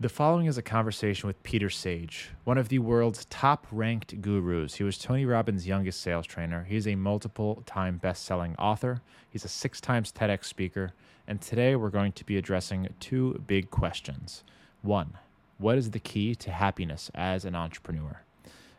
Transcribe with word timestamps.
The 0.00 0.08
following 0.08 0.46
is 0.46 0.56
a 0.56 0.62
conversation 0.62 1.26
with 1.26 1.42
Peter 1.42 1.68
Sage, 1.68 2.30
one 2.44 2.56
of 2.56 2.68
the 2.68 2.78
world's 2.78 3.24
top 3.24 3.66
ranked 3.72 4.22
gurus. 4.22 4.76
He 4.76 4.84
was 4.84 4.96
Tony 4.96 5.26
Robbins' 5.26 5.66
youngest 5.66 6.00
sales 6.00 6.24
trainer. 6.24 6.64
He's 6.68 6.86
a 6.86 6.94
multiple 6.94 7.64
time 7.66 7.96
best 7.96 8.24
selling 8.24 8.54
author, 8.58 9.02
he's 9.28 9.44
a 9.44 9.48
six 9.48 9.80
times 9.80 10.12
TEDx 10.12 10.44
speaker, 10.44 10.92
and 11.26 11.40
today 11.40 11.74
we're 11.74 11.90
going 11.90 12.12
to 12.12 12.24
be 12.24 12.36
addressing 12.36 12.86
two 13.00 13.42
big 13.48 13.72
questions. 13.72 14.44
One, 14.82 15.18
what 15.58 15.76
is 15.76 15.90
the 15.90 15.98
key 15.98 16.36
to 16.36 16.52
happiness 16.52 17.10
as 17.16 17.44
an 17.44 17.56
entrepreneur? 17.56 18.22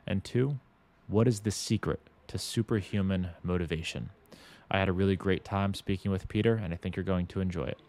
And 0.07 0.23
two, 0.23 0.57
what 1.09 1.27
is 1.27 1.41
the 1.41 1.51
secret 1.51 1.99
to 2.27 2.37
superhuman 2.37 3.31
motivation? 3.43 4.11
I 4.71 4.79
had 4.79 4.87
a 4.87 4.93
really 4.93 5.17
great 5.17 5.43
time 5.43 5.73
speaking 5.73 6.11
with 6.11 6.29
Peter, 6.29 6.55
and 6.55 6.73
I 6.73 6.77
think 6.77 6.95
you're 6.95 7.03
going 7.03 7.27
to 7.27 7.41
enjoy 7.41 7.65
it. 7.65 7.79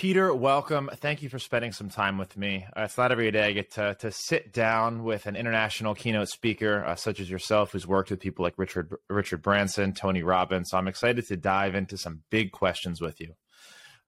Peter, 0.00 0.34
welcome. 0.34 0.88
Thank 0.94 1.20
you 1.20 1.28
for 1.28 1.38
spending 1.38 1.72
some 1.72 1.90
time 1.90 2.16
with 2.16 2.34
me. 2.34 2.64
Uh, 2.74 2.84
it's 2.84 2.96
not 2.96 3.12
every 3.12 3.30
day 3.30 3.48
I 3.48 3.52
get 3.52 3.72
to, 3.72 3.94
to 3.96 4.10
sit 4.10 4.50
down 4.50 5.04
with 5.04 5.26
an 5.26 5.36
international 5.36 5.94
keynote 5.94 6.30
speaker 6.30 6.82
uh, 6.86 6.94
such 6.94 7.20
as 7.20 7.28
yourself, 7.28 7.72
who's 7.72 7.86
worked 7.86 8.08
with 8.08 8.18
people 8.18 8.42
like 8.42 8.54
Richard 8.56 8.94
Richard 9.10 9.42
Branson, 9.42 9.92
Tony 9.92 10.22
Robbins. 10.22 10.70
So 10.70 10.78
I'm 10.78 10.88
excited 10.88 11.26
to 11.26 11.36
dive 11.36 11.74
into 11.74 11.98
some 11.98 12.22
big 12.30 12.50
questions 12.50 13.02
with 13.02 13.20
you. 13.20 13.34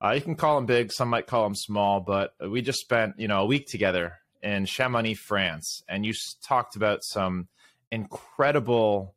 Uh, 0.03 0.13
you 0.13 0.21
can 0.21 0.33
call 0.35 0.55
them 0.55 0.65
big, 0.65 0.91
some 0.91 1.09
might 1.09 1.27
call 1.27 1.43
them 1.43 1.53
small, 1.53 1.99
but 1.99 2.33
we 2.49 2.63
just 2.63 2.79
spent 2.79 3.19
you 3.19 3.27
know 3.27 3.41
a 3.43 3.45
week 3.45 3.67
together 3.67 4.13
in 4.41 4.65
Chamonix, 4.65 5.13
France, 5.13 5.83
and 5.87 6.07
you 6.07 6.13
talked 6.43 6.75
about 6.75 7.03
some 7.03 7.49
incredible 7.91 9.13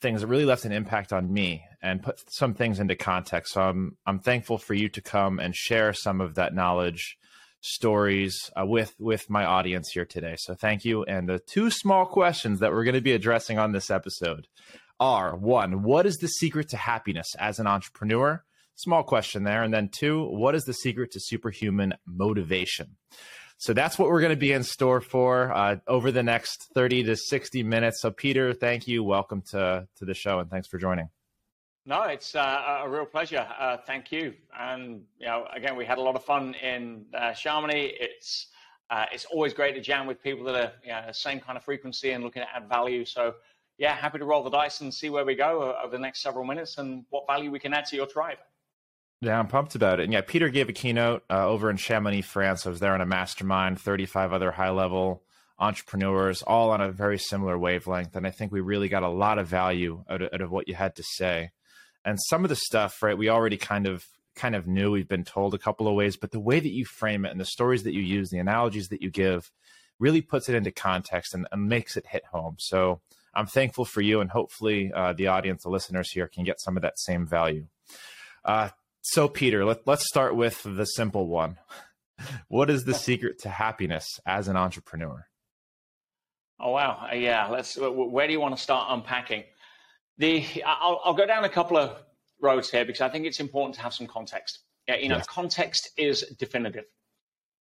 things 0.00 0.20
that 0.20 0.26
really 0.26 0.44
left 0.44 0.64
an 0.64 0.72
impact 0.72 1.12
on 1.12 1.32
me 1.32 1.64
and 1.82 2.02
put 2.02 2.20
some 2.30 2.54
things 2.54 2.80
into 2.80 2.94
context. 2.96 3.54
So 3.54 3.62
I'm 3.62 3.96
I'm 4.06 4.20
thankful 4.20 4.58
for 4.58 4.74
you 4.74 4.88
to 4.90 5.00
come 5.00 5.38
and 5.38 5.54
share 5.54 5.92
some 5.92 6.20
of 6.20 6.34
that 6.34 6.54
knowledge, 6.54 7.16
stories 7.60 8.50
uh, 8.58 8.64
with 8.66 8.94
with 8.98 9.28
my 9.28 9.44
audience 9.44 9.90
here 9.92 10.04
today. 10.04 10.36
So 10.38 10.54
thank 10.54 10.84
you. 10.84 11.04
And 11.04 11.28
the 11.28 11.38
two 11.38 11.70
small 11.70 12.06
questions 12.06 12.60
that 12.60 12.72
we're 12.72 12.84
going 12.84 12.94
to 12.94 13.00
be 13.00 13.12
addressing 13.12 13.58
on 13.58 13.72
this 13.72 13.90
episode 13.90 14.46
are 15.00 15.36
one, 15.36 15.82
what 15.82 16.06
is 16.06 16.16
the 16.16 16.28
secret 16.28 16.68
to 16.70 16.76
happiness 16.76 17.26
as 17.38 17.58
an 17.58 17.66
entrepreneur? 17.66 18.44
Small 18.74 19.02
question 19.02 19.44
there. 19.44 19.62
And 19.62 19.74
then 19.74 19.90
two, 19.92 20.24
what 20.24 20.54
is 20.54 20.64
the 20.64 20.72
secret 20.72 21.10
to 21.12 21.20
superhuman 21.20 21.94
motivation? 22.06 22.96
So 23.60 23.72
that's 23.72 23.98
what 23.98 24.08
we're 24.08 24.20
going 24.20 24.30
to 24.30 24.36
be 24.36 24.52
in 24.52 24.62
store 24.62 25.00
for 25.00 25.52
uh, 25.52 25.76
over 25.88 26.12
the 26.12 26.22
next 26.22 26.68
30 26.74 27.02
to 27.04 27.16
60 27.16 27.64
minutes. 27.64 28.00
So, 28.00 28.12
Peter, 28.12 28.54
thank 28.54 28.86
you. 28.86 29.02
Welcome 29.02 29.42
to, 29.50 29.88
to 29.96 30.04
the 30.04 30.14
show 30.14 30.38
and 30.38 30.48
thanks 30.48 30.68
for 30.68 30.78
joining. 30.78 31.08
No, 31.84 32.02
it's 32.02 32.36
uh, 32.36 32.82
a 32.84 32.88
real 32.88 33.04
pleasure. 33.04 33.44
Uh, 33.58 33.78
thank 33.78 34.12
you. 34.12 34.34
And, 34.56 35.02
you 35.18 35.26
know, 35.26 35.46
again, 35.52 35.74
we 35.74 35.84
had 35.84 35.98
a 35.98 36.00
lot 36.00 36.14
of 36.14 36.24
fun 36.24 36.54
in 36.54 37.06
uh, 37.12 37.32
Chamonix. 37.32 37.94
It's, 37.98 38.46
uh, 38.90 39.06
it's 39.12 39.24
always 39.24 39.52
great 39.54 39.74
to 39.74 39.80
jam 39.80 40.06
with 40.06 40.22
people 40.22 40.44
that 40.44 40.54
are 40.54 40.72
you 40.84 40.90
know, 40.90 41.02
same 41.10 41.40
kind 41.40 41.58
of 41.58 41.64
frequency 41.64 42.12
and 42.12 42.22
looking 42.22 42.42
to 42.42 42.48
add 42.54 42.68
value. 42.68 43.04
So, 43.04 43.34
yeah, 43.76 43.96
happy 43.96 44.18
to 44.18 44.24
roll 44.24 44.44
the 44.44 44.50
dice 44.50 44.82
and 44.82 44.94
see 44.94 45.10
where 45.10 45.24
we 45.24 45.34
go 45.34 45.74
over 45.82 45.90
the 45.90 45.98
next 45.98 46.22
several 46.22 46.44
minutes 46.44 46.78
and 46.78 47.04
what 47.10 47.26
value 47.26 47.50
we 47.50 47.58
can 47.58 47.74
add 47.74 47.86
to 47.86 47.96
your 47.96 48.06
tribe. 48.06 48.38
Yeah, 49.20 49.38
I'm 49.38 49.48
pumped 49.48 49.74
about 49.74 49.98
it. 49.98 50.04
And 50.04 50.12
yeah, 50.12 50.20
Peter 50.20 50.48
gave 50.48 50.68
a 50.68 50.72
keynote 50.72 51.24
uh, 51.28 51.46
over 51.46 51.70
in 51.70 51.76
Chamonix, 51.76 52.22
France. 52.22 52.66
I 52.66 52.70
was 52.70 52.78
there 52.78 52.94
on 52.94 53.00
a 53.00 53.06
mastermind, 53.06 53.80
35 53.80 54.32
other 54.32 54.52
high 54.52 54.70
level 54.70 55.22
entrepreneurs, 55.58 56.42
all 56.42 56.70
on 56.70 56.80
a 56.80 56.92
very 56.92 57.18
similar 57.18 57.58
wavelength. 57.58 58.14
And 58.14 58.26
I 58.26 58.30
think 58.30 58.52
we 58.52 58.60
really 58.60 58.88
got 58.88 59.02
a 59.02 59.08
lot 59.08 59.38
of 59.38 59.48
value 59.48 60.04
out 60.08 60.22
of, 60.22 60.32
out 60.32 60.40
of 60.40 60.52
what 60.52 60.68
you 60.68 60.74
had 60.74 60.94
to 60.96 61.02
say. 61.02 61.50
And 62.04 62.18
some 62.28 62.44
of 62.44 62.48
the 62.48 62.56
stuff, 62.56 63.02
right, 63.02 63.18
we 63.18 63.28
already 63.28 63.56
kind 63.56 63.86
of 63.86 64.06
kind 64.36 64.54
of 64.54 64.68
knew 64.68 64.92
we've 64.92 65.08
been 65.08 65.24
told 65.24 65.52
a 65.52 65.58
couple 65.58 65.88
of 65.88 65.94
ways, 65.94 66.16
but 66.16 66.30
the 66.30 66.38
way 66.38 66.60
that 66.60 66.70
you 66.70 66.84
frame 66.84 67.24
it 67.24 67.32
and 67.32 67.40
the 67.40 67.44
stories 67.44 67.82
that 67.82 67.92
you 67.92 68.02
use, 68.02 68.30
the 68.30 68.38
analogies 68.38 68.88
that 68.88 69.02
you 69.02 69.10
give, 69.10 69.50
really 69.98 70.22
puts 70.22 70.48
it 70.48 70.54
into 70.54 70.70
context 70.70 71.34
and, 71.34 71.48
and 71.50 71.68
makes 71.68 71.96
it 71.96 72.06
hit 72.06 72.24
home. 72.26 72.54
So 72.60 73.00
I'm 73.34 73.46
thankful 73.46 73.84
for 73.84 74.00
you, 74.00 74.20
and 74.20 74.30
hopefully 74.30 74.92
uh, 74.94 75.12
the 75.12 75.26
audience, 75.26 75.64
the 75.64 75.70
listeners 75.70 76.12
here, 76.12 76.28
can 76.28 76.44
get 76.44 76.60
some 76.60 76.76
of 76.76 76.82
that 76.82 77.00
same 77.00 77.26
value. 77.26 77.66
Uh, 78.44 78.68
so, 79.02 79.28
Peter, 79.28 79.64
let, 79.64 79.86
let's 79.86 80.06
start 80.06 80.36
with 80.36 80.62
the 80.64 80.84
simple 80.84 81.28
one. 81.28 81.58
What 82.48 82.68
is 82.68 82.82
the 82.82 82.94
secret 82.94 83.38
to 83.42 83.48
happiness 83.48 84.18
as 84.26 84.48
an 84.48 84.56
entrepreneur? 84.56 85.28
Oh 86.58 86.72
wow, 86.72 87.06
uh, 87.08 87.14
yeah. 87.14 87.46
Let's. 87.46 87.78
Where 87.78 88.26
do 88.26 88.32
you 88.32 88.40
want 88.40 88.56
to 88.56 88.60
start 88.60 88.88
unpacking? 88.90 89.44
The 90.16 90.44
I'll, 90.66 91.00
I'll 91.04 91.14
go 91.14 91.26
down 91.26 91.44
a 91.44 91.48
couple 91.48 91.76
of 91.76 91.96
roads 92.40 92.70
here 92.70 92.84
because 92.84 93.02
I 93.02 93.08
think 93.08 93.24
it's 93.24 93.38
important 93.38 93.76
to 93.76 93.82
have 93.82 93.94
some 93.94 94.08
context. 94.08 94.58
Yeah, 94.88 94.96
you 94.96 95.08
know, 95.08 95.18
yes. 95.18 95.26
context 95.26 95.90
is 95.96 96.22
definitive. 96.38 96.86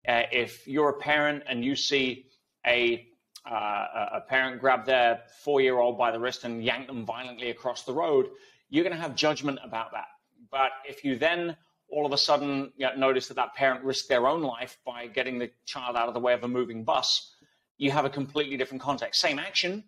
Uh, 0.09 0.23
if 0.33 0.67
you're 0.67 0.89
a 0.89 0.99
parent 0.99 1.43
and 1.47 1.63
you 1.63 1.77
see 1.77 2.29
a 2.67 3.07
uh, 3.51 4.07
a 4.15 4.21
parent 4.27 4.61
grab 4.61 4.87
their 4.87 5.21
four 5.45 5.61
year 5.61 5.79
old 5.79 5.99
by 5.99 6.11
the 6.11 6.19
wrist 6.19 6.45
and 6.45 6.65
yank 6.65 6.87
them 6.87 7.05
violently 7.05 7.51
across 7.51 7.85
the 7.85 7.93
road, 7.93 8.31
you're 8.71 8.85
going 8.85 8.97
to 8.97 9.03
have 9.03 9.15
judgment 9.15 9.59
about 9.63 9.93
that. 9.93 10.07
But 10.51 10.71
if 10.89 11.05
you 11.05 11.17
then 11.17 11.57
all 11.89 12.05
of 12.05 12.13
a 12.13 12.19
sudden 12.19 12.73
you 12.77 12.87
know, 12.87 12.95
notice 12.97 13.29
that 13.29 13.35
that 13.35 13.55
parent 13.55 13.85
risked 13.85 14.09
their 14.09 14.27
own 14.27 14.43
life 14.43 14.79
by 14.85 15.07
getting 15.07 15.39
the 15.39 15.51
child 15.65 15.97
out 15.97 16.09
of 16.09 16.15
the 16.15 16.21
way 16.21 16.33
of 16.33 16.43
a 16.43 16.49
moving 16.49 16.83
bus, 16.85 17.33
you 17.79 17.91
have 17.91 18.05
a 18.05 18.11
completely 18.11 18.57
different 18.57 18.83
context. 18.83 19.21
Same 19.21 19.39
action, 19.39 19.85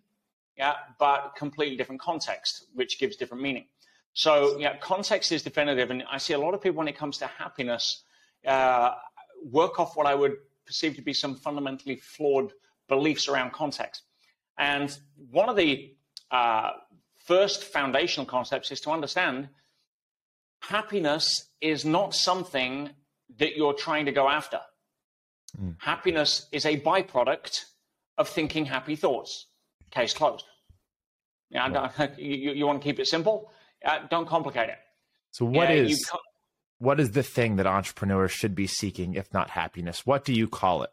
yeah, 0.57 0.73
but 0.97 1.33
completely 1.37 1.75
different 1.75 2.01
context, 2.01 2.67
which 2.73 2.99
gives 2.99 3.15
different 3.15 3.43
meaning. 3.43 3.65
So, 4.13 4.57
yeah, 4.59 4.77
context 4.77 5.31
is 5.31 5.43
definitive. 5.43 5.91
And 5.91 6.03
I 6.09 6.17
see 6.17 6.33
a 6.33 6.39
lot 6.39 6.53
of 6.53 6.61
people 6.61 6.77
when 6.77 6.87
it 6.87 6.97
comes 6.97 7.17
to 7.19 7.27
happiness 7.27 8.03
uh, 8.45 8.91
work 9.43 9.79
off 9.79 9.95
what 9.95 10.05
I 10.05 10.15
would 10.15 10.37
perceive 10.65 10.95
to 10.95 11.01
be 11.01 11.13
some 11.13 11.35
fundamentally 11.35 11.97
flawed 11.97 12.51
beliefs 12.87 13.27
around 13.27 13.53
context. 13.53 14.03
And 14.57 14.95
one 15.31 15.49
of 15.49 15.55
the 15.55 15.93
uh, 16.31 16.71
first 17.25 17.63
foundational 17.63 18.25
concepts 18.25 18.71
is 18.71 18.81
to 18.81 18.91
understand 18.91 19.49
happiness 20.59 21.49
is 21.61 21.85
not 21.85 22.13
something 22.13 22.89
that 23.37 23.55
you're 23.55 23.73
trying 23.73 24.05
to 24.05 24.11
go 24.11 24.27
after. 24.29 24.59
Mm. 25.59 25.75
Happiness 25.79 26.47
is 26.51 26.65
a 26.65 26.79
byproduct 26.79 27.65
of 28.17 28.27
thinking 28.27 28.65
happy 28.65 28.95
thoughts. 28.95 29.47
Case 29.91 30.13
closed. 30.13 30.45
Yeah, 31.49 31.89
you, 32.17 32.51
you, 32.53 32.65
want 32.67 32.81
to 32.81 32.85
keep 32.85 32.99
it 32.99 33.07
simple? 33.07 33.51
Uh, 33.83 33.99
don't 34.09 34.27
complicate 34.27 34.69
it. 34.69 34.77
So, 35.31 35.45
what 35.45 35.71
is 35.71 36.09
what 36.77 36.99
is 36.99 37.11
the 37.11 37.23
thing 37.23 37.57
that 37.57 37.67
entrepreneurs 37.67 38.31
should 38.31 38.55
be 38.55 38.67
seeking, 38.67 39.15
if 39.15 39.33
not 39.33 39.49
happiness? 39.49 40.05
What 40.05 40.25
do 40.25 40.33
you 40.33 40.47
call 40.47 40.83
it? 40.83 40.91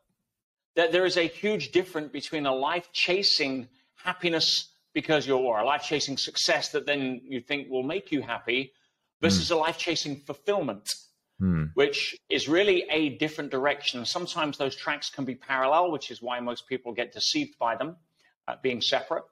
That 0.75 0.93
there 0.93 1.05
is 1.05 1.17
a 1.17 1.29
huge 1.29 1.73
difference 1.73 2.11
between 2.11 2.47
a 2.47 2.55
life 2.55 2.91
chasing 2.93 3.69
happiness 4.03 4.69
because 4.95 5.27
you're 5.27 5.39
or 5.39 5.59
a 5.59 5.65
life 5.65 5.83
chasing 5.83 6.17
success 6.17 6.71
that 6.71 6.87
then 6.87 7.21
you 7.25 7.41
think 7.41 7.69
will 7.71 7.83
make 7.83 8.11
you 8.11 8.23
happy 8.23 8.73
versus 9.21 9.49
mm. 9.49 9.53
a 9.53 9.57
life 9.57 9.79
chasing 9.79 10.17
fulfillment, 10.21 10.95
mm. 11.41 11.71
which 11.75 12.17
is 12.29 12.49
really 12.49 12.85
a 12.91 13.11
different 13.19 13.51
direction. 13.51 14.05
Sometimes 14.05 14.59
those 14.59 14.77
tracks 14.77 15.11
can 15.11 15.25
be 15.25 15.35
parallel, 15.35 15.91
which 15.91 16.11
is 16.11 16.23
why 16.23 16.41
most 16.41 16.69
people 16.69 16.93
get 16.93 17.13
deceived 17.13 17.59
by 17.59 17.77
them 17.77 17.97
uh, 18.49 18.57
being 18.63 18.81
separate. 18.81 19.25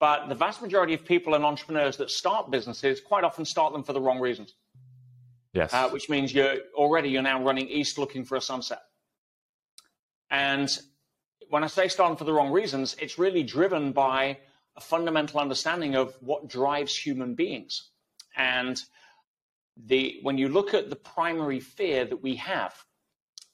But 0.00 0.28
the 0.28 0.34
vast 0.34 0.62
majority 0.62 0.94
of 0.94 1.04
people 1.04 1.34
and 1.34 1.44
entrepreneurs 1.44 1.96
that 1.96 2.10
start 2.10 2.50
businesses 2.50 3.00
quite 3.00 3.24
often 3.24 3.44
start 3.44 3.72
them 3.72 3.82
for 3.82 3.92
the 3.92 4.00
wrong 4.00 4.20
reasons. 4.20 4.54
Yes. 5.52 5.72
Uh, 5.72 5.88
which 5.88 6.08
means 6.08 6.32
you're 6.32 6.58
already 6.74 7.08
you're 7.08 7.22
now 7.22 7.42
running 7.42 7.68
east 7.68 7.98
looking 7.98 8.24
for 8.24 8.36
a 8.36 8.40
sunset. 8.40 8.82
And 10.30 10.68
when 11.48 11.64
I 11.64 11.66
say 11.66 11.88
starting 11.88 12.16
for 12.16 12.24
the 12.24 12.32
wrong 12.32 12.52
reasons, 12.52 12.94
it's 13.00 13.18
really 13.18 13.42
driven 13.42 13.92
by 13.92 14.38
a 14.76 14.80
fundamental 14.80 15.40
understanding 15.40 15.96
of 15.96 16.14
what 16.20 16.48
drives 16.48 16.94
human 16.96 17.34
beings. 17.34 17.90
And 18.36 18.80
the, 19.86 20.18
when 20.22 20.38
you 20.38 20.48
look 20.48 20.74
at 20.74 20.90
the 20.90 20.96
primary 20.96 21.60
fear 21.60 22.04
that 22.04 22.22
we 22.22 22.34
have, 22.36 22.74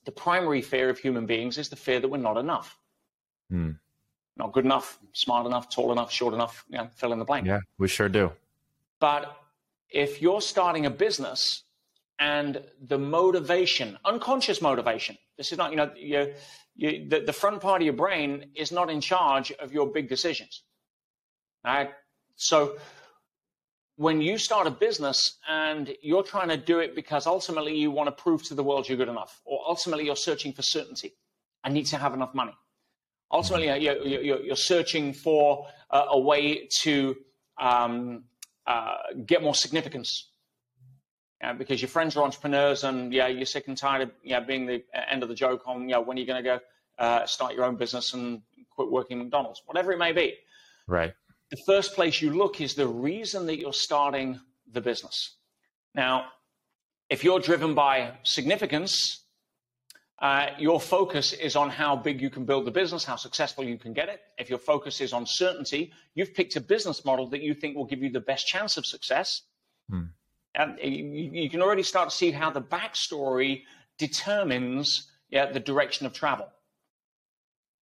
the 0.05 0.13
primary 0.13 0.63
fear 0.63 0.89
of 0.91 0.99
human 0.99 1.27
beings 1.27 1.59
is 1.59 1.69
the 1.69 1.77
fear 1.77 2.01
that 2.01 2.09
we're 2.09 2.19
not 2.19 2.37
enough. 2.37 2.79
Hmm. 3.51 3.73
Not 4.37 4.53
good 4.53 4.65
enough, 4.65 4.99
smart 5.13 5.47
enough, 5.47 5.71
tall 5.71 5.93
enough, 5.93 6.11
short 6.11 6.35
enough, 6.35 6.65
you 6.69 6.79
know, 6.79 6.89
fill 6.95 7.13
in 7.13 7.19
the 7.19 7.25
blank. 7.25 7.47
Yeah, 7.47 7.61
we 7.79 7.89
sure 7.89 8.09
do. 8.09 8.33
But 8.99 9.37
if 9.91 10.21
you're 10.21 10.41
starting 10.41 10.87
a 10.87 10.91
business 10.91 11.63
and 12.19 12.63
the 12.81 12.99
motivation, 12.99 13.99
unconscious 14.05 14.61
motivation, 14.61 15.17
this 15.37 15.53
is 15.53 15.59
not, 15.59 15.71
you 15.71 15.77
know, 15.77 15.91
you, 15.97 16.35
you, 16.75 17.09
the, 17.09 17.21
the 17.21 17.33
front 17.33 17.61
part 17.61 17.81
of 17.81 17.85
your 17.85 17.95
brain 17.95 18.47
is 18.55 18.73
not 18.73 18.91
in 18.91 19.01
charge 19.01 19.53
of 19.53 19.73
your 19.73 19.87
big 19.87 20.09
decisions. 20.09 20.63
All 21.65 21.75
right? 21.75 21.91
So 22.37 22.77
when 23.97 24.21
you 24.21 24.39
start 24.39 24.67
a 24.67 24.71
business 24.71 25.39
and 25.49 25.95
you're 26.03 26.23
trying 26.23 26.49
to 26.49 26.57
do 26.57 26.81
it 26.81 26.95
because 26.95 27.27
ultimately 27.27 27.77
you 27.77 27.91
want 27.91 28.09
to 28.09 28.23
prove 28.23 28.43
to 28.45 28.55
the 28.55 28.63
world 28.63 28.89
you're 28.89 28.99
good 28.99 29.09
enough, 29.09 29.41
or 29.45 29.61
ultimately 29.67 30.05
you're 30.05 30.17
searching 30.17 30.53
for 30.53 30.63
certainty, 30.63 31.15
I 31.63 31.71
need 31.71 31.87
to 31.87 31.97
have 31.97 32.15
enough 32.15 32.35
money. 32.35 32.55
Ultimately, 33.31 33.69
mm-hmm. 33.69 34.09
you're, 34.09 34.41
you're 34.43 34.57
searching 34.57 35.13
for 35.13 35.67
a, 35.91 35.99
a 36.11 36.19
way 36.19 36.69
to 36.83 37.17
um, 37.59 38.25
uh, 38.67 38.97
get 39.25 39.43
more 39.43 39.55
significance. 39.55 40.31
Yeah, 41.41 41.53
because 41.53 41.83
your 41.83 41.89
friends 41.89 42.17
are 42.17 42.25
entrepreneurs 42.25 42.85
and 42.85 43.13
yeah, 43.13 43.27
you're 43.27 43.45
sick 43.45 43.69
and 43.69 43.77
tired 43.77 44.03
of 44.03 44.11
yeah, 44.23 44.41
being 44.41 44.67
the 44.67 44.83
end 45.11 45.23
of 45.23 45.29
the 45.29 45.35
joke 45.35 45.63
on 45.67 45.89
yeah, 45.89 45.99
when 45.99 46.17
are 46.17 46.21
you 46.21 46.27
going 46.27 46.43
to 46.43 46.49
go 46.49 46.61
uh, 46.99 47.27
start 47.27 47.55
your 47.55 47.65
own 47.65 47.77
business 47.77 48.15
and 48.15 48.43
quit 48.71 48.91
working 48.91 49.19
McDonald's, 49.19 49.63
whatever 49.67 49.93
it 49.93 49.99
may 49.99 50.13
be. 50.13 50.35
Right. 50.87 51.15
The 51.51 51.59
first 51.67 51.95
place 51.95 52.21
you 52.21 52.31
look 52.31 52.61
is 52.61 52.75
the 52.75 52.89
reason 52.89 53.47
that 53.47 53.59
you're 53.59 53.73
starting 53.73 54.41
the 54.71 54.81
business. 54.81 55.37
Now, 55.95 56.27
if 57.11 57.23
you're 57.23 57.41
driven 57.41 57.75
by 57.75 58.15
significance, 58.25 59.25
uh, 60.21 60.49
your 60.59 60.81
focus 60.81 61.33
is 61.33 61.55
on 61.55 61.71
how 61.71 61.97
big 61.97 62.21
you 62.21 62.31
can 62.31 62.45
build 62.45 62.65
the 62.65 62.71
business, 62.71 63.05
how 63.05 63.17
successful 63.17 63.65
you 63.65 63.77
can 63.77 63.93
get 63.93 64.09
it. 64.09 64.21
If 64.39 64.49
your 64.49 64.59
focus 64.59 65.01
is 65.01 65.13
on 65.13 65.27
certainty, 65.27 65.93
you've 66.15 66.35
picked 66.35 66.57
a 66.57 66.61
business 66.61 67.05
model 67.05 67.29
that 67.31 67.43
you 67.43 67.53
think 67.55 67.77
will 67.77 67.85
give 67.85 68.03
you 68.03 68.11
the 68.11 68.21
best 68.21 68.47
chance 68.47 68.77
of 68.77 68.87
success. 68.87 69.43
Hmm. 69.91 70.05
And 70.55 70.79
you, 70.81 71.31
you, 71.33 71.51
can 71.51 71.61
already 71.61 71.83
start 71.83 72.11
to 72.11 72.17
see 72.17 72.31
how 72.31 72.49
the 72.51 72.63
backstory 72.63 73.63
determines 73.99 75.11
yeah, 75.31 75.51
the 75.51 75.59
direction 75.59 76.07
of 76.07 76.13
travel. 76.13 76.47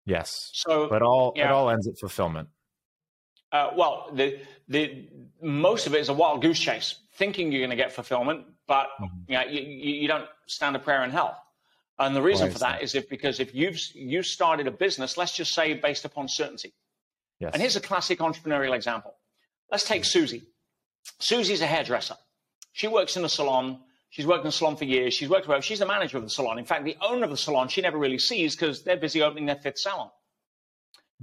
Yes. 0.05 0.49
So, 0.53 0.87
but 0.89 1.01
all 1.03 1.33
yeah. 1.35 1.49
it 1.49 1.51
all 1.51 1.69
ends 1.69 1.87
at 1.87 1.99
fulfillment. 1.99 2.49
Uh, 3.51 3.71
well, 3.75 4.09
the 4.13 4.39
the 4.67 5.07
most 5.41 5.87
of 5.87 5.95
it 5.95 6.01
is 6.01 6.09
a 6.09 6.13
wild 6.13 6.41
goose 6.41 6.59
chase, 6.59 6.95
thinking 7.15 7.51
you're 7.51 7.61
going 7.61 7.69
to 7.69 7.75
get 7.75 7.91
fulfillment, 7.91 8.45
but 8.67 8.87
mm-hmm. 8.99 9.31
you, 9.31 9.37
know, 9.37 9.45
you, 9.45 9.61
you 9.61 10.07
don't 10.07 10.27
stand 10.47 10.75
a 10.75 10.79
prayer 10.79 11.03
in 11.03 11.11
hell. 11.11 11.41
And 11.99 12.15
the 12.15 12.21
reason 12.21 12.51
for 12.51 12.59
that 12.59 12.83
is 12.83 12.93
if 12.93 13.09
because 13.09 13.39
if 13.39 13.55
you've 13.55 13.79
you 13.95 14.21
started 14.21 14.67
a 14.67 14.71
business, 14.71 15.17
let's 15.17 15.35
just 15.35 15.53
say 15.53 15.73
based 15.73 16.05
upon 16.05 16.27
certainty. 16.27 16.73
Yes. 17.39 17.51
And 17.53 17.61
here's 17.61 17.75
a 17.75 17.81
classic 17.81 18.19
entrepreneurial 18.19 18.75
example. 18.75 19.15
Let's 19.71 19.83
take 19.83 20.01
mm-hmm. 20.01 20.19
Susie. 20.19 20.43
Susie's 21.19 21.61
a 21.61 21.67
hairdresser. 21.67 22.15
She 22.73 22.87
works 22.87 23.17
in 23.17 23.25
a 23.25 23.29
salon. 23.29 23.79
She's 24.09 24.27
worked 24.27 24.45
in 24.45 24.49
a 24.49 24.51
salon 24.51 24.75
for 24.75 24.85
years. 24.85 25.13
She's 25.13 25.29
worked 25.29 25.47
well. 25.47 25.61
She's 25.61 25.79
the 25.79 25.85
manager 25.85 26.17
of 26.17 26.23
the 26.23 26.29
salon. 26.29 26.59
In 26.59 26.65
fact, 26.65 26.85
the 26.85 26.97
owner 27.01 27.23
of 27.23 27.31
the 27.31 27.37
salon 27.37 27.67
she 27.67 27.81
never 27.81 27.97
really 27.97 28.19
sees 28.19 28.55
because 28.55 28.83
they're 28.83 28.97
busy 28.97 29.21
opening 29.21 29.47
their 29.47 29.55
fifth 29.55 29.79
salon. 29.79 30.09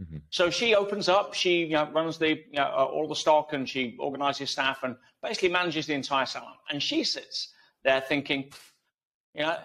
Mm-hmm. 0.01 0.17
So 0.31 0.51
she 0.51 0.75
opens 0.75 1.09
up, 1.09 1.35
she 1.35 1.65
you 1.65 1.75
know, 1.75 1.89
runs 1.93 2.19
the 2.19 2.31
you 2.31 2.45
know, 2.55 2.65
uh, 2.65 2.85
all 2.85 3.07
the 3.07 3.15
stock, 3.15 3.53
and 3.53 3.69
she 3.69 3.97
organizes 3.99 4.51
staff, 4.51 4.83
and 4.83 4.97
basically 5.23 5.51
manages 5.51 5.87
the 5.87 5.95
entire 5.95 6.27
salon. 6.27 6.55
And 6.71 6.83
she 6.83 7.05
sits 7.05 7.53
there 7.85 8.01
thinking, 8.01 8.51
you 9.35 9.43
know, 9.43 9.57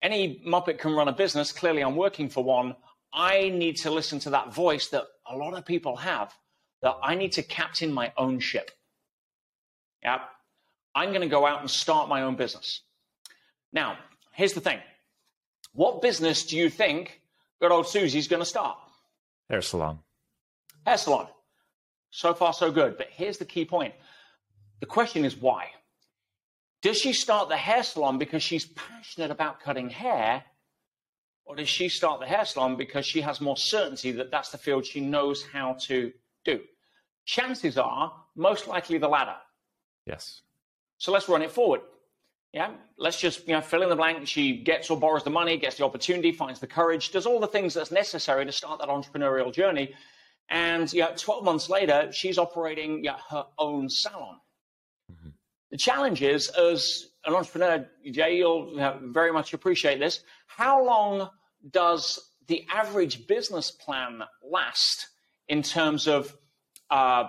any 0.00 0.42
Muppet 0.46 0.78
can 0.78 0.92
run 0.92 1.08
a 1.08 1.12
business. 1.12 1.52
Clearly, 1.52 1.82
I'm 1.82 1.96
working 1.96 2.28
for 2.28 2.42
one. 2.42 2.76
I 3.12 3.50
need 3.50 3.76
to 3.78 3.90
listen 3.90 4.18
to 4.20 4.30
that 4.30 4.54
voice 4.54 4.88
that 4.88 5.04
a 5.30 5.36
lot 5.36 5.54
of 5.54 5.64
people 5.64 5.96
have. 5.96 6.32
That 6.80 6.96
I 7.02 7.16
need 7.16 7.32
to 7.32 7.42
captain 7.42 7.92
my 7.92 8.12
own 8.16 8.38
ship. 8.38 8.70
Yeah, 10.02 10.20
I'm 10.94 11.08
going 11.08 11.22
to 11.22 11.28
go 11.28 11.44
out 11.44 11.60
and 11.60 11.70
start 11.70 12.08
my 12.08 12.22
own 12.22 12.36
business. 12.36 12.82
Now, 13.72 13.98
here's 14.32 14.52
the 14.52 14.60
thing. 14.60 14.78
What 15.72 16.00
business 16.00 16.46
do 16.46 16.56
you 16.56 16.70
think 16.70 17.20
good 17.60 17.72
old 17.72 17.86
Susie's 17.86 18.28
going 18.28 18.40
to 18.40 18.48
start? 18.48 18.78
Hair 19.48 19.62
salon. 19.62 19.98
Hair 20.86 20.98
salon. 20.98 21.28
So 22.10 22.34
far, 22.34 22.52
so 22.52 22.70
good. 22.70 22.96
But 22.96 23.08
here's 23.10 23.38
the 23.38 23.44
key 23.44 23.64
point 23.64 23.94
the 24.80 24.86
question 24.86 25.24
is 25.24 25.36
why? 25.36 25.68
Does 26.80 26.98
she 26.98 27.12
start 27.12 27.48
the 27.48 27.56
hair 27.56 27.82
salon 27.82 28.18
because 28.18 28.42
she's 28.42 28.66
passionate 28.66 29.30
about 29.30 29.60
cutting 29.60 29.90
hair? 29.90 30.44
Or 31.44 31.56
does 31.56 31.68
she 31.68 31.88
start 31.88 32.20
the 32.20 32.26
hair 32.26 32.44
salon 32.44 32.76
because 32.76 33.06
she 33.06 33.22
has 33.22 33.40
more 33.40 33.56
certainty 33.56 34.12
that 34.12 34.30
that's 34.30 34.50
the 34.50 34.58
field 34.58 34.84
she 34.84 35.00
knows 35.00 35.44
how 35.52 35.76
to 35.86 36.12
do? 36.44 36.60
Chances 37.24 37.78
are 37.78 38.12
most 38.36 38.68
likely 38.68 38.98
the 38.98 39.08
latter. 39.08 39.36
Yes. 40.06 40.42
So 40.98 41.10
let's 41.10 41.28
run 41.28 41.42
it 41.42 41.50
forward. 41.50 41.80
Yeah, 42.52 42.70
let's 42.96 43.20
just 43.20 43.46
you 43.46 43.54
know 43.54 43.60
fill 43.60 43.82
in 43.82 43.90
the 43.90 43.96
blank. 43.96 44.26
She 44.26 44.62
gets 44.62 44.88
or 44.88 44.98
borrows 44.98 45.22
the 45.22 45.30
money, 45.30 45.58
gets 45.58 45.76
the 45.76 45.84
opportunity, 45.84 46.32
finds 46.32 46.60
the 46.60 46.66
courage, 46.66 47.10
does 47.10 47.26
all 47.26 47.40
the 47.40 47.46
things 47.46 47.74
that's 47.74 47.90
necessary 47.90 48.44
to 48.46 48.52
start 48.52 48.80
that 48.80 48.88
entrepreneurial 48.88 49.52
journey. 49.52 49.94
And 50.48 50.90
yeah, 50.92 51.08
12 51.14 51.44
months 51.44 51.68
later, 51.68 52.10
she's 52.10 52.38
operating 52.38 53.04
yeah, 53.04 53.16
her 53.28 53.44
own 53.58 53.90
salon. 53.90 54.38
Mm-hmm. 55.12 55.28
The 55.70 55.76
challenge 55.76 56.22
is, 56.22 56.48
as 56.48 57.10
an 57.26 57.34
entrepreneur, 57.34 57.86
Jay, 58.10 58.38
you'll 58.38 58.70
you 58.70 58.76
know, 58.78 58.98
very 59.02 59.30
much 59.30 59.52
appreciate 59.52 59.98
this. 59.98 60.20
How 60.46 60.82
long 60.82 61.28
does 61.70 62.18
the 62.46 62.64
average 62.72 63.26
business 63.26 63.70
plan 63.70 64.22
last 64.42 65.08
in 65.48 65.62
terms 65.62 66.08
of 66.08 66.34
uh, 66.90 67.24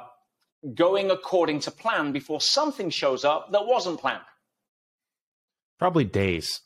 going 0.74 1.12
according 1.12 1.60
to 1.62 1.71
plan 1.71 2.13
before 2.13 2.39
something 2.39 2.89
shows 2.89 3.25
up 3.25 3.51
that 3.51 3.66
wasn't 3.66 4.00
planned? 4.00 4.24
Probably 5.80 6.04
days, 6.04 6.62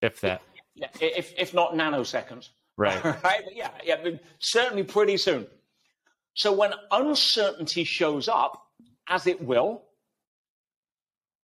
if 0.00 0.20
that. 0.20 0.40
Yeah, 0.74 0.88
if 1.00 1.34
if 1.36 1.52
not 1.52 1.74
nanoseconds. 1.74 2.48
Right. 2.78 3.02
right. 3.04 3.42
But 3.44 3.54
yeah, 3.54 3.70
yeah, 3.84 3.96
certainly 4.38 4.84
pretty 4.84 5.16
soon. 5.16 5.46
So 6.34 6.52
when 6.52 6.72
uncertainty 6.90 7.84
shows 7.84 8.28
up, 8.28 8.62
as 9.08 9.26
it 9.26 9.42
will, 9.42 9.82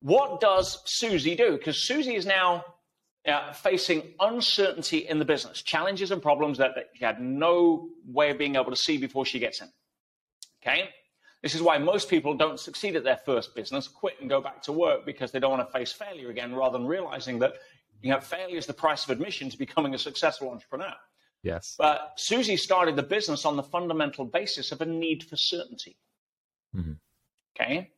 what 0.01 0.41
does 0.41 0.79
Susie 0.85 1.35
do? 1.35 1.53
Because 1.53 1.87
Susie 1.87 2.15
is 2.15 2.25
now 2.25 2.65
uh, 3.25 3.53
facing 3.53 4.13
uncertainty 4.19 4.97
in 4.97 5.19
the 5.19 5.25
business, 5.25 5.61
challenges 5.61 6.11
and 6.11 6.21
problems 6.21 6.57
that, 6.57 6.75
that 6.75 6.89
she 6.93 7.05
had 7.05 7.21
no 7.21 7.87
way 8.05 8.31
of 8.31 8.37
being 8.37 8.55
able 8.55 8.71
to 8.71 8.75
see 8.75 8.97
before 8.97 9.25
she 9.25 9.39
gets 9.39 9.61
in. 9.61 9.69
Okay. 10.61 10.89
This 11.43 11.53
is 11.53 11.61
why 11.61 11.77
most 11.77 12.09
people 12.09 12.33
don't 12.33 12.59
succeed 12.59 12.95
at 12.95 13.03
their 13.03 13.17
first 13.17 13.53
business, 13.53 13.87
quit 13.87 14.15
and 14.21 14.29
go 14.29 14.41
back 14.41 14.63
to 14.63 14.71
work 14.71 15.05
because 15.05 15.31
they 15.31 15.39
don't 15.39 15.51
want 15.51 15.67
to 15.67 15.71
face 15.77 15.91
failure 15.91 16.29
again, 16.29 16.55
rather 16.55 16.77
than 16.77 16.87
realizing 16.87 17.37
that 17.39 17.55
you 18.01 18.11
know, 18.11 18.19
failure 18.21 18.57
is 18.57 18.65
the 18.65 18.73
price 18.73 19.03
of 19.03 19.09
admission 19.09 19.49
to 19.49 19.57
becoming 19.57 19.93
a 19.93 19.97
successful 19.97 20.49
entrepreneur. 20.49 20.93
Yes. 21.41 21.75
But 21.77 22.13
Susie 22.15 22.55
started 22.57 22.95
the 22.95 23.03
business 23.03 23.45
on 23.45 23.57
the 23.57 23.63
fundamental 23.63 24.23
basis 24.23 24.71
of 24.71 24.81
a 24.81 24.85
need 24.85 25.23
for 25.23 25.35
certainty. 25.35 25.97
Mm-hmm. 26.75 26.93
Okay. 27.55 27.91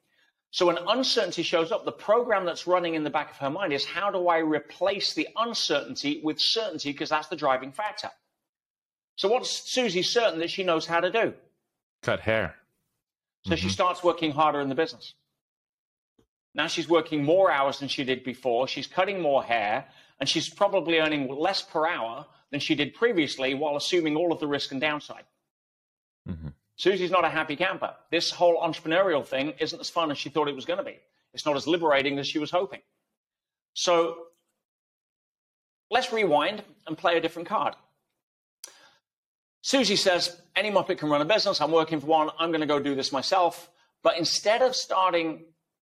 So 0.50 0.68
when 0.68 0.77
uncertainty 0.88 1.44
shows 1.44 1.71
up, 1.71 1.86
the 1.86 1.91
program 1.91 2.45
that's 2.45 2.65
running 2.65 2.95
in 2.95 3.03
the 3.03 3.09
back 3.09 3.30
of 3.30 3.38
her 3.38 3.50
mind 3.50 3.74
is 3.74 3.86
how 3.86 4.09
do 4.09 4.27
I 4.27 4.38
replace 4.38 5.13
the 5.13 5.27
uncertainty 5.36 6.21
with 6.24 6.39
certainty? 6.39 6.91
Because 6.91 7.09
that's 7.09 7.27
the 7.27 7.36
driving 7.36 7.71
factor. 7.71 8.09
So 9.18 9.27
what's 9.27 9.50
Susie 9.50 10.01
certain 10.01 10.39
that 10.39 10.50
she 10.50 10.63
knows 10.63 10.86
how 10.86 11.00
to 11.00 11.12
do? 11.12 11.33
Cut 12.01 12.21
hair. 12.21 12.56
So 13.45 13.51
mm-hmm. 13.51 13.62
she 13.62 13.69
starts 13.69 14.03
working 14.03 14.31
harder 14.31 14.59
in 14.59 14.69
the 14.69 14.75
business. 14.75 15.13
Now 16.56 16.68
she's 16.68 16.89
working 16.89 17.24
more 17.24 17.51
hours 17.51 17.80
than 17.80 17.89
she 17.89 18.03
did 18.03 18.24
before. 18.24 18.68
She's 18.68 18.88
cutting 18.88 19.21
more 19.21 19.44
hair, 19.44 19.86
and 20.19 20.27
she's 20.27 20.50
probably 20.50 21.00
earning 21.00 21.27
less 21.27 21.62
per 21.62 21.86
hour 21.86 22.25
than 22.50 22.59
she 22.59 22.74
did 22.74 22.94
previously 22.94 23.53
while 23.53 23.75
assuming 23.75 24.15
all 24.15 24.31
of 24.31 24.39
the 24.39 24.47
risk 24.47 24.71
and 24.71 24.81
downside. 24.81 25.25
Mm-hmm. 26.27 26.48
Susie's 26.77 27.12
not 27.12 27.24
a 27.24 27.29
happy 27.29 27.55
camper. 27.55 27.93
This 28.10 28.31
whole 28.31 28.62
entrepreneurial 28.62 29.25
thing 29.25 29.53
isn't 29.60 29.79
as 29.79 29.89
fun 29.89 30.12
as 30.12 30.17
she 30.17 30.29
thought 30.29 30.48
it 30.48 30.55
was 30.55 30.65
going 30.65 30.79
to 30.79 30.84
be. 30.84 30.98
It's 31.34 31.46
not 31.46 31.55
as 31.55 31.67
liberating 31.67 32.17
as 32.17 32.27
she 32.27 32.39
was 32.39 32.50
hoping. 32.50 32.81
So 33.74 34.27
let's 35.91 36.12
rewind 36.12 36.63
and 36.88 36.98
play 36.98 37.17
a 37.17 37.22
different 37.22 37.48
card. 37.48 37.75
Susie 39.65 39.95
says, 39.95 40.39
any 40.55 40.69
Muppet 40.69 41.00
can 41.00 41.10
run 41.10 41.24
a 41.24 41.25
business. 41.25 41.60
I'm 41.60 41.72
working 41.72 42.00
for 42.00 42.05
one. 42.05 42.29
I'm 42.38 42.51
going 42.51 42.62
to 42.62 42.67
go 42.67 42.79
do 42.79 42.93
this 42.93 43.12
myself. 43.12 43.67
But 44.03 44.15
instead 44.15 44.62
of 44.62 44.75
starting 44.75 45.45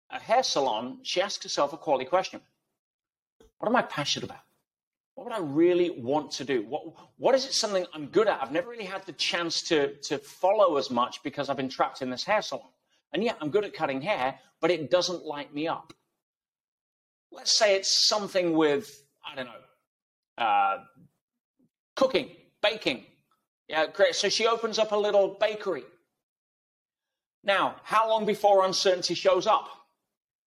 a 0.10 0.20
hair 0.20 0.42
salon, 0.42 0.98
she 1.04 1.22
asks 1.22 1.44
herself 1.44 1.74
a 1.74 1.78
quality 1.78 2.06
question. 2.06 2.42
What 3.60 3.70
am 3.70 3.76
I 3.76 3.84
passionate 3.84 4.26
about? 4.26 4.40
What 5.14 5.26
would 5.26 5.34
I 5.34 5.42
really 5.42 5.92
want 5.92 6.32
to 6.32 6.44
do? 6.44 6.64
What, 6.64 6.86
what 7.18 7.36
is 7.36 7.46
it 7.46 7.54
something 7.54 7.86
I'm 7.94 8.08
good 8.08 8.28
at? 8.28 8.42
I've 8.42 8.52
never 8.52 8.68
really 8.68 8.84
had 8.84 9.06
the 9.06 9.12
chance 9.12 9.62
to, 9.68 9.94
to 10.06 10.18
follow 10.18 10.78
as 10.78 10.90
much 10.90 11.22
because 11.22 11.48
I've 11.48 11.58
been 11.58 11.70
trapped 11.70 12.02
in 12.02 12.10
this 12.10 12.24
hair 12.24 12.42
salon. 12.42 12.66
And 13.14 13.24
yeah, 13.24 13.34
I'm 13.40 13.52
good 13.52 13.64
at 13.64 13.76
cutting 13.76 14.02
hair, 14.02 14.40
but 14.60 14.72
it 14.72 14.90
doesn't 14.90 15.24
light 15.24 15.54
me 15.54 15.68
up. 15.68 15.94
Let's 17.32 17.56
say 17.56 17.76
it's 17.76 18.08
something 18.08 18.54
with, 18.54 19.04
I 19.24 19.36
don't 19.36 19.46
know, 19.46 20.44
uh, 20.44 20.78
cooking, 21.96 22.32
baking, 22.64 23.06
yeah, 23.68 23.88
great. 23.88 24.16
So 24.16 24.30
she 24.30 24.48
opens 24.48 24.80
up 24.80 24.92
a 24.92 24.98
little 24.98 25.38
bakery. 25.40 25.84
Now, 27.44 27.76
how 27.84 28.10
long 28.10 28.26
before 28.26 28.66
uncertainty 28.66 29.14
shows 29.14 29.48
up? 29.48 29.70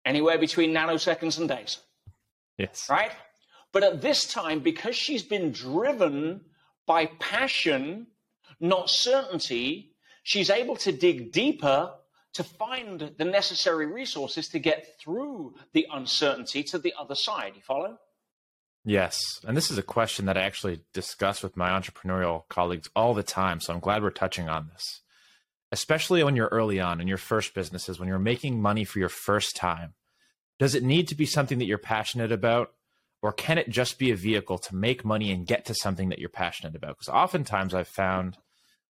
Anywhere 0.06 0.38
between 0.38 0.74
nanoseconds 0.74 1.40
and 1.40 1.48
days. 1.48 1.78
Yes. 2.58 2.88
Right? 2.90 3.12
But 3.72 3.84
at 3.84 4.02
this 4.02 4.26
time, 4.26 4.60
because 4.60 4.96
she's 4.96 5.24
been 5.24 5.52
driven 5.52 6.42
by 6.86 7.06
passion, 7.20 8.08
not 8.60 8.90
certainty, 8.90 9.94
she's 10.24 10.50
able 10.50 10.76
to 10.78 10.92
dig 10.92 11.32
deeper 11.32 11.92
to 12.34 12.44
find 12.44 13.12
the 13.18 13.26
necessary 13.26 13.86
resources 13.86 14.48
to 14.50 14.60
get 14.60 15.00
through 15.00 15.56
the 15.74 15.88
uncertainty 15.92 16.64
to 16.64 16.80
the 16.80 16.94
other 17.00 17.16
side. 17.16 17.54
You 17.56 17.62
follow? 17.62 17.98
Yes. 18.84 19.20
And 19.48 19.56
this 19.56 19.70
is 19.70 19.78
a 19.78 19.84
question 19.84 20.26
that 20.26 20.38
I 20.38 20.42
actually 20.42 20.82
discuss 20.94 21.44
with 21.44 21.56
my 21.56 21.70
entrepreneurial 21.70 22.48
colleagues 22.50 22.90
all 22.96 23.14
the 23.14 23.24
time. 23.24 23.60
So 23.60 23.74
I'm 23.74 23.80
glad 23.80 24.02
we're 24.02 24.10
touching 24.10 24.50
on 24.50 24.70
this, 24.74 25.02
especially 25.72 26.24
when 26.24 26.36
you're 26.36 26.48
early 26.48 26.80
on 26.80 27.00
in 27.00 27.08
your 27.08 27.18
first 27.18 27.54
businesses, 27.54 28.00
when 28.00 28.08
you're 28.08 28.20
making 28.20 28.62
money 28.62 28.84
for 28.84 29.00
your 29.00 29.10
first 29.10 29.56
time. 29.56 29.94
Does 30.58 30.74
it 30.76 30.84
need 30.84 31.08
to 31.10 31.16
be 31.16 31.26
something 31.26 31.60
that 31.60 31.66
you're 31.66 31.78
passionate 31.78 32.32
about? 32.32 32.72
or 33.22 33.32
can 33.32 33.58
it 33.58 33.70
just 33.70 34.00
be 34.00 34.12
a 34.12 34.16
vehicle 34.16 34.58
to 34.58 34.76
make 34.76 35.06
money 35.06 35.32
and 35.32 35.46
get 35.46 35.66
to 35.66 35.76
something 35.76 36.10
that 36.10 36.20
you're 36.20 36.30
passionate 36.30 36.76
about? 36.76 36.98
Because 36.98 37.10
oftentimes 37.10 37.74
I've 37.74 37.88
found 37.88 38.38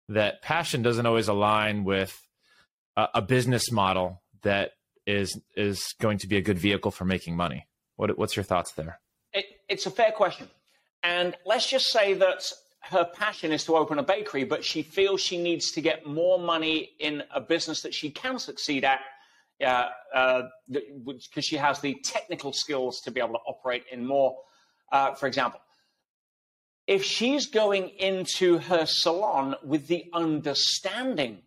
that 0.09 0.41
passion 0.41 0.81
doesn't 0.81 1.05
always 1.05 1.27
align 1.27 1.83
with 1.83 2.21
a, 2.95 3.07
a 3.15 3.21
business 3.21 3.71
model 3.71 4.21
that 4.43 4.71
is 5.05 5.39
is 5.55 5.95
going 6.01 6.17
to 6.17 6.27
be 6.27 6.37
a 6.37 6.41
good 6.41 6.59
vehicle 6.59 6.91
for 6.91 7.05
making 7.05 7.35
money. 7.35 7.67
What, 7.95 8.17
what's 8.17 8.35
your 8.35 8.43
thoughts 8.43 8.73
there? 8.73 8.99
It, 9.67 9.73
it's 9.73 9.85
a 9.85 9.91
fair 9.91 10.11
question, 10.11 10.47
and 11.03 11.35
let's 11.45 11.69
just 11.69 11.87
say 11.91 12.13
that 12.15 12.43
her 12.81 13.05
passion 13.05 13.51
is 13.51 13.65
to 13.65 13.75
open 13.75 13.99
a 13.99 14.03
bakery, 14.03 14.45
but 14.45 14.63
she 14.63 14.81
feels 14.81 15.21
she 15.21 15.37
needs 15.41 15.71
to 15.71 15.81
get 15.81 16.05
more 16.05 16.39
money 16.39 16.91
in 16.99 17.23
a 17.33 17.41
business 17.41 17.81
that 17.81 17.93
she 17.93 18.09
can 18.09 18.39
succeed 18.39 18.85
at 18.85 19.01
because 19.59 19.89
uh, 20.13 20.17
uh, 20.17 21.41
she 21.41 21.57
has 21.57 21.81
the 21.81 21.95
technical 22.03 22.53
skills 22.53 23.01
to 23.01 23.11
be 23.11 23.19
able 23.19 23.33
to 23.33 23.39
operate 23.47 23.83
in 23.91 24.05
more. 24.05 24.37
Uh, 24.91 25.13
for 25.13 25.27
example, 25.27 25.59
if 26.85 27.03
she's 27.03 27.47
going 27.47 27.89
into 27.99 28.59
her 28.59 28.85
salon 28.85 29.55
with 29.63 29.87
the 29.87 30.05
understanding 30.13 31.39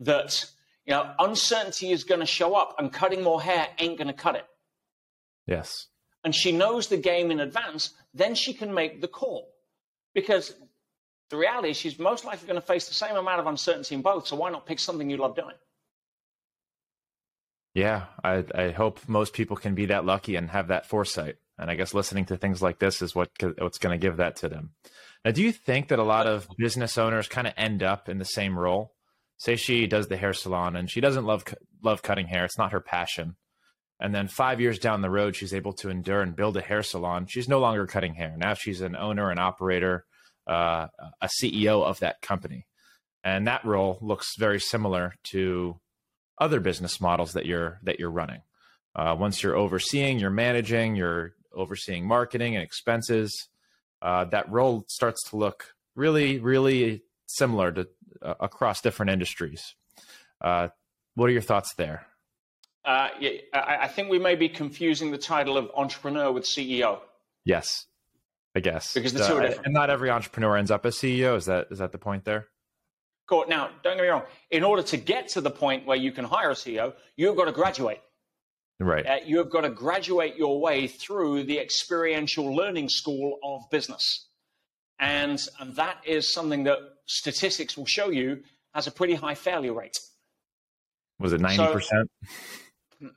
that 0.00 0.44
you 0.84 0.92
know 0.92 1.12
uncertainty 1.18 1.90
is 1.90 2.04
going 2.04 2.20
to 2.20 2.26
show 2.26 2.54
up 2.54 2.74
and 2.78 2.92
cutting 2.92 3.22
more 3.22 3.40
hair 3.40 3.68
ain't 3.78 3.96
going 3.96 4.08
to 4.08 4.12
cut 4.12 4.34
it. 4.34 4.44
Yes. 5.46 5.86
And 6.24 6.34
she 6.34 6.52
knows 6.52 6.88
the 6.88 6.96
game 6.96 7.30
in 7.30 7.40
advance, 7.40 7.94
then 8.12 8.34
she 8.34 8.52
can 8.52 8.74
make 8.74 9.00
the 9.00 9.08
call. 9.08 9.52
Because 10.14 10.54
the 11.30 11.36
reality 11.36 11.70
is 11.70 11.76
she's 11.76 11.98
most 11.98 12.24
likely 12.24 12.46
going 12.46 12.60
to 12.60 12.66
face 12.66 12.88
the 12.88 12.94
same 12.94 13.16
amount 13.16 13.40
of 13.40 13.46
uncertainty 13.46 13.94
in 13.94 14.02
both. 14.02 14.26
So 14.26 14.36
why 14.36 14.50
not 14.50 14.66
pick 14.66 14.80
something 14.80 15.08
you 15.08 15.16
love 15.16 15.36
doing? 15.36 15.54
Yeah, 17.74 18.06
I, 18.24 18.44
I 18.54 18.70
hope 18.70 19.08
most 19.08 19.32
people 19.32 19.56
can 19.56 19.74
be 19.74 19.86
that 19.86 20.04
lucky 20.04 20.34
and 20.34 20.50
have 20.50 20.68
that 20.68 20.86
foresight. 20.86 21.36
And 21.56 21.70
I 21.70 21.76
guess 21.76 21.94
listening 21.94 22.24
to 22.26 22.36
things 22.36 22.60
like 22.60 22.78
this 22.78 23.00
is 23.00 23.14
what 23.14 23.30
what's 23.58 23.78
going 23.78 23.98
to 23.98 24.02
give 24.02 24.16
that 24.16 24.36
to 24.36 24.48
them. 24.48 24.70
Now, 25.24 25.30
do 25.30 25.42
you 25.42 25.52
think 25.52 25.88
that 25.88 25.98
a 25.98 26.04
lot 26.04 26.26
of 26.26 26.48
business 26.56 26.96
owners 26.96 27.28
kind 27.28 27.46
of 27.46 27.52
end 27.56 27.82
up 27.82 28.08
in 28.08 28.18
the 28.18 28.24
same 28.24 28.58
role? 28.58 28.94
Say 29.36 29.56
she 29.56 29.86
does 29.86 30.08
the 30.08 30.16
hair 30.16 30.32
salon 30.32 30.74
and 30.74 30.90
she 30.90 31.00
doesn't 31.00 31.24
love 31.24 31.44
love 31.82 32.02
cutting 32.02 32.26
hair; 32.26 32.44
it's 32.44 32.58
not 32.58 32.72
her 32.72 32.80
passion. 32.80 33.36
And 34.00 34.14
then 34.14 34.28
five 34.28 34.60
years 34.60 34.78
down 34.78 35.02
the 35.02 35.10
road, 35.10 35.36
she's 35.36 35.52
able 35.52 35.74
to 35.74 35.90
endure 35.90 36.22
and 36.22 36.34
build 36.34 36.56
a 36.56 36.62
hair 36.62 36.82
salon. 36.82 37.26
She's 37.28 37.48
no 37.48 37.60
longer 37.60 37.86
cutting 37.86 38.14
hair. 38.14 38.34
Now 38.38 38.54
she's 38.54 38.80
an 38.80 38.96
owner, 38.96 39.30
an 39.30 39.38
operator, 39.38 40.06
uh, 40.46 40.86
a 41.20 41.28
CEO 41.40 41.84
of 41.84 42.00
that 42.00 42.22
company. 42.22 42.66
And 43.22 43.46
that 43.46 43.64
role 43.64 43.98
looks 44.00 44.36
very 44.38 44.58
similar 44.58 45.14
to 45.32 45.78
other 46.38 46.60
business 46.60 47.00
models 47.00 47.34
that 47.34 47.44
you're 47.44 47.78
that 47.82 48.00
you're 48.00 48.10
running. 48.10 48.40
Uh, 48.96 49.14
once 49.18 49.42
you're 49.42 49.56
overseeing, 49.56 50.18
you're 50.18 50.30
managing, 50.30 50.96
you're 50.96 51.34
overseeing 51.54 52.06
marketing 52.06 52.56
and 52.56 52.64
expenses. 52.64 53.48
Uh, 54.00 54.24
that 54.24 54.50
role 54.50 54.84
starts 54.88 55.22
to 55.28 55.36
look 55.36 55.74
really, 55.94 56.38
really 56.38 57.02
similar 57.26 57.70
to 57.70 57.86
uh, 58.22 58.34
across 58.40 58.80
different 58.80 59.10
industries. 59.10 59.62
Uh, 60.40 60.68
what 61.14 61.28
are 61.28 61.32
your 61.32 61.42
thoughts 61.42 61.74
there? 61.74 62.06
Uh, 62.84 63.08
yeah, 63.20 63.30
I, 63.52 63.78
I 63.82 63.88
think 63.88 64.08
we 64.08 64.18
may 64.18 64.34
be 64.34 64.48
confusing 64.48 65.10
the 65.10 65.18
title 65.18 65.56
of 65.56 65.70
entrepreneur 65.74 66.32
with 66.32 66.44
CEO. 66.44 67.00
Yes, 67.44 67.86
I 68.54 68.60
guess 68.60 68.94
because 68.94 69.12
the 69.12 69.26
two 69.26 69.34
are 69.34 69.42
different. 69.42 69.66
And 69.66 69.74
not 69.74 69.90
every 69.90 70.10
entrepreneur 70.10 70.56
ends 70.56 70.70
up 70.70 70.86
as 70.86 70.96
CEO. 70.96 71.36
Is 71.36 71.46
that 71.46 71.68
is 71.70 71.78
that 71.78 71.92
the 71.92 71.98
point 71.98 72.24
there? 72.24 72.48
Cool. 73.28 73.44
Now, 73.48 73.70
don't 73.84 73.96
get 73.96 74.02
me 74.02 74.08
wrong. 74.08 74.24
In 74.50 74.64
order 74.64 74.82
to 74.82 74.96
get 74.96 75.28
to 75.28 75.40
the 75.40 75.50
point 75.50 75.86
where 75.86 75.96
you 75.96 76.10
can 76.10 76.24
hire 76.24 76.50
a 76.50 76.54
CEO, 76.54 76.94
you've 77.16 77.36
got 77.36 77.44
to 77.44 77.52
graduate. 77.52 78.00
Right. 78.80 79.06
Uh, 79.06 79.16
you 79.24 79.38
have 79.38 79.50
got 79.50 79.60
to 79.60 79.70
graduate 79.70 80.36
your 80.36 80.58
way 80.60 80.86
through 80.88 81.44
the 81.44 81.58
experiential 81.58 82.56
learning 82.56 82.88
school 82.88 83.38
of 83.44 83.62
business. 83.70 84.26
And, 84.98 85.40
and 85.60 85.76
that 85.76 85.98
is 86.04 86.32
something 86.32 86.64
that 86.64 86.78
statistics 87.06 87.76
will 87.76 87.86
show 87.86 88.10
you 88.10 88.42
has 88.74 88.86
a 88.86 88.90
pretty 88.90 89.14
high 89.14 89.34
failure 89.34 89.74
rate. 89.74 89.98
Was 91.18 91.32
it 91.32 91.40
90%? 91.40 91.82
So, 91.82 92.08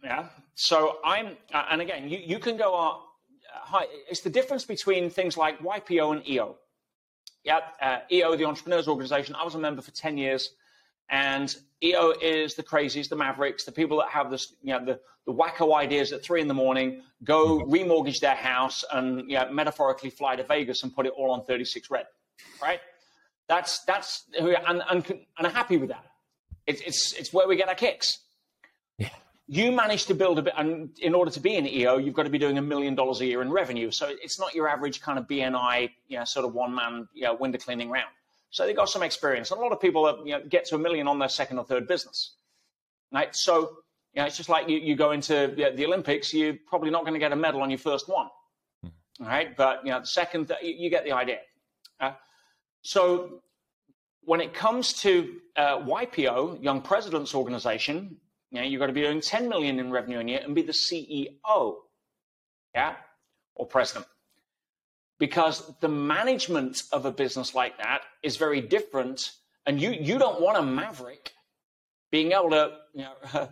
yeah. 0.04 0.28
So 0.56 0.98
I'm, 1.04 1.38
uh, 1.54 1.66
and 1.72 1.82
again, 1.82 2.10
you, 2.10 2.20
you 2.20 2.40
can 2.40 2.58
go 2.58 2.75
uh, 2.75 2.98
high. 3.54 3.86
It's 4.10 4.22
the 4.22 4.30
difference 4.30 4.66
between 4.66 5.10
things 5.10 5.38
like 5.38 5.60
YPO 5.60 6.18
and 6.18 6.28
EO. 6.28 6.56
Yeah, 7.44 7.60
uh, 7.82 8.00
EO, 8.12 8.36
the 8.36 8.46
Entrepreneurs 8.46 8.88
Organization. 8.88 9.36
I 9.36 9.44
was 9.44 9.56
a 9.56 9.60
member 9.60 9.82
for 9.82 9.92
10 9.92 10.18
years. 10.18 10.52
And 11.10 11.54
EO 11.84 12.13
is 12.22 12.56
the 12.56 12.63
crazies, 12.63 13.10
the 13.10 13.16
mavericks, 13.18 13.66
the 13.66 13.72
people 13.72 13.98
that 13.98 14.10
have 14.10 14.32
this, 14.32 14.54
you 14.62 14.74
know, 14.74 14.86
the, 14.86 15.00
the 15.25 15.34
wacko 15.34 15.75
ideas 15.75 16.13
at 16.13 16.24
three 16.24 16.42
in 16.42 16.48
the 16.48 16.54
morning, 16.54 17.02
go 17.24 17.60
mm-hmm. 17.60 17.72
remortgage 17.72 18.20
their 18.20 18.36
house 18.36 18.86
and 18.92 19.30
you 19.30 19.38
know, 19.38 19.52
metaphorically 19.52 20.10
fly 20.10 20.36
to 20.38 20.44
Vegas 20.44 20.84
and 20.84 20.96
put 20.96 21.06
it 21.06 21.12
all 21.18 21.32
on 21.32 21.44
36 21.44 21.92
red, 21.92 22.06
right? 22.62 22.80
That's, 23.50 23.84
that's, 23.84 24.24
who, 24.40 24.56
and, 24.56 24.82
and, 24.90 25.06
and 25.10 25.48
I'm 25.48 25.54
happy 25.54 25.75
with 25.75 25.90
that. 25.90 26.06
It's, 26.66 26.82
it's, 26.82 27.13
it's 27.13 27.34
where 27.34 27.48
we 27.48 27.58
get 27.58 27.68
our 27.68 27.75
kicks. 27.75 28.20
Yeah 28.98 29.10
you 29.48 29.72
managed 29.72 30.08
to 30.08 30.16
build 30.16 30.40
a 30.40 30.42
bit, 30.42 30.54
and 30.58 30.90
in 31.00 31.14
order 31.14 31.30
to 31.32 31.40
be 31.40 31.56
an 31.56 31.68
EO, 31.68 31.98
you've 31.98 32.14
got 32.14 32.24
to 32.24 32.30
be 32.30 32.38
doing 32.38 32.58
a 32.58 32.62
million 32.62 32.96
dollars 32.96 33.20
a 33.20 33.26
year 33.26 33.42
in 33.42 33.52
revenue. 33.52 33.92
So 33.92 34.08
it's 34.10 34.40
not 34.40 34.56
your 34.56 34.70
average 34.70 35.02
kind 35.02 35.20
of 35.20 35.28
BNI, 35.28 35.90
you 36.08 36.18
know, 36.18 36.24
sort 36.24 36.46
of 36.46 36.54
one 36.54 36.74
man, 36.74 37.08
you 37.14 37.24
know, 37.24 37.34
window 37.36 37.58
cleaning 37.58 37.90
round. 37.90 38.10
So 38.52 38.66
they 38.66 38.74
got 38.74 38.88
some 38.90 39.04
experience. 39.04 39.52
And 39.52 39.60
a 39.60 39.64
lot 39.64 39.72
of 39.72 39.82
people 39.82 40.06
are, 40.06 40.18
you 40.26 40.34
know, 40.34 40.42
get 40.48 40.66
to 40.66 40.76
a 40.76 40.78
million 40.78 41.08
on 41.08 41.20
their 41.20 41.28
second 41.28 41.58
or 41.58 41.66
third 41.66 41.88
business. 41.88 42.36
Right. 43.12 43.36
So, 43.36 43.78
you 44.14 44.22
know, 44.22 44.26
it's 44.26 44.38
just 44.38 44.50
like 44.50 44.70
you, 44.70 44.78
you 44.78 44.96
go 44.96 45.12
into 45.12 45.54
the, 45.56 45.74
the 45.76 45.86
Olympics, 45.86 46.34
you're 46.34 46.56
probably 46.68 46.90
not 46.90 47.02
going 47.02 47.14
to 47.14 47.20
get 47.20 47.32
a 47.32 47.36
medal 47.36 47.62
on 47.62 47.70
your 47.70 47.80
first 47.80 48.08
one. 48.08 48.28
Mm-hmm. 48.86 49.26
Right. 49.26 49.58
But, 49.58 49.84
you 49.84 49.92
know, 49.92 50.00
the 50.00 50.06
second, 50.06 50.52
you, 50.62 50.74
you 50.78 50.90
get 50.90 51.04
the 51.04 51.12
idea. 51.12 51.40
Uh, 52.00 52.14
so 52.82 53.42
when 54.22 54.40
it 54.40 54.54
comes 54.54 54.94
to 55.02 55.36
uh, 55.56 55.80
YPO, 55.80 56.64
Young 56.64 56.82
Presidents 56.82 57.36
Organization, 57.36 58.18
know, 58.60 58.66
you've 58.66 58.80
got 58.80 58.88
to 58.88 58.94
be 58.94 59.02
doing 59.02 59.22
10 59.22 59.50
million 59.50 59.80
in 59.80 59.92
revenue 59.92 60.20
a 60.20 60.24
year 60.24 60.42
and 60.44 60.54
be 60.54 60.62
the 60.62 60.74
CEO, 60.74 61.76
yeah, 62.76 62.96
or 63.56 63.66
president. 63.66 64.06
Because 65.20 65.72
the 65.80 65.90
management 65.90 66.84
of 66.92 67.06
a 67.06 67.12
business 67.12 67.56
like 67.56 67.78
that 67.78 68.02
is 68.22 68.38
very 68.38 68.62
different. 68.62 69.22
And 69.66 69.82
you, 69.82 69.92
you 69.92 70.18
don't 70.20 70.42
want 70.42 70.58
a 70.58 70.62
maverick 70.62 71.32
being 72.12 72.32
able 72.34 72.52
to, 72.52 72.72
you 72.94 73.06
know, 73.06 73.50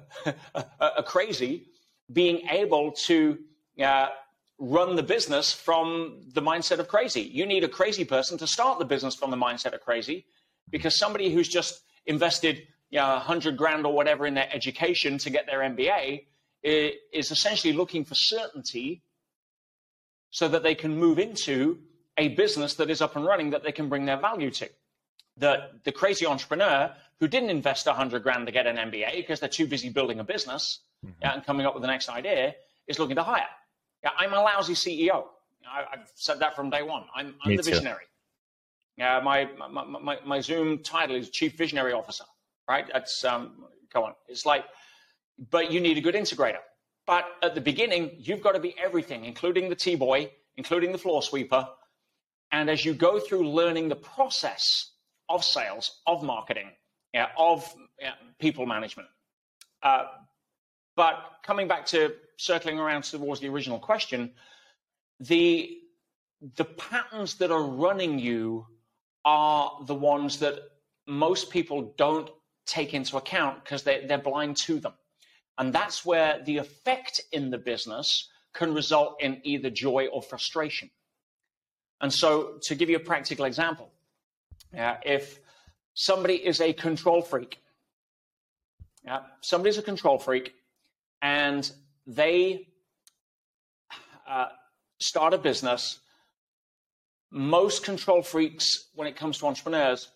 a, 0.79 1.01
crazy 1.03 1.67
being 2.11 2.47
able 2.49 2.91
to 2.91 3.39
uh, 3.81 4.09
run 4.59 4.95
the 4.95 5.03
business 5.03 5.51
from 5.51 6.21
the 6.33 6.41
mindset 6.41 6.77
of 6.77 6.87
crazy. 6.87 7.21
You 7.21 7.47
need 7.47 7.63
a 7.63 7.67
crazy 7.67 8.05
person 8.05 8.37
to 8.37 8.45
start 8.45 8.77
the 8.77 8.85
business 8.85 9.15
from 9.15 9.31
the 9.31 9.37
mindset 9.37 9.73
of 9.73 9.81
crazy 9.81 10.25
because 10.69 10.95
somebody 10.95 11.33
who's 11.33 11.47
just 11.47 11.81
invested 12.05 12.67
you 12.91 12.99
know, 12.99 13.07
100 13.07 13.57
grand 13.57 13.85
or 13.85 13.93
whatever 13.93 14.27
in 14.27 14.33
their 14.33 14.49
education 14.53 15.17
to 15.19 15.29
get 15.29 15.45
their 15.47 15.59
MBA 15.59 16.25
is 16.63 17.31
essentially 17.31 17.73
looking 17.73 18.05
for 18.05 18.13
certainty 18.13 19.01
so 20.29 20.47
that 20.47 20.61
they 20.61 20.75
can 20.75 20.95
move 20.95 21.17
into 21.17 21.79
a 22.17 22.27
business 22.29 22.75
that 22.75 22.89
is 22.89 23.01
up 23.01 23.15
and 23.15 23.25
running 23.25 23.49
that 23.51 23.63
they 23.63 23.71
can 23.71 23.89
bring 23.89 24.05
their 24.05 24.19
value 24.19 24.51
to. 24.51 24.69
The, 25.37 25.69
the 25.85 25.91
crazy 25.91 26.25
entrepreneur 26.25 26.93
who 27.19 27.27
didn't 27.27 27.49
invest 27.49 27.87
100 27.87 28.21
grand 28.21 28.45
to 28.45 28.51
get 28.51 28.67
an 28.67 28.75
MBA 28.75 29.15
because 29.15 29.39
they're 29.39 29.49
too 29.49 29.65
busy 29.65 29.89
building 29.89 30.19
a 30.19 30.23
business 30.23 30.79
mm-hmm. 31.03 31.13
yeah, 31.21 31.33
and 31.33 31.45
coming 31.45 31.65
up 31.65 31.73
with 31.73 31.81
the 31.81 31.87
next 31.87 32.09
idea 32.09 32.53
is 32.87 32.99
looking 32.99 33.15
to 33.15 33.23
hire. 33.23 33.47
Yeah, 34.03 34.11
I'm 34.19 34.33
a 34.33 34.41
lousy 34.41 34.73
CEO. 34.73 35.25
I, 35.67 35.97
have 35.97 36.11
said 36.15 36.39
that 36.39 36.55
from 36.55 36.69
day 36.69 36.83
one. 36.83 37.03
I'm, 37.15 37.35
I'm 37.43 37.55
the 37.55 37.63
visionary. 37.63 38.05
Yeah, 38.97 39.21
my, 39.23 39.49
my, 39.69 39.83
my, 39.85 40.19
my 40.25 40.41
Zoom 40.41 40.79
title 40.79 41.15
is 41.15 41.29
Chief 41.29 41.57
Visionary 41.57 41.93
Officer 41.93 42.25
right? 42.71 42.89
That's 42.91 43.23
um, 43.25 43.65
come 43.91 44.03
on. 44.03 44.13
It's 44.27 44.45
like, 44.45 44.65
but 45.49 45.71
you 45.71 45.79
need 45.81 45.97
a 45.97 46.01
good 46.01 46.15
integrator. 46.15 46.63
But 47.05 47.25
at 47.43 47.53
the 47.55 47.61
beginning, 47.61 48.11
you've 48.17 48.41
got 48.41 48.53
to 48.53 48.59
be 48.59 48.73
everything, 48.81 49.25
including 49.25 49.69
the 49.69 49.75
T 49.75 49.95
boy, 49.95 50.31
including 50.55 50.91
the 50.91 50.97
floor 50.97 51.21
sweeper. 51.21 51.67
And 52.51 52.69
as 52.69 52.85
you 52.85 52.93
go 52.93 53.19
through 53.19 53.49
learning 53.49 53.89
the 53.89 53.95
process 53.95 54.91
of 55.27 55.43
sales, 55.43 56.01
of 56.07 56.23
marketing, 56.23 56.69
yeah, 57.13 57.27
of 57.37 57.73
yeah, 57.99 58.13
people 58.39 58.65
management. 58.65 59.09
Uh, 59.83 60.05
but 60.95 61.15
coming 61.43 61.67
back 61.67 61.85
to 61.87 62.13
circling 62.37 62.79
around 62.79 63.03
towards 63.03 63.41
the 63.41 63.49
original 63.49 63.79
question, 63.79 64.31
the 65.19 65.77
the 66.57 66.65
patterns 66.65 67.35
that 67.35 67.51
are 67.51 67.63
running 67.63 68.17
you 68.17 68.65
are 69.25 69.65
the 69.85 69.95
ones 69.95 70.39
that 70.39 70.55
most 71.07 71.49
people 71.51 71.93
don't 71.97 72.29
take 72.65 72.93
into 72.93 73.17
account 73.17 73.63
because 73.63 73.83
they're, 73.83 74.07
they're 74.07 74.17
blind 74.17 74.57
to 74.57 74.79
them. 74.79 74.93
And 75.57 75.73
that's 75.73 76.05
where 76.05 76.41
the 76.43 76.57
effect 76.57 77.21
in 77.31 77.51
the 77.51 77.57
business 77.57 78.29
can 78.53 78.73
result 78.73 79.21
in 79.21 79.41
either 79.43 79.69
joy 79.69 80.07
or 80.07 80.21
frustration. 80.21 80.89
And 82.01 82.11
so, 82.11 82.57
to 82.63 82.75
give 82.75 82.89
you 82.89 82.95
a 82.95 83.01
practical 83.01 83.45
example, 83.45 83.91
if 84.73 85.39
somebody 85.93 86.35
is 86.35 86.59
a 86.61 86.73
control 86.73 87.21
freak, 87.21 87.59
uh, 89.07 89.19
somebody's 89.41 89.77
a 89.77 89.83
control 89.83 90.17
freak, 90.17 90.53
and 91.21 91.71
they 92.07 92.67
uh, 94.27 94.47
start 94.99 95.33
a 95.33 95.37
business, 95.37 95.99
most 97.29 97.83
control 97.83 98.21
freaks 98.21 98.89
when 98.95 99.07
it 99.07 99.15
comes 99.15 99.37
to 99.37 99.45
entrepreneurs 99.45 100.09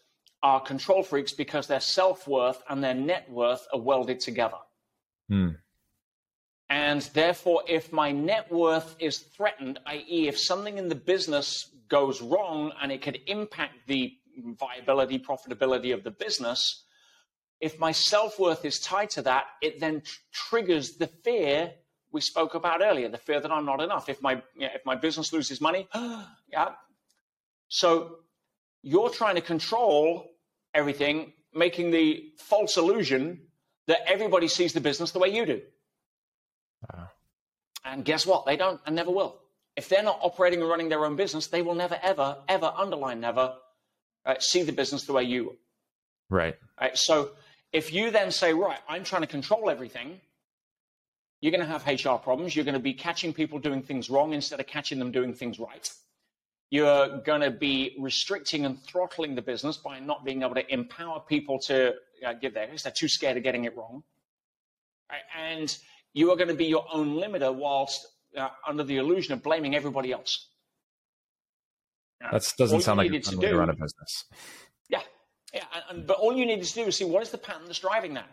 are 0.44 0.60
control 0.60 1.04
freaks 1.04 1.34
because 1.34 1.68
their 1.68 1.80
self 1.80 2.27
worth 2.27 2.62
and 2.70 2.84
their 2.84 2.94
net 2.94 3.30
worth 3.30 3.68
are 3.74 3.80
welded 3.80 4.20
together. 4.20 4.58
Hmm. 5.30 5.50
And 6.70 7.01
therefore, 7.13 7.63
if 7.68 7.92
my 7.92 8.12
net 8.12 8.51
worth 8.51 8.96
is 9.00 9.20
threatened, 9.20 9.80
i.e., 9.86 10.27
if 10.27 10.39
something 10.39 10.77
in 10.77 10.89
the 10.89 10.96
business 10.96 11.70
goes 11.88 12.22
wrong 12.22 12.72
and 12.82 12.92
it 12.92 13.01
could 13.01 13.20
impact 13.27 13.88
the 13.88 14.13
viability, 14.60 15.20
profitability 15.20 15.94
of 15.94 16.04
the 16.04 16.12
business, 16.12 16.84
if 17.62 17.80
my 17.80 17.92
self 17.92 18.39
worth 18.39 18.65
is 18.65 18.80
tied 18.80 19.12
to 19.12 19.22
that, 19.24 19.46
it 19.62 19.80
then 19.80 20.01
tr- 20.01 20.20
triggers 20.32 20.94
the 20.98 21.08
fear 21.08 21.72
we 22.12 22.22
spoke 22.22 22.56
about 22.56 22.82
earlier 22.82 23.10
the 23.10 23.18
fear 23.18 23.39
that 23.42 23.51
I'm 23.51 23.65
not 23.65 23.82
enough. 23.82 24.10
If 24.10 24.22
my, 24.22 24.34
you 24.56 24.62
know, 24.62 24.70
if 24.74 24.86
my 24.86 24.96
business 24.96 25.34
loses 25.34 25.60
money, 25.60 25.88
yeah. 25.96 26.70
So 27.68 28.20
you're 28.86 29.10
trying 29.10 29.34
to 29.34 29.42
control 29.42 30.32
everything, 30.75 31.34
making 31.54 31.89
the 31.89 32.32
false 32.38 32.77
illusion 32.77 33.42
that 33.88 34.00
everybody 34.08 34.48
sees 34.48 34.74
the 34.74 34.80
business 34.80 35.12
the 35.12 35.18
way 35.18 35.30
you 35.30 35.46
do. 35.46 35.62
Uh, 36.94 37.08
and 37.84 38.06
guess 38.06 38.27
what? 38.27 38.46
They 38.46 38.56
don't 38.56 38.80
and 38.86 38.96
never 38.96 39.10
will. 39.10 39.39
If 39.75 39.89
they're 39.89 40.04
not 40.04 40.20
operating 40.22 40.62
and 40.62 40.70
running 40.70 40.89
their 40.89 41.04
own 41.04 41.15
business, 41.15 41.48
they 41.48 41.63
will 41.63 41.74
never, 41.74 42.00
ever, 42.04 42.38
ever, 42.48 42.72
underline 42.77 43.20
never, 43.20 43.56
uh, 44.24 44.36
see 44.39 44.62
the 44.62 44.72
business 44.72 45.04
the 45.06 45.13
way 45.13 45.24
you. 45.24 45.58
Right. 46.30 46.56
Right. 46.80 46.96
So 46.96 47.32
if 47.74 47.92
you 47.92 48.12
then 48.12 48.30
say, 48.30 48.54
right, 48.54 48.80
I'm 48.88 49.04
trying 49.04 49.24
to 49.24 49.27
control 49.27 49.70
everything, 49.70 50.22
you're 51.42 51.51
going 51.51 51.65
to 51.65 51.72
have 51.72 51.88
HR 51.88 52.18
problems. 52.18 52.56
You're 52.56 52.65
going 52.65 52.74
to 52.74 52.80
be 52.80 52.94
catching 52.94 53.34
people 53.34 53.58
doing 53.58 53.82
things 53.82 54.12
wrong 54.12 54.34
instead 54.34 54.60
of 54.60 54.68
catching 54.68 55.00
them 55.00 55.12
doing 55.12 55.34
things 55.34 55.60
right. 55.60 55.92
You're 56.72 57.19
going 57.19 57.41
to 57.41 57.51
be 57.51 57.95
restricting 58.00 58.65
and 58.65 58.81
throttling 58.81 59.36
the 59.36 59.41
business 59.41 59.77
by 59.77 60.00
not 60.00 60.25
being 60.25 60.41
able 60.41 60.55
to 60.55 60.74
empower 60.74 61.19
people 61.19 61.60
to 61.60 61.93
uh, 62.25 62.34
give 62.34 62.53
their 62.53 62.65
because 62.65 62.84
they're 62.84 62.91
too 62.91 63.07
scared 63.07 63.38
of 63.38 63.43
getting 63.43 63.65
it 63.65 63.77
wrong. 63.77 64.03
Right? 65.12 65.22
And 65.38 65.77
you 66.13 66.31
are 66.31 66.36
going 66.36 66.48
to 66.48 66.55
be 66.55 66.65
your 66.65 66.86
own 66.91 67.15
limiter 67.15 67.53
whilst 67.53 68.07
uh, 68.36 68.50
under 68.67 68.84
the 68.84 68.98
illusion 68.98 69.34
of 69.34 69.43
blaming 69.43 69.75
everybody 69.75 70.12
else. 70.12 70.50
that 72.19 72.53
doesn't 72.57 72.81
sound 72.81 72.98
like 72.98 73.12
a 73.12 73.22
fun 73.22 73.38
way 73.38 73.50
to 73.50 73.57
run 73.57 73.69
a 73.69 73.74
business. 73.74 74.25
Yeah, 74.89 75.01
yeah, 75.53 75.63
and, 75.74 75.84
and, 75.89 76.07
but 76.07 76.17
all 76.17 76.36
you 76.36 76.45
need 76.45 76.63
to 76.63 76.74
do 76.74 76.84
is 76.84 76.95
see 76.95 77.05
what 77.05 77.22
is 77.22 77.29
the 77.29 77.38
pattern 77.38 77.63
that's 77.65 77.79
driving 77.79 78.15
that. 78.15 78.29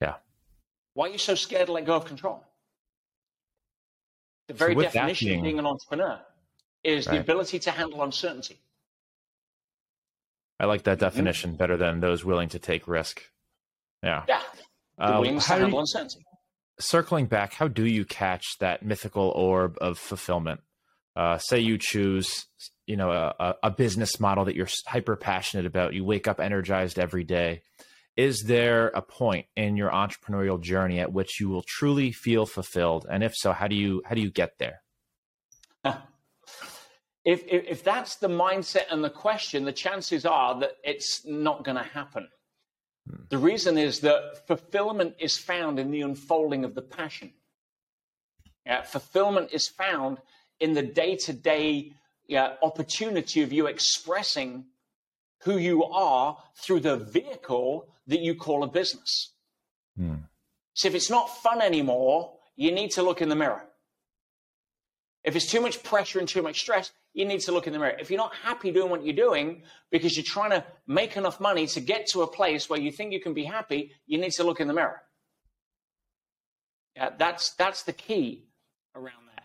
Yeah. 0.00 0.14
Why 0.94 1.08
are 1.08 1.12
you 1.12 1.18
so 1.18 1.34
scared 1.34 1.66
to 1.66 1.72
let 1.72 1.86
go 1.86 1.94
of 1.94 2.04
control? 2.04 2.44
The 4.46 4.54
very 4.54 4.74
so 4.74 4.82
definition 4.82 5.28
being, 5.28 5.40
of 5.40 5.44
being 5.44 5.58
an 5.58 5.66
entrepreneur 5.66 6.20
is 6.88 7.06
right. 7.06 7.14
the 7.14 7.20
ability 7.20 7.58
to 7.60 7.70
handle 7.70 8.02
uncertainty. 8.02 8.58
I 10.60 10.66
like 10.66 10.84
that 10.84 10.98
definition 10.98 11.50
mm-hmm. 11.50 11.58
better 11.58 11.76
than 11.76 12.00
those 12.00 12.24
willing 12.24 12.48
to 12.50 12.58
take 12.58 12.88
risk. 12.88 13.22
Yeah. 14.02 14.24
Yeah. 14.28 14.42
The 14.98 15.04
um, 15.04 15.14
willingness 15.20 15.46
to 15.46 15.52
handle 15.52 15.70
you, 15.70 15.78
uncertainty 15.78 16.24
circling 16.80 17.26
back, 17.26 17.52
how 17.52 17.68
do 17.68 17.86
you 17.86 18.04
catch 18.04 18.44
that 18.60 18.84
mythical 18.84 19.30
orb 19.30 19.76
of 19.80 19.98
fulfillment? 19.98 20.60
Uh, 21.16 21.38
say 21.38 21.58
you 21.58 21.78
choose, 21.78 22.46
you 22.86 22.96
know, 22.96 23.10
a, 23.10 23.54
a 23.62 23.70
business 23.70 24.20
model 24.20 24.44
that 24.44 24.54
you're 24.54 24.68
hyper 24.86 25.16
passionate 25.16 25.66
about. 25.66 25.94
You 25.94 26.04
wake 26.04 26.28
up 26.28 26.40
energized 26.40 26.98
every 26.98 27.24
day. 27.24 27.62
Is 28.16 28.44
there 28.46 28.88
a 28.88 29.02
point 29.02 29.46
in 29.56 29.76
your 29.76 29.90
entrepreneurial 29.90 30.60
journey 30.60 31.00
at 31.00 31.12
which 31.12 31.40
you 31.40 31.48
will 31.48 31.64
truly 31.66 32.12
feel 32.12 32.46
fulfilled? 32.46 33.06
And 33.10 33.22
if 33.22 33.34
so, 33.34 33.52
how 33.52 33.68
do 33.68 33.76
you 33.76 34.02
how 34.04 34.14
do 34.14 34.20
you 34.20 34.30
get 34.30 34.58
there? 34.58 34.82
If, 37.28 37.44
if, 37.46 37.64
if 37.68 37.84
that's 37.84 38.16
the 38.16 38.28
mindset 38.28 38.84
and 38.90 39.04
the 39.04 39.10
question, 39.10 39.66
the 39.66 39.72
chances 39.72 40.24
are 40.24 40.58
that 40.60 40.78
it's 40.82 41.26
not 41.26 41.62
going 41.62 41.76
to 41.76 41.82
happen. 41.82 42.26
The 43.28 43.36
reason 43.36 43.76
is 43.76 44.00
that 44.00 44.46
fulfillment 44.46 45.16
is 45.18 45.36
found 45.36 45.78
in 45.78 45.90
the 45.90 46.00
unfolding 46.00 46.64
of 46.64 46.74
the 46.74 46.80
passion. 46.80 47.34
Yeah, 48.64 48.80
fulfillment 48.80 49.50
is 49.52 49.68
found 49.68 50.16
in 50.58 50.72
the 50.72 50.82
day 50.82 51.16
to 51.16 51.34
day 51.34 51.92
opportunity 52.62 53.42
of 53.42 53.52
you 53.52 53.66
expressing 53.66 54.64
who 55.42 55.58
you 55.58 55.84
are 55.84 56.38
through 56.56 56.80
the 56.80 56.96
vehicle 56.96 57.88
that 58.06 58.20
you 58.20 58.36
call 58.36 58.64
a 58.64 58.68
business. 58.68 59.34
Mm. 60.00 60.22
So 60.72 60.88
if 60.88 60.94
it's 60.94 61.10
not 61.10 61.42
fun 61.42 61.60
anymore, 61.60 62.38
you 62.56 62.72
need 62.72 62.92
to 62.92 63.02
look 63.02 63.20
in 63.20 63.28
the 63.28 63.36
mirror. 63.36 63.66
If 65.24 65.36
it's 65.36 65.50
too 65.50 65.60
much 65.60 65.82
pressure 65.82 66.18
and 66.18 66.26
too 66.26 66.40
much 66.40 66.60
stress, 66.60 66.90
you 67.14 67.24
need 67.24 67.40
to 67.40 67.52
look 67.52 67.66
in 67.66 67.72
the 67.72 67.78
mirror. 67.78 67.96
If 67.98 68.10
you're 68.10 68.18
not 68.18 68.34
happy 68.34 68.70
doing 68.70 68.90
what 68.90 69.04
you're 69.04 69.14
doing 69.16 69.62
because 69.90 70.16
you're 70.16 70.24
trying 70.24 70.50
to 70.50 70.64
make 70.86 71.16
enough 71.16 71.40
money 71.40 71.66
to 71.68 71.80
get 71.80 72.06
to 72.08 72.22
a 72.22 72.26
place 72.26 72.68
where 72.68 72.78
you 72.78 72.92
think 72.92 73.12
you 73.12 73.20
can 73.20 73.34
be 73.34 73.44
happy, 73.44 73.92
you 74.06 74.18
need 74.18 74.32
to 74.32 74.44
look 74.44 74.60
in 74.60 74.68
the 74.68 74.74
mirror. 74.74 75.00
Yeah, 76.96 77.10
that's 77.16 77.54
that's 77.54 77.82
the 77.84 77.92
key 77.92 78.48
around 78.94 79.26
that. 79.34 79.44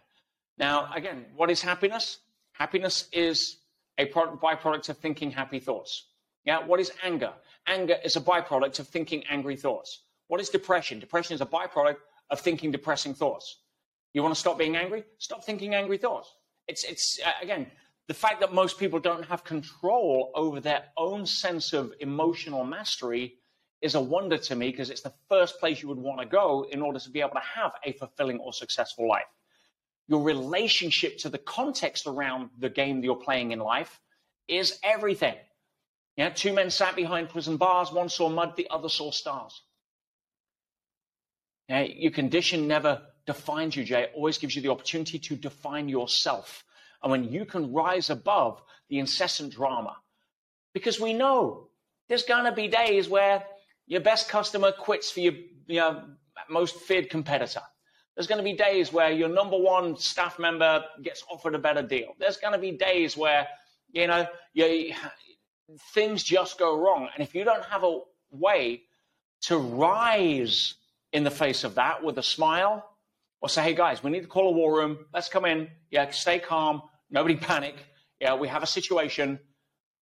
Now, 0.57 0.91
again, 0.93 1.25
what 1.35 1.49
is 1.49 1.61
happiness? 1.61 2.19
Happiness 2.53 3.07
is 3.11 3.57
a 3.97 4.05
byproduct 4.05 4.89
of 4.89 4.97
thinking 4.97 5.31
happy 5.31 5.59
thoughts. 5.59 6.07
Yeah, 6.45 6.65
what 6.65 6.79
is 6.79 6.91
anger? 7.03 7.33
Anger 7.67 7.97
is 8.03 8.15
a 8.15 8.21
byproduct 8.21 8.79
of 8.79 8.87
thinking 8.87 9.23
angry 9.29 9.55
thoughts. 9.55 10.01
What 10.27 10.41
is 10.41 10.49
depression? 10.49 10.99
Depression 10.99 11.35
is 11.35 11.41
a 11.41 11.45
byproduct 11.45 11.97
of 12.29 12.39
thinking 12.39 12.71
depressing 12.71 13.13
thoughts. 13.13 13.59
You 14.13 14.21
want 14.21 14.33
to 14.33 14.39
stop 14.39 14.57
being 14.57 14.75
angry? 14.75 15.03
Stop 15.17 15.43
thinking 15.43 15.73
angry 15.73 15.97
thoughts. 15.97 16.33
It's, 16.67 16.83
it's 16.83 17.19
uh, 17.25 17.31
again, 17.41 17.67
the 18.07 18.13
fact 18.13 18.41
that 18.41 18.53
most 18.53 18.79
people 18.79 18.99
don't 18.99 19.25
have 19.25 19.43
control 19.43 20.31
over 20.35 20.59
their 20.59 20.85
own 20.97 21.25
sense 21.25 21.73
of 21.73 21.93
emotional 21.99 22.63
mastery 22.65 23.35
is 23.81 23.95
a 23.95 24.01
wonder 24.01 24.37
to 24.37 24.55
me 24.55 24.71
because 24.71 24.89
it's 24.89 25.01
the 25.01 25.13
first 25.29 25.59
place 25.59 25.81
you 25.81 25.89
would 25.89 25.97
want 25.97 26.19
to 26.19 26.25
go 26.25 26.65
in 26.71 26.81
order 26.81 26.99
to 26.99 27.09
be 27.09 27.19
able 27.19 27.31
to 27.31 27.41
have 27.55 27.73
a 27.85 27.91
fulfilling 27.93 28.39
or 28.39 28.53
successful 28.53 29.07
life. 29.07 29.23
Your 30.07 30.21
relationship 30.21 31.17
to 31.19 31.29
the 31.29 31.37
context 31.37 32.07
around 32.07 32.49
the 32.57 32.69
game 32.69 32.97
that 32.99 33.05
you're 33.05 33.15
playing 33.15 33.51
in 33.51 33.59
life 33.59 34.01
is 34.47 34.79
everything. 34.83 35.35
Yeah, 36.15 36.29
two 36.29 36.53
men 36.53 36.69
sat 36.69 36.95
behind 36.95 37.29
prison 37.29 37.57
bars. 37.57 37.91
One 37.91 38.09
saw 38.09 38.29
mud, 38.29 38.55
the 38.55 38.67
other 38.69 38.89
saw 38.89 39.11
stars. 39.11 39.61
Yeah, 41.69 41.81
your 41.81 42.11
condition 42.11 42.67
never 42.67 43.01
defines 43.25 43.75
you, 43.75 43.83
Jay. 43.83 44.07
Always 44.15 44.37
gives 44.37 44.55
you 44.55 44.61
the 44.61 44.71
opportunity 44.71 45.19
to 45.19 45.35
define 45.35 45.89
yourself. 45.89 46.63
And 47.01 47.11
when 47.11 47.31
you 47.31 47.45
can 47.45 47.73
rise 47.73 48.09
above 48.09 48.61
the 48.89 48.99
incessant 48.99 49.53
drama, 49.53 49.95
because 50.73 50.99
we 50.99 51.13
know 51.13 51.67
there's 52.09 52.23
going 52.23 52.45
to 52.45 52.51
be 52.51 52.67
days 52.67 53.07
where 53.07 53.43
your 53.87 54.01
best 54.01 54.29
customer 54.29 54.71
quits 54.71 55.11
for 55.11 55.19
your, 55.19 55.33
your 55.67 56.03
most 56.49 56.75
feared 56.75 57.09
competitor. 57.09 57.61
There's 58.15 58.27
going 58.27 58.37
to 58.37 58.43
be 58.43 58.53
days 58.53 58.93
where 58.93 59.11
your 59.11 59.29
number 59.29 59.57
one 59.57 59.97
staff 59.97 60.37
member 60.37 60.83
gets 61.01 61.23
offered 61.31 61.55
a 61.55 61.59
better 61.59 61.81
deal. 61.81 62.13
There's 62.19 62.37
going 62.37 62.53
to 62.53 62.59
be 62.59 62.71
days 62.71 63.17
where, 63.17 63.47
you 63.91 64.07
know, 64.07 64.27
you, 64.53 64.93
things 65.93 66.23
just 66.23 66.59
go 66.59 66.77
wrong. 66.77 67.09
And 67.13 67.23
if 67.23 67.33
you 67.33 67.43
don't 67.43 67.65
have 67.65 67.83
a 67.83 67.99
way 68.31 68.83
to 69.43 69.57
rise 69.57 70.75
in 71.11 71.23
the 71.23 71.31
face 71.31 71.63
of 71.63 71.75
that 71.75 72.03
with 72.03 72.17
a 72.17 72.23
smile, 72.23 72.87
or 73.43 73.49
say, 73.49 73.61
hey 73.61 73.75
guys, 73.75 74.01
we 74.01 74.09
need 74.09 74.21
to 74.21 74.27
call 74.27 74.47
a 74.47 74.51
war 74.53 74.73
room. 74.73 74.97
Let's 75.13 75.27
come 75.27 75.43
in. 75.43 75.67
Yeah, 75.91 76.09
stay 76.11 76.39
calm. 76.39 76.81
Nobody 77.11 77.35
panic. 77.35 77.75
Yeah, 78.21 78.35
we 78.35 78.47
have 78.47 78.63
a 78.63 78.67
situation. 78.67 79.37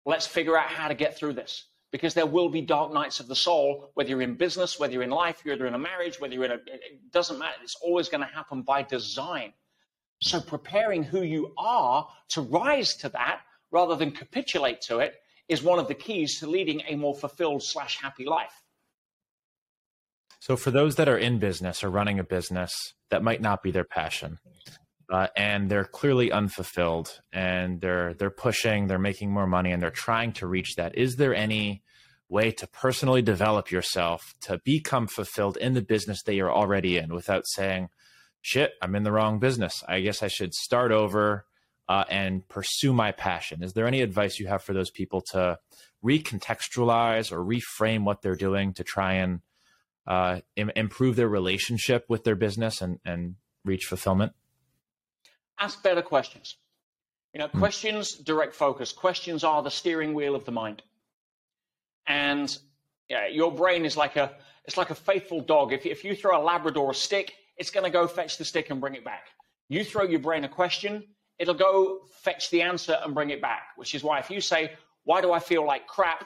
Let's 0.06 0.26
figure 0.26 0.58
out 0.58 0.68
how 0.68 0.88
to 0.88 0.94
get 0.94 1.18
through 1.18 1.34
this. 1.34 1.66
Because 1.92 2.14
there 2.14 2.26
will 2.26 2.48
be 2.48 2.62
dark 2.62 2.94
nights 2.94 3.20
of 3.20 3.28
the 3.28 3.36
soul, 3.36 3.92
whether 3.94 4.10
you're 4.10 4.22
in 4.22 4.36
business, 4.36 4.80
whether 4.80 4.94
you're 4.94 5.04
in 5.04 5.10
life, 5.10 5.42
whether 5.44 5.58
you're 5.58 5.68
in 5.68 5.74
a 5.74 5.80
marriage, 5.80 6.18
whether 6.18 6.34
you're 6.34 6.46
in 6.46 6.52
a, 6.52 6.56
it 6.56 7.12
doesn't 7.12 7.38
matter. 7.38 7.58
It's 7.62 7.76
always 7.82 8.08
going 8.08 8.22
to 8.22 8.34
happen 8.34 8.62
by 8.62 8.84
design. 8.84 9.52
So 10.22 10.40
preparing 10.40 11.04
who 11.04 11.22
you 11.22 11.54
are 11.58 12.08
to 12.30 12.42
rise 12.42 12.96
to 12.98 13.10
that 13.10 13.42
rather 13.70 13.98
than 13.98 14.12
capitulate 14.12 14.80
to 14.84 15.00
it 15.00 15.14
is 15.50 15.62
one 15.62 15.78
of 15.78 15.90
the 15.90 15.94
keys 15.94 16.40
to 16.40 16.48
leading 16.48 16.82
a 16.88 16.96
more 16.96 17.14
fulfilled 17.14 17.64
slash 17.64 17.98
happy 18.02 18.24
life. 18.24 18.64
So, 20.46 20.56
for 20.56 20.70
those 20.70 20.98
that 20.98 21.10
are 21.10 21.18
in 21.18 21.40
business 21.40 21.84
or 21.84 21.90
running 21.90 22.20
a 22.20 22.24
business 22.24 22.72
that 23.10 23.24
might 23.24 23.42
not 23.42 23.64
be 23.64 23.72
their 23.72 23.84
passion, 23.84 24.38
uh, 25.12 25.26
and 25.36 25.72
they're 25.72 25.86
clearly 25.86 26.32
unfulfilled, 26.32 27.20
and 27.34 27.82
they're 27.82 28.14
they're 28.14 28.30
pushing, 28.30 28.86
they're 28.86 29.00
making 29.00 29.32
more 29.32 29.48
money, 29.48 29.72
and 29.72 29.82
they're 29.82 29.90
trying 29.90 30.34
to 30.34 30.46
reach 30.46 30.76
that, 30.76 30.96
is 30.96 31.16
there 31.16 31.34
any 31.34 31.82
way 32.30 32.52
to 32.52 32.68
personally 32.68 33.24
develop 33.24 33.72
yourself 33.72 34.36
to 34.42 34.60
become 34.64 35.08
fulfilled 35.08 35.58
in 35.58 35.74
the 35.74 35.82
business 35.82 36.22
that 36.22 36.36
you're 36.36 36.54
already 36.54 37.00
in, 37.00 37.12
without 37.12 37.48
saying, 37.48 37.90
"Shit, 38.44 38.74
I'm 38.84 38.94
in 38.94 39.02
the 39.02 39.12
wrong 39.12 39.40
business. 39.40 39.74
I 39.88 40.02
guess 40.02 40.22
I 40.22 40.28
should 40.28 40.54
start 40.54 40.92
over." 40.92 41.48
Uh, 41.88 42.04
and 42.10 42.48
pursue 42.48 42.94
my 42.94 43.12
passion. 43.12 43.64
Is 43.64 43.74
there 43.74 43.88
any 43.88 44.02
advice 44.02 44.40
you 44.40 44.48
have 44.48 44.64
for 44.64 44.74
those 44.74 44.90
people 44.90 45.22
to 45.32 45.60
recontextualize 46.04 47.32
or 47.32 47.44
reframe 47.44 48.04
what 48.04 48.24
they're 48.24 48.36
doing 48.36 48.74
to 48.74 48.84
try 48.84 49.14
and 49.14 49.42
uh, 50.08 50.40
Im- 50.56 50.72
improve 50.76 51.16
their 51.16 51.30
relationship 51.30 52.06
with 52.08 52.24
their 52.24 52.36
business 52.36 52.82
and, 52.82 53.00
and 53.06 53.36
reach 53.64 53.86
fulfillment? 53.86 54.34
ask 55.60 55.82
better 55.84 56.02
questions. 56.02 56.58
You 57.34 57.40
know, 57.40 57.48
mm. 57.48 57.60
questions 57.60 58.14
direct 58.14 58.56
focus. 58.56 58.92
Questions 58.92 59.44
are 59.44 59.62
the 59.62 59.72
steering 59.72 60.14
wheel 60.14 60.36
of 60.36 60.46
the 60.46 60.52
mind. 60.52 60.82
And 62.08 62.56
yeah, 63.10 63.28
your 63.28 63.52
brain 63.52 63.86
is 63.86 63.98
like 63.98 64.16
a 64.16 64.32
it's 64.66 64.78
like 64.78 64.90
a 64.90 64.96
faithful 64.96 65.42
dog. 65.42 65.74
If, 65.74 65.86
if 65.86 66.04
you 66.04 66.16
throw 66.16 66.42
a 66.42 66.44
Labrador 66.44 66.92
a 66.92 66.96
stick, 66.96 67.34
it's 67.58 67.70
going 67.70 67.84
to 67.84 67.92
go 67.92 68.08
fetch 68.08 68.38
the 68.38 68.46
stick 68.46 68.72
and 68.72 68.82
bring 68.82 68.96
it 68.96 69.06
back. 69.06 69.28
You 69.70 69.84
throw 69.84 70.04
your 70.04 70.20
brain 70.20 70.44
a 70.44 70.50
question, 70.50 71.04
it'll 71.38 71.54
go 71.54 72.00
fetch 72.24 72.50
the 72.50 72.64
answer 72.64 72.98
and 73.04 73.14
bring 73.14 73.30
it 73.30 73.42
back. 73.42 73.64
Which 73.76 73.94
is 73.96 74.04
why 74.04 74.20
if 74.20 74.30
you 74.30 74.42
say, 74.42 74.72
"Why 75.04 75.22
do 75.22 75.32
I 75.32 75.40
feel 75.40 75.66
like 75.66 75.88
crap?" 75.88 76.26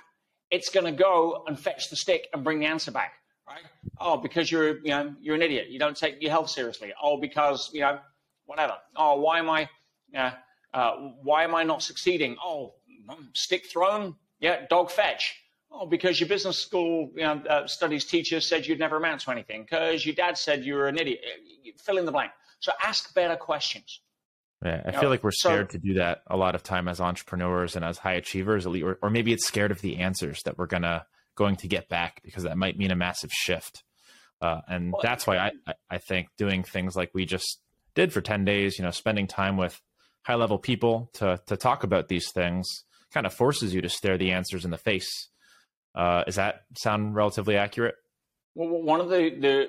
it's 0.52 0.70
going 0.70 0.86
to 0.88 0.92
go 0.92 1.44
and 1.46 1.60
fetch 1.60 1.92
the 1.92 1.96
stick 1.96 2.28
and 2.34 2.44
bring 2.44 2.60
the 2.60 2.66
answer 2.66 2.90
back. 2.90 3.14
Right? 3.50 3.64
Oh, 4.00 4.18
because 4.18 4.52
you're 4.52 4.78
you 4.80 4.90
know 4.90 5.16
you're 5.20 5.36
an 5.36 5.42
idiot. 5.42 5.70
You 5.70 5.80
don't 5.80 5.98
take 5.98 6.22
your 6.22 6.32
health 6.32 6.50
seriously. 6.50 6.94
Oh, 7.02 7.18
because 7.18 7.70
you 7.74 7.82
know 7.82 8.00
whatever. 8.46 8.76
Oh, 8.96 9.20
why 9.20 9.40
am 9.40 9.50
I? 9.50 9.70
Uh, 10.16 10.32
uh, 10.74 10.92
why 11.24 11.44
am 11.44 11.56
I 11.56 11.64
not 11.64 11.82
succeeding? 11.82 12.38
Oh, 12.44 12.76
stick 13.34 13.66
thrown. 13.66 14.16
Yeah, 14.40 14.66
dog 14.70 14.92
fetch. 14.92 15.36
Oh, 15.72 15.86
because 15.86 16.20
your 16.20 16.30
business 16.30 16.58
school 16.58 17.12
you 17.16 17.24
know, 17.24 17.42
uh, 17.50 17.68
studies 17.68 18.06
teacher 18.06 18.40
said 18.40 18.66
you'd 18.66 18.80
never 18.80 18.98
amount 18.98 19.22
to 19.22 19.32
anything. 19.32 19.64
Because 19.64 20.06
your 20.06 20.16
dad 20.16 20.38
said 20.38 20.64
you 20.64 20.76
were 20.76 20.88
an 20.88 20.98
idiot. 20.98 21.20
Fill 21.78 21.98
in 21.98 22.06
the 22.06 22.12
blank. 22.12 22.32
So 22.60 22.72
ask 22.84 23.14
better 23.14 23.36
questions. 23.36 24.02
Yeah, 24.64 24.82
I 24.84 24.88
you 24.88 24.94
feel 24.94 25.04
know, 25.04 25.10
like 25.10 25.24
we're 25.24 25.32
scared 25.32 25.72
so, 25.72 25.78
to 25.78 25.86
do 25.86 25.94
that 25.96 26.24
a 26.28 26.36
lot 26.36 26.54
of 26.54 26.64
time 26.64 26.88
as 26.88 27.00
entrepreneurs 27.00 27.76
and 27.76 27.86
as 27.86 27.98
high 27.98 28.14
achievers, 28.14 28.66
or, 28.66 29.00
or 29.02 29.10
maybe 29.10 29.32
it's 29.32 29.46
scared 29.46 29.72
of 29.72 29.82
the 29.82 29.98
answers 29.98 30.42
that 30.44 30.58
we're 30.58 30.66
gonna 30.66 31.06
going 31.40 31.56
to 31.56 31.68
get 31.68 31.88
back 31.88 32.22
because 32.24 32.44
that 32.44 32.58
might 32.58 32.78
mean 32.78 32.92
a 32.92 32.96
massive 32.96 33.32
shift. 33.32 33.84
Uh, 34.42 34.60
and 34.68 34.94
that's 35.02 35.26
why 35.26 35.38
I, 35.38 35.52
I 35.90 35.98
think 35.98 36.28
doing 36.38 36.64
things 36.64 36.98
like 36.98 37.12
we 37.14 37.26
just 37.26 37.60
did 37.96 38.12
for 38.12 38.20
10 38.20 38.44
days, 38.44 38.78
you 38.78 38.84
know, 38.84 38.92
spending 38.92 39.26
time 39.26 39.56
with 39.56 39.82
high 40.24 40.36
level 40.36 40.60
people 40.60 41.10
to, 41.14 41.40
to 41.48 41.56
talk 41.56 41.84
about 41.84 42.10
these 42.10 42.30
things 42.32 42.68
kind 43.14 43.26
of 43.26 43.34
forces 43.34 43.74
you 43.74 43.82
to 43.82 43.90
stare 43.90 44.18
the 44.18 44.32
answers 44.32 44.66
in 44.66 44.72
the 44.72 44.78
face. 44.78 45.30
Uh, 45.96 46.24
does 46.26 46.36
that 46.36 46.62
sound 46.78 47.16
relatively 47.16 47.56
accurate? 47.56 47.96
Well, 48.54 48.68
one 48.84 49.00
of 49.00 49.10
the, 49.10 49.30
the 49.40 49.68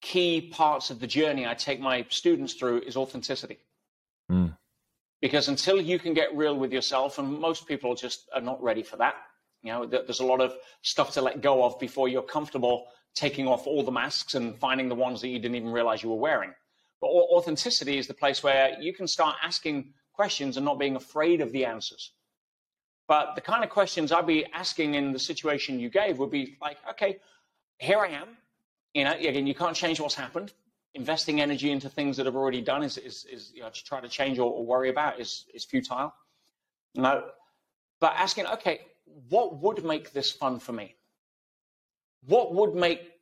key 0.00 0.48
parts 0.50 0.90
of 0.90 1.00
the 1.00 1.06
journey 1.06 1.46
I 1.46 1.54
take 1.54 1.80
my 1.80 2.06
students 2.08 2.54
through 2.54 2.80
is 2.80 2.96
authenticity. 2.96 3.58
Mm. 4.30 4.56
Because 5.20 5.48
until 5.48 5.80
you 5.80 5.98
can 5.98 6.14
get 6.14 6.36
real 6.36 6.56
with 6.56 6.72
yourself, 6.72 7.18
and 7.18 7.38
most 7.38 7.66
people 7.66 7.94
just 7.94 8.28
are 8.34 8.40
not 8.40 8.62
ready 8.62 8.82
for 8.82 8.96
that, 8.96 9.14
you 9.62 9.72
know, 9.72 9.86
there's 9.86 10.20
a 10.20 10.26
lot 10.26 10.40
of 10.40 10.54
stuff 10.82 11.12
to 11.14 11.22
let 11.22 11.40
go 11.40 11.64
of 11.64 11.78
before 11.78 12.08
you're 12.08 12.22
comfortable 12.22 12.86
taking 13.14 13.48
off 13.48 13.66
all 13.66 13.82
the 13.82 13.90
masks 13.90 14.34
and 14.34 14.56
finding 14.56 14.88
the 14.88 14.94
ones 14.94 15.20
that 15.20 15.28
you 15.28 15.38
didn't 15.38 15.56
even 15.56 15.72
realize 15.72 16.02
you 16.02 16.08
were 16.08 16.16
wearing. 16.16 16.54
But 17.00 17.08
authenticity 17.08 17.98
is 17.98 18.06
the 18.06 18.14
place 18.14 18.42
where 18.42 18.78
you 18.80 18.92
can 18.92 19.06
start 19.06 19.36
asking 19.42 19.92
questions 20.12 20.56
and 20.56 20.64
not 20.64 20.78
being 20.78 20.96
afraid 20.96 21.40
of 21.40 21.52
the 21.52 21.64
answers. 21.64 22.12
But 23.06 23.34
the 23.34 23.40
kind 23.40 23.64
of 23.64 23.70
questions 23.70 24.12
I'd 24.12 24.26
be 24.26 24.44
asking 24.52 24.94
in 24.94 25.12
the 25.12 25.18
situation 25.18 25.80
you 25.80 25.90
gave 25.90 26.18
would 26.18 26.30
be 26.30 26.56
like, 26.60 26.76
okay, 26.90 27.18
here 27.78 27.98
I 27.98 28.08
am. 28.08 28.36
You 28.94 29.04
know, 29.04 29.12
again, 29.12 29.46
you 29.46 29.54
can't 29.54 29.76
change 29.76 30.00
what's 30.00 30.14
happened. 30.14 30.52
Investing 30.94 31.40
energy 31.40 31.70
into 31.70 31.88
things 31.88 32.16
that 32.16 32.26
have 32.26 32.36
already 32.36 32.60
done 32.60 32.82
is, 32.82 32.98
is, 32.98 33.24
is 33.30 33.52
you 33.54 33.62
know, 33.62 33.70
to 33.70 33.84
try 33.84 34.00
to 34.00 34.08
change 34.08 34.38
or, 34.38 34.50
or 34.52 34.64
worry 34.64 34.90
about 34.90 35.20
is, 35.20 35.46
is 35.54 35.64
futile. 35.64 36.12
No, 36.94 37.24
but 38.00 38.14
asking, 38.16 38.46
okay, 38.46 38.80
what 39.28 39.60
would 39.60 39.84
make 39.84 40.12
this 40.12 40.30
fun 40.30 40.58
for 40.58 40.72
me? 40.72 40.94
What 42.26 42.54
would 42.54 42.74
make 42.74 43.12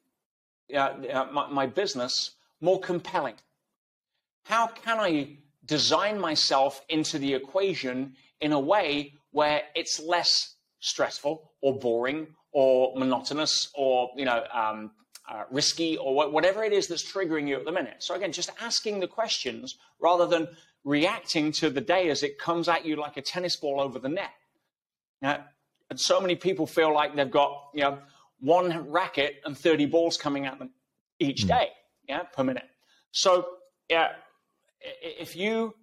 uh, 0.74 0.78
uh, 0.78 1.28
my, 1.32 1.48
my 1.48 1.66
business 1.66 2.32
more 2.60 2.80
compelling? 2.80 3.34
How 4.44 4.68
can 4.68 4.98
I 4.98 5.38
design 5.64 6.20
myself 6.20 6.80
into 6.88 7.18
the 7.18 7.34
equation 7.34 8.14
in 8.40 8.52
a 8.52 8.60
way 8.60 9.14
where 9.32 9.62
it's 9.74 10.00
less 10.00 10.54
stressful 10.80 11.50
or 11.60 11.78
boring 11.78 12.28
or 12.52 12.96
monotonous 12.96 13.68
or 13.74 14.10
you 14.16 14.24
know 14.24 14.44
um, 14.52 14.90
uh, 15.28 15.42
risky 15.50 15.96
or 15.96 16.30
whatever 16.30 16.62
it 16.62 16.72
is 16.72 16.86
that's 16.86 17.04
triggering 17.04 17.48
you 17.48 17.56
at 17.56 17.64
the 17.64 17.72
minute. 17.72 17.96
So 17.98 18.14
again, 18.14 18.32
just 18.32 18.50
asking 18.60 19.00
the 19.00 19.08
questions 19.08 19.76
rather 20.00 20.26
than 20.26 20.48
reacting 20.84 21.50
to 21.50 21.68
the 21.68 21.80
day 21.80 22.08
as 22.10 22.22
it 22.22 22.38
comes 22.38 22.68
at 22.68 22.86
you 22.86 22.96
like 22.96 23.16
a 23.16 23.22
tennis 23.22 23.56
ball 23.56 23.80
over 23.80 23.98
the 23.98 24.08
net. 24.08 24.30
Now, 25.20 25.44
and 25.90 26.00
so 26.00 26.20
many 26.20 26.36
people 26.36 26.66
feel 26.66 26.92
like 26.92 27.14
they've 27.14 27.30
got, 27.30 27.70
you 27.74 27.82
know, 27.82 27.98
one 28.40 28.90
racket 28.90 29.36
and 29.44 29.56
30 29.56 29.86
balls 29.86 30.16
coming 30.16 30.46
at 30.46 30.58
them 30.58 30.70
each 31.18 31.44
mm. 31.44 31.48
day, 31.48 31.68
yeah, 32.08 32.22
per 32.22 32.44
minute. 32.44 32.68
So, 33.12 33.46
yeah, 33.88 34.08
if 34.80 35.36
you 35.36 35.74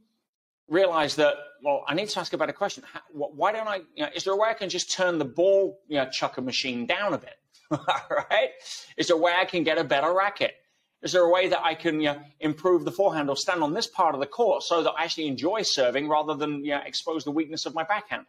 realize 0.68 1.16
that, 1.16 1.36
well, 1.64 1.84
I 1.88 1.94
need 1.94 2.10
to 2.10 2.20
ask 2.20 2.34
a 2.34 2.38
better 2.38 2.54
question. 2.54 2.84
How, 2.92 3.02
why 3.12 3.52
don't 3.52 3.68
I, 3.68 3.78
you 3.96 4.04
know, 4.04 4.10
is 4.14 4.24
there 4.24 4.34
a 4.34 4.38
way 4.38 4.50
I 4.50 4.54
can 4.54 4.70
just 4.70 4.92
turn 4.92 5.18
the 5.18 5.26
ball, 5.26 5.80
you 5.88 5.98
know, 5.98 6.10
chucker 6.10 6.42
machine 6.42 6.86
down 6.86 7.14
a 7.14 7.18
bit? 7.18 7.36
right? 7.72 8.50
Is 8.98 9.08
there 9.08 9.18
a 9.18 9.20
way 9.20 9.34
I 9.36 9.46
can 9.46 9.64
get 9.64 9.78
a 9.78 9.84
better 9.84 10.14
racket? 10.14 10.54
Is 11.02 11.12
there 11.12 11.24
a 11.24 11.30
way 11.30 11.50
that 11.50 11.62
I 11.64 11.76
can 11.76 12.00
you 12.00 12.14
know, 12.14 12.22
improve 12.40 12.86
the 12.86 12.92
forehand 12.92 13.30
or 13.30 13.36
stand 13.36 13.62
on 13.62 13.74
this 13.74 13.88
part 13.88 14.16
of 14.16 14.22
the 14.22 14.28
court 14.28 14.64
so 14.64 14.84
that 14.84 14.92
I 14.98 15.04
actually 15.04 15.28
enjoy 15.28 15.64
serving 15.64 16.08
rather 16.08 16.34
than 16.34 16.64
you 16.64 16.72
know, 16.72 16.82
expose 16.86 17.24
the 17.24 17.32
weakness 17.32 17.66
of 17.66 17.74
my 17.74 17.84
backhand? 17.84 18.26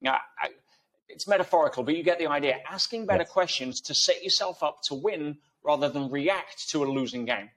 You 0.00 0.10
know, 0.10 0.16
I, 0.40 0.48
it's 1.14 1.28
metaphorical, 1.28 1.84
but 1.84 1.96
you 1.96 2.02
get 2.02 2.18
the 2.18 2.26
idea. 2.26 2.58
Asking 2.68 3.06
better 3.06 3.22
yes. 3.22 3.30
questions 3.30 3.80
to 3.82 3.94
set 3.94 4.22
yourself 4.22 4.62
up 4.62 4.78
to 4.88 4.94
win 4.94 5.38
rather 5.64 5.88
than 5.88 6.10
react 6.10 6.68
to 6.70 6.82
a 6.82 6.86
losing 6.86 7.24
game. 7.24 7.50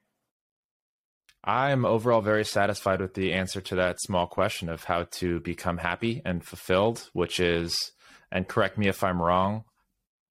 I'm 1.43 1.85
overall 1.85 2.21
very 2.21 2.45
satisfied 2.45 3.01
with 3.01 3.13
the 3.13 3.33
answer 3.33 3.61
to 3.61 3.75
that 3.75 4.01
small 4.01 4.27
question 4.27 4.69
of 4.69 4.83
how 4.83 5.03
to 5.11 5.39
become 5.39 5.77
happy 5.77 6.21
and 6.25 6.43
fulfilled, 6.43 7.09
which 7.13 7.39
is, 7.39 7.91
and 8.31 8.47
correct 8.47 8.77
me 8.77 8.87
if 8.87 9.03
I'm 9.03 9.21
wrong, 9.21 9.63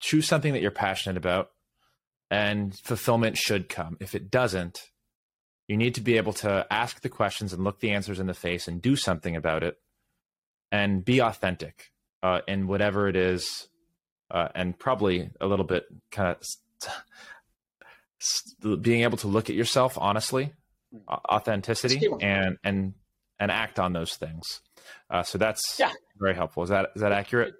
choose 0.01 0.27
something 0.27 0.53
that 0.53 0.62
you're 0.62 0.71
passionate 0.71 1.17
about 1.17 1.51
and 2.31 2.75
fulfillment 2.85 3.39
should 3.39 3.69
come. 3.69 3.97
If 4.01 4.15
it 4.15 4.31
doesn't, 4.31 4.79
you 5.69 5.77
need 5.77 5.95
to 5.95 6.01
be 6.01 6.17
able 6.17 6.35
to 6.35 6.67
ask 6.71 7.01
the 7.01 7.09
questions 7.09 7.53
and 7.53 7.65
look 7.65 7.81
the 7.81 7.93
answers 7.93 8.21
in 8.21 8.27
the 8.27 8.35
face 8.35 8.69
and 8.69 8.83
do 8.83 8.95
something 8.95 9.35
about 9.35 9.62
it 9.62 9.77
and 10.71 11.05
be 11.05 11.21
authentic 11.21 11.93
uh, 12.22 12.40
in 12.46 12.66
whatever 12.66 13.09
it 13.09 13.16
is, 13.16 13.68
uh, 14.31 14.48
and 14.55 14.79
probably 14.79 15.31
a 15.40 15.46
little 15.46 15.64
bit 15.64 15.85
kind 16.11 16.29
of 16.31 16.42
st- 18.18 18.83
being 18.83 19.02
able 19.02 19.18
to 19.18 19.29
look 19.29 19.50
at 19.50 19.57
yourself 19.57 19.96
honestly, 19.98 20.52
authenticity, 21.09 22.09
and 22.20 22.57
and 22.64 22.94
and 23.38 23.50
act 23.50 23.79
on 23.79 23.92
those 23.92 24.16
things. 24.16 24.61
Uh, 25.11 25.22
so 25.22 25.38
that's 25.38 25.79
yeah. 25.79 25.92
very 26.18 26.35
helpful. 26.35 26.62
Is 26.62 26.70
that 26.70 26.90
is 26.94 27.02
that 27.02 27.12
accurate? 27.12 27.55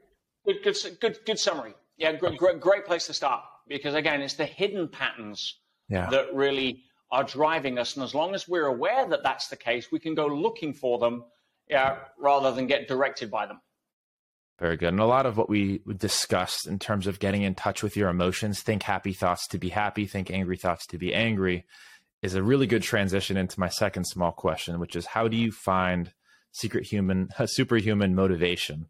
Good, 0.47 0.63
good, 0.63 0.77
good, 1.01 1.19
good 1.27 1.39
summary. 1.39 1.75
Yeah, 1.97 2.13
great, 2.13 2.39
great, 2.39 2.61
great 2.61 2.87
place 2.87 3.07
to 3.07 3.15
start 3.15 3.43
because 3.69 3.95
again, 3.95 4.21
it's 4.23 4.35
the 4.35 4.45
hidden 4.45 4.89
patterns 4.89 5.59
yeah. 5.89 6.09
that 6.11 6.35
really 6.35 6.83
are 7.11 7.25
driving 7.25 7.79
us, 7.79 7.97
and 7.97 8.05
as 8.05 8.15
long 8.15 8.35
as 8.35 8.49
we're 8.49 8.67
aware 8.67 9.07
that 9.09 9.23
that's 9.23 9.49
the 9.49 9.57
case, 9.57 9.91
we 9.93 9.99
can 9.99 10.15
go 10.15 10.27
looking 10.27 10.73
for 10.73 10.99
them, 10.99 11.25
yeah, 11.69 11.99
rather 12.19 12.53
than 12.53 12.67
get 12.67 12.89
directed 12.89 13.31
by 13.31 13.47
them. 13.47 13.61
Very 14.59 14.79
good. 14.79 14.89
And 14.89 15.01
a 15.01 15.07
lot 15.07 15.27
of 15.27 15.37
what 15.37 15.51
we 15.51 15.83
discussed 15.99 16.67
in 16.67 16.79
terms 16.79 17.07
of 17.07 17.19
getting 17.19 17.43
in 17.43 17.55
touch 17.55 17.83
with 17.83 17.97
your 17.97 18.09
emotions, 18.09 18.63
think 18.63 18.83
happy 18.83 19.13
thoughts 19.13 19.47
to 19.49 19.59
be 19.59 19.69
happy, 19.69 20.07
think 20.07 20.31
angry 20.31 20.57
thoughts 20.57 20.87
to 20.87 20.99
be 20.99 21.13
angry, 21.13 21.67
is 22.23 22.35
a 22.35 22.43
really 22.43 22.67
good 22.67 22.83
transition 22.83 23.37
into 23.37 23.61
my 23.61 23.69
second 23.69 24.05
small 24.05 24.33
question, 24.33 24.81
which 24.81 24.97
is 24.97 25.07
how 25.07 25.29
do 25.29 25.37
you 25.37 25.53
find 25.53 26.13
secret 26.53 26.87
human, 26.87 27.29
superhuman 27.47 28.15
motivation 28.15 28.87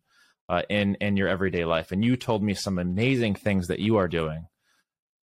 uh, 0.48 0.62
in 0.70 0.94
in 1.00 1.16
your 1.16 1.26
everyday 1.26 1.64
life? 1.64 1.90
And 1.90 2.05
you 2.05 2.16
told 2.16 2.44
me 2.44 2.55
some 2.55 2.79
amazing 2.79 3.35
things 3.35 3.66
that 3.66 3.81
you 3.81 3.96
are 3.96 4.07
doing, 4.07 4.46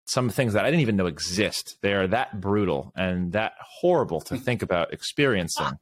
some 0.07 0.31
things 0.31 0.55
that 0.55 0.64
I 0.64 0.70
didn't 0.70 0.81
even 0.81 0.96
know 0.96 1.07
exist. 1.07 1.76
They 1.83 1.92
are 1.92 2.07
that 2.07 2.40
brutal 2.40 2.92
and 2.96 3.33
that 3.33 3.53
horrible 3.61 4.22
to 4.22 4.38
think 4.38 4.62
about 4.62 4.92
experiencing 4.94 5.79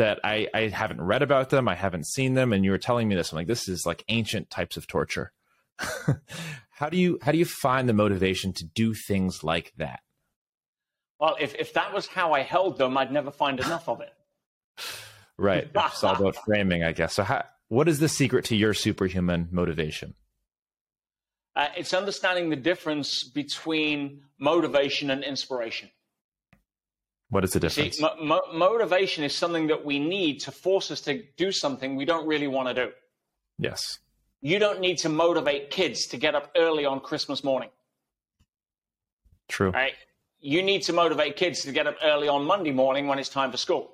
that 0.00 0.18
I, 0.24 0.48
I 0.54 0.68
haven't 0.68 1.02
read 1.02 1.20
about 1.20 1.50
them, 1.50 1.68
I 1.68 1.74
haven't 1.74 2.06
seen 2.06 2.32
them, 2.32 2.54
and 2.54 2.64
you 2.64 2.70
were 2.70 2.78
telling 2.78 3.06
me 3.06 3.14
this. 3.14 3.32
I'm 3.32 3.36
like, 3.36 3.46
this 3.46 3.68
is 3.68 3.84
like 3.84 4.02
ancient 4.08 4.48
types 4.48 4.78
of 4.78 4.86
torture. 4.86 5.30
how 6.70 6.88
do 6.88 6.96
you 6.96 7.18
how 7.20 7.32
do 7.32 7.38
you 7.38 7.44
find 7.44 7.86
the 7.86 7.92
motivation 7.92 8.54
to 8.54 8.64
do 8.64 8.94
things 8.94 9.44
like 9.44 9.74
that? 9.76 10.00
Well, 11.18 11.36
if 11.38 11.54
if 11.54 11.74
that 11.74 11.92
was 11.92 12.06
how 12.06 12.32
I 12.32 12.40
held 12.40 12.78
them, 12.78 12.96
I'd 12.96 13.12
never 13.12 13.30
find 13.30 13.60
enough 13.66 13.90
of 13.90 14.00
it. 14.00 14.12
right. 15.36 15.70
It's 15.74 16.02
all 16.02 16.16
about 16.16 16.36
framing, 16.46 16.82
I 16.82 16.92
guess. 16.92 17.12
So, 17.12 17.22
how, 17.22 17.44
what 17.68 17.86
is 17.86 17.98
the 17.98 18.08
secret 18.08 18.46
to 18.46 18.56
your 18.56 18.72
superhuman 18.72 19.48
motivation? 19.50 20.14
Uh, 21.54 21.68
it's 21.76 21.92
understanding 21.92 22.48
the 22.48 22.56
difference 22.56 23.22
between 23.22 24.22
motivation 24.38 25.10
and 25.10 25.22
inspiration. 25.22 25.90
What 27.30 27.44
is 27.44 27.52
the 27.52 27.60
difference? 27.60 27.96
See, 27.96 28.02
mo- 28.02 28.42
motivation 28.52 29.24
is 29.24 29.34
something 29.34 29.68
that 29.68 29.84
we 29.84 29.98
need 29.98 30.40
to 30.40 30.50
force 30.52 30.90
us 30.90 31.00
to 31.02 31.22
do 31.36 31.52
something 31.52 31.96
we 31.96 32.04
don't 32.04 32.26
really 32.26 32.48
want 32.48 32.68
to 32.68 32.74
do. 32.74 32.92
Yes. 33.58 33.98
You 34.40 34.58
don't 34.58 34.80
need 34.80 34.98
to 34.98 35.08
motivate 35.08 35.70
kids 35.70 36.06
to 36.08 36.16
get 36.16 36.34
up 36.34 36.50
early 36.56 36.84
on 36.84 37.00
Christmas 37.00 37.44
morning. 37.44 37.70
True. 39.48 39.70
Right? 39.70 39.92
You 40.40 40.62
need 40.62 40.82
to 40.82 40.92
motivate 40.92 41.36
kids 41.36 41.62
to 41.62 41.72
get 41.72 41.86
up 41.86 41.96
early 42.02 42.26
on 42.28 42.44
Monday 42.44 42.72
morning 42.72 43.06
when 43.06 43.18
it's 43.18 43.28
time 43.28 43.50
for 43.50 43.58
school. 43.58 43.92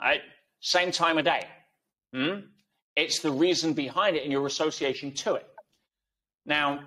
right? 0.00 0.20
Same 0.60 0.90
time 0.92 1.18
of 1.18 1.24
day. 1.24 1.46
Hmm? 2.14 2.40
It's 2.96 3.20
the 3.20 3.30
reason 3.30 3.72
behind 3.72 4.16
it 4.16 4.22
and 4.22 4.32
your 4.32 4.46
association 4.46 5.12
to 5.14 5.34
it. 5.34 5.46
Now, 6.44 6.80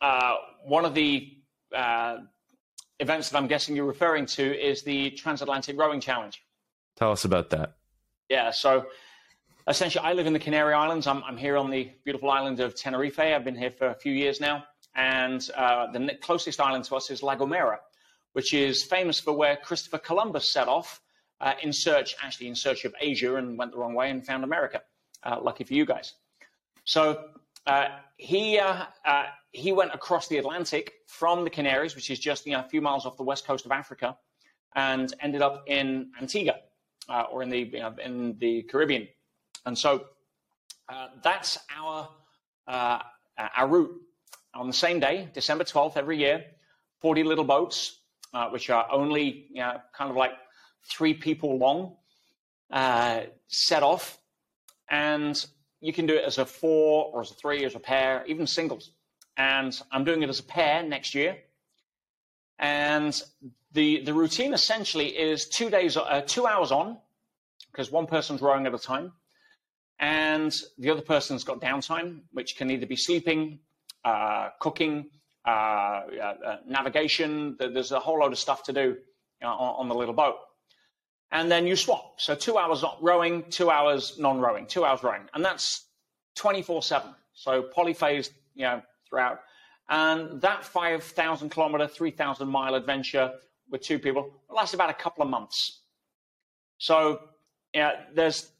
uh, 0.00 0.34
one 0.64 0.84
of 0.84 0.94
the 0.94 1.28
uh, 1.74 2.18
events 3.02 3.28
that 3.28 3.36
I'm 3.36 3.48
guessing 3.48 3.74
you're 3.76 3.84
referring 3.84 4.26
to 4.26 4.58
is 4.58 4.82
the 4.82 5.10
Transatlantic 5.10 5.78
Rowing 5.78 6.00
Challenge. 6.00 6.42
Tell 6.96 7.10
us 7.10 7.24
about 7.24 7.50
that. 7.50 7.74
Yeah, 8.28 8.50
so 8.50 8.86
essentially, 9.68 10.04
I 10.04 10.12
live 10.12 10.26
in 10.26 10.32
the 10.32 10.38
Canary 10.38 10.72
Islands. 10.72 11.06
I'm, 11.06 11.22
I'm 11.24 11.36
here 11.36 11.56
on 11.56 11.68
the 11.68 11.90
beautiful 12.04 12.30
island 12.30 12.60
of 12.60 12.74
Tenerife. 12.74 13.18
I've 13.18 13.44
been 13.44 13.56
here 13.56 13.72
for 13.72 13.88
a 13.88 13.94
few 13.94 14.12
years 14.12 14.40
now. 14.40 14.64
And 14.94 15.46
uh, 15.56 15.90
the 15.90 16.16
closest 16.22 16.60
island 16.60 16.84
to 16.84 16.96
us 16.96 17.10
is 17.10 17.22
La 17.22 17.34
Gomera, 17.36 17.78
which 18.34 18.54
is 18.54 18.84
famous 18.84 19.18
for 19.18 19.32
where 19.32 19.56
Christopher 19.56 19.98
Columbus 19.98 20.48
set 20.48 20.68
off 20.68 21.00
uh, 21.40 21.54
in 21.62 21.72
search, 21.72 22.14
actually 22.22 22.48
in 22.48 22.54
search 22.54 22.84
of 22.84 22.94
Asia 23.00 23.36
and 23.36 23.58
went 23.58 23.72
the 23.72 23.78
wrong 23.78 23.94
way 23.94 24.10
and 24.10 24.24
found 24.24 24.44
America. 24.44 24.80
Uh, 25.24 25.38
lucky 25.42 25.64
for 25.64 25.74
you 25.74 25.84
guys. 25.84 26.14
So 26.84 27.30
he 28.16 28.58
uh, 28.58 28.84
uh, 29.04 29.24
he 29.52 29.72
went 29.72 29.94
across 29.94 30.28
the 30.28 30.38
Atlantic 30.38 30.94
from 31.06 31.44
the 31.44 31.50
Canaries, 31.50 31.94
which 31.94 32.10
is 32.10 32.18
just 32.18 32.46
you 32.46 32.52
know, 32.52 32.60
a 32.60 32.68
few 32.68 32.80
miles 32.80 33.06
off 33.06 33.16
the 33.16 33.22
west 33.22 33.46
coast 33.46 33.66
of 33.66 33.72
Africa, 33.72 34.16
and 34.74 35.14
ended 35.20 35.42
up 35.42 35.64
in 35.66 36.10
Antigua 36.20 36.56
uh, 37.08 37.24
or 37.30 37.42
in 37.42 37.50
the 37.50 37.58
you 37.60 37.80
know, 37.80 37.94
in 38.02 38.36
the 38.38 38.62
Caribbean. 38.62 39.08
And 39.66 39.76
so 39.76 40.06
uh, 40.88 41.08
that's 41.22 41.58
our 41.76 42.08
uh, 42.66 43.00
our 43.56 43.68
route. 43.68 44.00
On 44.54 44.66
the 44.66 44.72
same 44.72 45.00
day, 45.00 45.28
December 45.32 45.64
12th, 45.64 45.96
every 45.96 46.18
year, 46.18 46.44
40 47.00 47.24
little 47.24 47.44
boats, 47.44 48.00
uh, 48.34 48.50
which 48.50 48.68
are 48.68 48.86
only 48.92 49.46
you 49.50 49.60
know, 49.62 49.80
kind 49.96 50.10
of 50.10 50.16
like 50.16 50.32
three 50.84 51.14
people 51.14 51.56
long, 51.56 51.96
uh, 52.70 53.22
set 53.48 53.82
off. 53.82 54.18
And 54.90 55.44
you 55.82 55.92
can 55.92 56.06
do 56.06 56.14
it 56.14 56.24
as 56.24 56.38
a 56.38 56.46
four 56.46 57.10
or 57.12 57.20
as 57.20 57.30
a 57.32 57.34
three, 57.34 57.64
as 57.64 57.74
a 57.74 57.80
pair, 57.80 58.24
even 58.26 58.46
singles. 58.46 58.92
And 59.36 59.78
I'm 59.90 60.04
doing 60.04 60.22
it 60.22 60.28
as 60.28 60.38
a 60.38 60.44
pair 60.44 60.82
next 60.82 61.14
year. 61.14 61.36
And 62.58 63.20
the, 63.72 64.02
the 64.04 64.14
routine 64.14 64.54
essentially 64.54 65.08
is 65.08 65.48
two 65.48 65.68
days, 65.70 65.96
uh, 65.96 66.22
two 66.24 66.46
hours 66.46 66.70
on, 66.70 66.98
because 67.72 67.90
one 67.90 68.06
person's 68.06 68.40
rowing 68.40 68.64
at 68.66 68.74
a 68.74 68.78
time, 68.78 69.12
and 69.98 70.54
the 70.78 70.90
other 70.90 71.02
person's 71.02 71.42
got 71.42 71.60
downtime, 71.60 72.20
which 72.32 72.56
can 72.56 72.70
either 72.70 72.86
be 72.86 72.96
sleeping, 72.96 73.58
uh, 74.04 74.50
cooking, 74.60 75.06
uh, 75.46 75.50
uh 75.50 76.56
navigation. 76.66 77.56
There's 77.58 77.90
a 77.90 77.98
whole 77.98 78.20
load 78.20 78.32
of 78.32 78.38
stuff 78.38 78.62
to 78.64 78.72
do 78.72 78.98
on, 79.42 79.50
on, 79.50 79.88
the 79.88 79.94
little 79.94 80.14
boat. 80.14 80.36
And 81.32 81.50
then 81.50 81.66
you 81.66 81.76
swap. 81.76 82.20
So 82.20 82.34
two 82.34 82.58
hours 82.58 82.82
not 82.82 83.02
rowing, 83.02 83.42
two 83.50 83.70
hours 83.70 84.18
non-rowing, 84.18 84.66
two 84.66 84.84
hours 84.84 85.02
rowing, 85.02 85.22
and 85.32 85.42
that's 85.42 85.86
24/7. 86.36 87.14
So 87.32 87.62
polyphased, 87.74 88.32
you 88.54 88.62
know, 88.62 88.82
throughout. 89.08 89.40
And 89.88 90.40
that 90.42 90.64
5,000 90.64 91.50
kilometer, 91.50 91.88
3,000 91.88 92.46
mile 92.48 92.74
adventure 92.74 93.32
with 93.70 93.80
two 93.80 93.98
people 93.98 94.30
lasts 94.50 94.74
about 94.74 94.90
a 94.90 94.94
couple 94.94 95.22
of 95.22 95.30
months. 95.30 95.80
So 96.76 97.28
yeah, 97.72 98.04
there's 98.14 98.52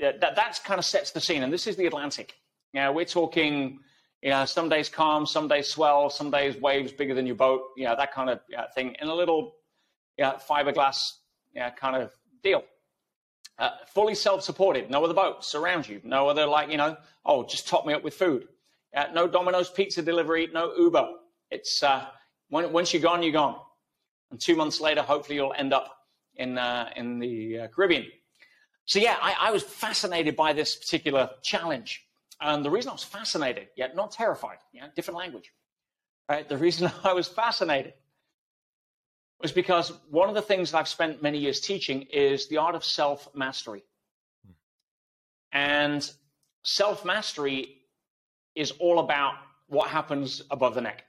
that 0.00 0.34
that's 0.34 0.58
kind 0.58 0.78
of 0.78 0.84
sets 0.84 1.12
the 1.12 1.20
scene, 1.20 1.44
and 1.44 1.52
this 1.52 1.66
is 1.66 1.76
the 1.76 1.86
Atlantic. 1.86 2.36
Yeah, 2.72 2.90
we're 2.90 3.04
talking. 3.04 3.80
You 4.22 4.30
know, 4.30 4.44
some 4.44 4.68
days 4.68 4.90
calm, 4.90 5.24
some 5.24 5.48
days 5.48 5.68
swell, 5.68 6.10
some 6.10 6.30
days 6.30 6.54
waves 6.56 6.92
bigger 6.92 7.14
than 7.14 7.24
your 7.24 7.36
boat. 7.36 7.62
You 7.76 7.86
know, 7.86 7.96
that 7.96 8.12
kind 8.12 8.28
of 8.28 8.40
thing 8.74 8.96
in 9.00 9.08
a 9.08 9.14
little 9.14 9.54
yeah, 10.18 10.34
fiberglass 10.34 11.19
yeah, 11.54 11.70
kind 11.70 11.96
of 11.96 12.12
deal. 12.42 12.62
Uh, 13.58 13.70
fully 13.92 14.14
self-supported, 14.14 14.90
no 14.90 15.04
other 15.04 15.14
boats 15.14 15.54
around 15.54 15.86
you, 15.86 16.00
no 16.02 16.28
other 16.28 16.46
like 16.46 16.70
you 16.70 16.78
know, 16.78 16.96
oh, 17.26 17.44
just 17.44 17.68
top 17.68 17.84
me 17.84 17.92
up 17.92 18.02
with 18.02 18.14
food. 18.14 18.48
Uh, 18.96 19.04
no 19.12 19.28
Domino's 19.28 19.70
pizza 19.70 20.02
delivery, 20.02 20.48
no 20.52 20.74
Uber. 20.74 21.08
It's 21.50 21.82
uh, 21.82 22.06
when, 22.48 22.72
once 22.72 22.92
you're 22.92 23.02
gone, 23.02 23.22
you're 23.22 23.32
gone. 23.32 23.56
And 24.30 24.40
two 24.40 24.56
months 24.56 24.80
later, 24.80 25.02
hopefully, 25.02 25.36
you'll 25.36 25.52
end 25.52 25.72
up 25.72 25.94
in 26.36 26.56
uh, 26.56 26.88
in 26.96 27.18
the 27.18 27.60
uh, 27.60 27.68
Caribbean. 27.68 28.06
So 28.86 28.98
yeah, 28.98 29.16
I, 29.20 29.36
I, 29.38 29.50
was 29.52 29.62
fascinated 29.62 30.34
by 30.34 30.52
this 30.52 30.74
particular 30.74 31.30
challenge, 31.42 32.04
and 32.40 32.64
the 32.64 32.70
reason 32.70 32.88
I 32.88 32.92
was 32.94 33.04
fascinated, 33.04 33.68
yet 33.76 33.94
not 33.94 34.10
terrified, 34.10 34.58
yeah, 34.72 34.86
different 34.96 35.18
language. 35.18 35.52
Right? 36.28 36.48
The 36.48 36.56
reason 36.56 36.90
I 37.04 37.12
was 37.12 37.28
fascinated 37.28 37.94
was 39.40 39.52
because 39.52 39.92
one 40.10 40.28
of 40.28 40.34
the 40.34 40.42
things 40.42 40.70
that 40.70 40.78
I've 40.78 40.88
spent 40.88 41.22
many 41.22 41.38
years 41.38 41.60
teaching 41.60 42.02
is 42.02 42.48
the 42.48 42.58
art 42.58 42.74
of 42.74 42.84
self 42.84 43.28
mastery, 43.34 43.82
hmm. 44.44 44.52
and 45.52 46.10
self 46.62 47.04
mastery 47.04 47.78
is 48.54 48.72
all 48.72 48.98
about 48.98 49.34
what 49.68 49.88
happens 49.88 50.42
above 50.50 50.74
the 50.74 50.80
neck. 50.80 51.04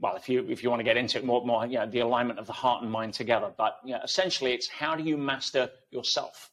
Well, 0.00 0.16
if 0.16 0.28
you 0.28 0.44
if 0.48 0.62
you 0.62 0.70
want 0.70 0.80
to 0.80 0.84
get 0.84 0.96
into 0.96 1.18
it 1.18 1.24
more, 1.24 1.44
more 1.44 1.66
you 1.66 1.78
know, 1.78 1.86
the 1.86 2.00
alignment 2.00 2.38
of 2.38 2.46
the 2.46 2.52
heart 2.52 2.82
and 2.82 2.90
mind 2.90 3.14
together. 3.14 3.52
But 3.56 3.78
you 3.84 3.92
know, 3.92 4.00
essentially, 4.02 4.52
it's 4.52 4.68
how 4.68 4.96
do 4.96 5.02
you 5.02 5.16
master 5.16 5.70
yourself? 5.90 6.50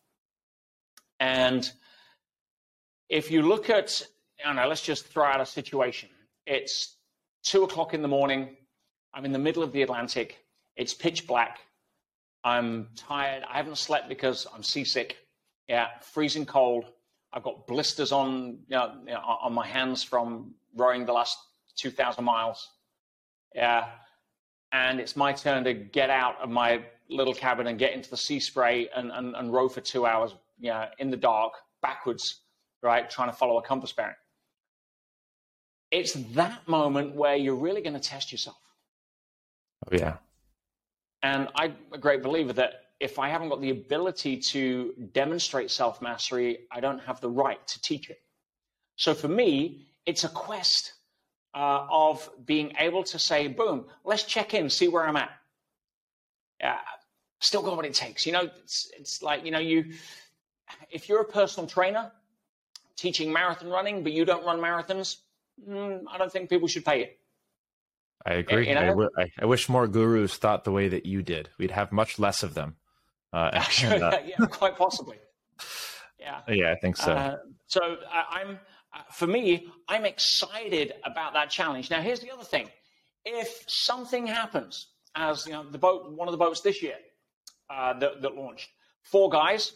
And 1.19 1.69
if 3.10 3.30
you 3.30 3.41
look 3.41 3.69
at, 3.69 4.01
I 4.43 4.47
don't 4.47 4.56
know, 4.56 4.67
let's 4.67 4.82
just 4.82 5.06
throw 5.06 5.25
out 5.25 5.41
a 5.41 5.45
situation. 5.45 6.10
It's 6.45 6.95
two 7.43 7.63
o'clock 7.63 7.93
in 7.93 8.01
the 8.01 8.08
morning. 8.08 8.58
I'm 9.13 9.25
in 9.25 9.32
the 9.32 9.39
middle 9.39 9.63
of 9.63 9.71
the 9.71 9.82
Atlantic. 9.82 10.40
It's 10.75 10.93
pitch 10.93 11.27
black. 11.27 11.60
I'm 12.43 12.88
tired. 12.95 13.43
I 13.49 13.57
haven't 13.57 13.77
slept 13.77 14.10
because 14.10 14.47
I'm 14.53 14.63
seasick. 14.63 15.17
Yeah, 15.67 15.88
freezing 16.01 16.45
cold. 16.45 16.86
I've 17.34 17.43
got 17.43 17.67
blisters 17.67 18.12
on 18.12 18.60
you 18.67 18.75
know, 18.75 18.93
you 19.05 19.13
know, 19.13 19.19
on 19.19 19.53
my 19.53 19.65
hands 19.65 20.03
from 20.03 20.53
rowing 20.75 21.05
the 21.05 21.13
last 21.13 21.38
2,000 21.77 22.23
miles. 22.23 22.69
Yeah, 23.53 23.88
and 24.71 24.99
it's 24.99 25.15
my 25.15 25.34
turn 25.34 25.63
to 25.65 25.73
get 25.73 26.10
out 26.10 26.39
of 26.41 26.49
my 26.49 26.84
little 27.10 27.34
cabin 27.34 27.67
and 27.67 27.77
get 27.77 27.93
into 27.93 28.10
the 28.10 28.17
sea 28.17 28.39
spray 28.39 28.89
and, 28.95 29.12
and, 29.12 29.36
and 29.36 29.53
row 29.53 29.67
for 29.67 29.81
two 29.81 30.05
hours, 30.05 30.34
you 30.60 30.69
know, 30.69 30.86
in 30.99 31.12
the 31.12 31.17
dark, 31.17 31.53
backwards, 31.81 32.41
right, 32.81 33.10
trying 33.10 33.29
to 33.29 33.36
follow 33.36 33.57
a 33.57 33.62
compass 33.62 33.91
bearing. 33.91 34.15
It's 35.91 36.13
that 36.13 36.65
moment 36.67 37.15
where 37.15 37.36
you're 37.36 37.55
really 37.55 37.81
going 37.81 37.93
to 37.93 37.99
test 37.99 38.31
yourself. 38.31 38.57
Oh 39.86 39.95
yeah. 39.95 40.17
And 41.23 41.47
I'm 41.55 41.75
a 41.91 41.97
great 41.97 42.23
believer 42.23 42.53
that 42.53 42.86
if 42.99 43.19
I 43.19 43.29
haven't 43.29 43.49
got 43.49 43.62
the 43.62 43.71
ability 43.71 44.38
to 44.38 44.93
demonstrate 45.13 45.71
self 45.71 46.01
mastery, 46.01 46.60
I 46.71 46.79
don't 46.79 46.99
have 46.99 47.19
the 47.21 47.29
right 47.29 47.65
to 47.67 47.81
teach 47.81 48.10
it. 48.10 48.21
So 48.95 49.13
for 49.13 49.27
me, 49.27 49.88
it's 50.05 50.23
a 50.23 50.29
quest 50.29 50.93
uh, 51.53 51.88
of 51.89 52.29
being 52.45 52.73
able 52.79 53.03
to 53.03 53.19
say, 53.19 53.47
boom, 53.47 53.86
let's 54.03 54.23
check 54.23 54.53
in, 54.53 54.69
see 54.69 54.88
where 54.88 55.07
I'm 55.07 55.17
at. 55.17 55.31
Yeah, 56.60 56.77
still 57.39 57.63
got 57.63 57.75
what 57.75 57.86
it 57.86 57.93
takes. 57.93 58.25
You 58.25 58.34
know, 58.34 58.49
it's, 58.63 58.91
it's 58.97 59.21
like, 59.21 59.43
you 59.43 59.51
know, 59.51 59.60
you, 59.60 59.93
if 60.91 61.10
you're 61.10 61.21
a 61.21 61.25
personal 61.25 61.67
trainer 61.67 62.12
teaching 62.95 63.34
marathon 63.34 63.69
running, 63.69 64.03
but 64.03 64.12
you 64.12 64.25
don't 64.25 64.45
run 64.45 64.60
marathons, 64.60 65.17
mm, 65.67 66.03
I 66.10 66.17
don't 66.17 66.31
think 66.31 66.49
people 66.49 66.67
should 66.67 66.86
pay 66.86 66.99
you. 66.99 67.07
I 68.25 68.34
agree. 68.34 68.67
You 68.69 68.75
know? 68.75 68.81
I, 68.81 68.88
w- 68.88 69.10
I 69.39 69.45
wish 69.45 69.69
more 69.69 69.88
gurus 69.88 70.36
thought 70.38 70.63
the 70.63 70.71
way 70.71 70.88
that 70.88 71.05
you 71.05 71.21
did. 71.23 71.49
We'd 71.57 71.71
have 71.71 71.91
much 71.91 72.19
less 72.19 72.43
of 72.43 72.53
them. 72.53 72.75
Uh, 73.34 73.63
and, 73.84 74.03
uh, 74.03 74.19
yeah, 74.25 74.45
quite 74.47 74.77
possibly. 74.77 75.17
Yeah. 76.19 76.41
Yeah, 76.47 76.71
I 76.71 76.75
think 76.75 76.97
so. 76.97 77.13
Uh, 77.13 77.38
so 77.65 77.97
I'm, 78.13 78.60
uh, 78.93 78.99
for 79.12 79.25
me, 79.25 79.67
I'm 79.88 80.05
excited 80.05 80.93
about 81.03 81.34
that 81.34 81.49
challenge. 81.49 81.89
Now, 81.89 82.01
here's 82.01 82.19
the 82.19 82.31
other 82.31 82.43
thing: 82.43 82.69
if 83.25 83.63
something 83.67 84.27
happens, 84.27 84.88
as 85.15 85.47
you 85.47 85.53
know, 85.53 85.63
the 85.67 85.79
boat, 85.79 86.12
one 86.15 86.27
of 86.27 86.31
the 86.31 86.38
boats 86.38 86.62
this 86.62 86.84
year 86.84 86.97
uh, 87.71 87.93
that, 87.99 88.21
that 88.21 88.36
launched, 88.36 88.69
four 89.01 89.31
guys, 89.31 89.73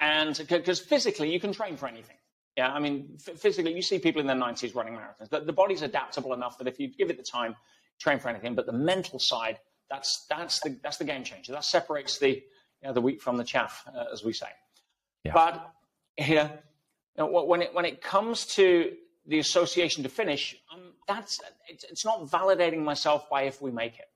and 0.00 0.38
because 0.50 0.80
physically 0.80 1.32
you 1.32 1.40
can 1.40 1.52
train 1.52 1.78
for 1.78 1.86
anything. 1.86 2.16
Yeah, 2.58 2.72
I 2.72 2.80
mean, 2.80 3.16
physically, 3.18 3.72
you 3.72 3.82
see 3.82 4.00
people 4.00 4.20
in 4.20 4.26
their 4.26 4.34
90s 4.34 4.74
running 4.74 4.94
marathons. 4.94 5.30
The, 5.30 5.38
the 5.38 5.52
body's 5.52 5.82
adaptable 5.82 6.32
enough 6.32 6.58
that 6.58 6.66
if 6.66 6.80
you 6.80 6.88
give 6.88 7.08
it 7.08 7.16
the 7.16 7.22
time, 7.22 7.54
train 8.00 8.18
for 8.18 8.28
anything. 8.28 8.56
But 8.56 8.66
the 8.66 8.72
mental 8.72 9.20
side, 9.20 9.60
that's 9.88 10.26
that's 10.28 10.58
the 10.62 10.76
that's 10.82 10.96
the 10.96 11.04
game 11.04 11.22
changer. 11.22 11.52
That 11.52 11.64
separates 11.64 12.18
the 12.18 12.30
you 12.30 12.42
know, 12.82 12.92
the 12.92 13.00
wheat 13.00 13.22
from 13.22 13.36
the 13.36 13.44
chaff, 13.44 13.84
uh, 13.86 14.06
as 14.12 14.24
we 14.24 14.32
say. 14.32 14.48
Yeah. 15.22 15.34
But 15.34 15.72
here, 16.16 16.50
you 17.16 17.24
know, 17.24 17.44
when 17.44 17.62
it 17.62 17.72
when 17.72 17.84
it 17.84 18.02
comes 18.02 18.44
to 18.56 18.90
the 19.24 19.38
association 19.38 20.02
to 20.02 20.08
finish, 20.08 20.56
um, 20.74 20.94
that's 21.06 21.38
it's, 21.68 21.84
it's 21.84 22.04
not 22.04 22.24
validating 22.24 22.82
myself 22.82 23.30
by 23.30 23.42
if 23.42 23.62
we 23.62 23.70
make 23.70 24.00
it. 24.00 24.08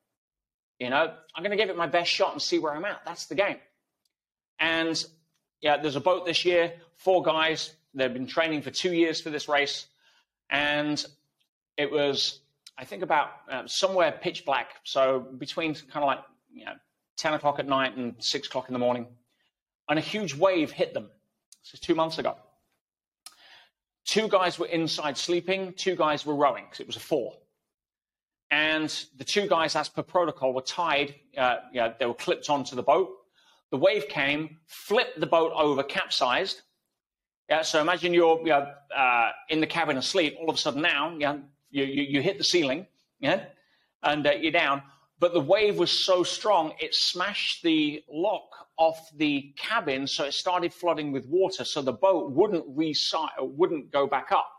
You 0.80 0.90
know, 0.90 1.14
I'm 1.36 1.44
going 1.44 1.56
to 1.56 1.62
give 1.62 1.70
it 1.70 1.76
my 1.76 1.86
best 1.86 2.10
shot 2.10 2.32
and 2.32 2.42
see 2.42 2.58
where 2.58 2.74
I'm 2.74 2.84
at. 2.86 3.02
That's 3.06 3.26
the 3.26 3.36
game. 3.36 3.58
And 4.58 5.00
yeah, 5.60 5.76
there's 5.76 5.94
a 5.94 6.00
boat 6.00 6.26
this 6.26 6.44
year, 6.44 6.72
four 6.96 7.22
guys. 7.22 7.70
They've 7.94 8.12
been 8.12 8.26
training 8.26 8.62
for 8.62 8.70
two 8.70 8.92
years 8.92 9.20
for 9.20 9.30
this 9.30 9.48
race, 9.48 9.86
and 10.50 11.04
it 11.76 11.90
was 11.90 12.40
I 12.78 12.84
think 12.84 13.02
about 13.02 13.28
uh, 13.50 13.66
somewhere 13.66 14.12
pitch 14.12 14.44
black, 14.44 14.76
so 14.84 15.20
between 15.38 15.74
kind 15.74 16.02
of 16.02 16.04
like 16.04 16.20
you 16.52 16.64
know 16.64 16.74
ten 17.16 17.34
o'clock 17.34 17.58
at 17.58 17.66
night 17.66 17.96
and 17.96 18.14
six 18.18 18.48
o'clock 18.48 18.68
in 18.68 18.72
the 18.72 18.78
morning. 18.78 19.06
and 19.88 19.98
a 19.98 20.02
huge 20.02 20.34
wave 20.34 20.70
hit 20.70 20.94
them. 20.94 21.10
This 21.62 21.74
is 21.74 21.80
two 21.80 21.94
months 21.94 22.18
ago. 22.18 22.36
Two 24.04 24.28
guys 24.28 24.58
were 24.58 24.66
inside 24.66 25.16
sleeping, 25.16 25.74
two 25.74 25.94
guys 25.94 26.26
were 26.26 26.34
rowing 26.34 26.64
because 26.64 26.80
it 26.80 26.86
was 26.86 26.96
a 26.96 27.00
four. 27.00 27.34
And 28.50 28.90
the 29.16 29.24
two 29.24 29.46
guys, 29.46 29.76
as 29.76 29.88
per 29.88 30.02
protocol, 30.02 30.52
were 30.52 30.60
tied, 30.62 31.14
uh, 31.38 31.56
they 31.98 32.06
were 32.06 32.14
clipped 32.14 32.50
onto 32.50 32.76
the 32.76 32.82
boat. 32.82 33.10
The 33.70 33.78
wave 33.78 34.08
came, 34.08 34.58
flipped 34.66 35.18
the 35.20 35.26
boat 35.26 35.52
over, 35.54 35.82
capsized. 35.82 36.60
Yeah, 37.52 37.60
so 37.60 37.82
imagine 37.82 38.14
you're 38.14 38.38
you 38.38 38.46
know, 38.46 38.66
uh, 38.96 39.30
in 39.50 39.60
the 39.60 39.66
cabin 39.66 39.98
asleep. 39.98 40.38
All 40.40 40.48
of 40.48 40.56
a 40.56 40.58
sudden 40.58 40.80
now, 40.80 41.14
yeah, 41.18 41.36
you, 41.70 41.84
you, 41.84 42.02
you 42.04 42.22
hit 42.22 42.38
the 42.38 42.44
ceiling, 42.44 42.86
yeah, 43.20 43.44
and 44.02 44.26
uh, 44.26 44.30
you're 44.30 44.52
down. 44.52 44.80
But 45.18 45.34
the 45.34 45.40
wave 45.40 45.76
was 45.76 45.90
so 45.90 46.22
strong, 46.22 46.72
it 46.80 46.94
smashed 46.94 47.62
the 47.62 48.02
lock 48.10 48.48
off 48.78 49.06
the 49.18 49.52
cabin, 49.58 50.06
so 50.06 50.24
it 50.24 50.32
started 50.32 50.72
flooding 50.72 51.12
with 51.12 51.26
water. 51.26 51.62
So 51.64 51.82
the 51.82 51.92
boat 51.92 52.32
wouldn't 52.32 52.74
resight, 52.74 53.28
wouldn't 53.38 53.92
go 53.92 54.06
back 54.06 54.32
up. 54.32 54.50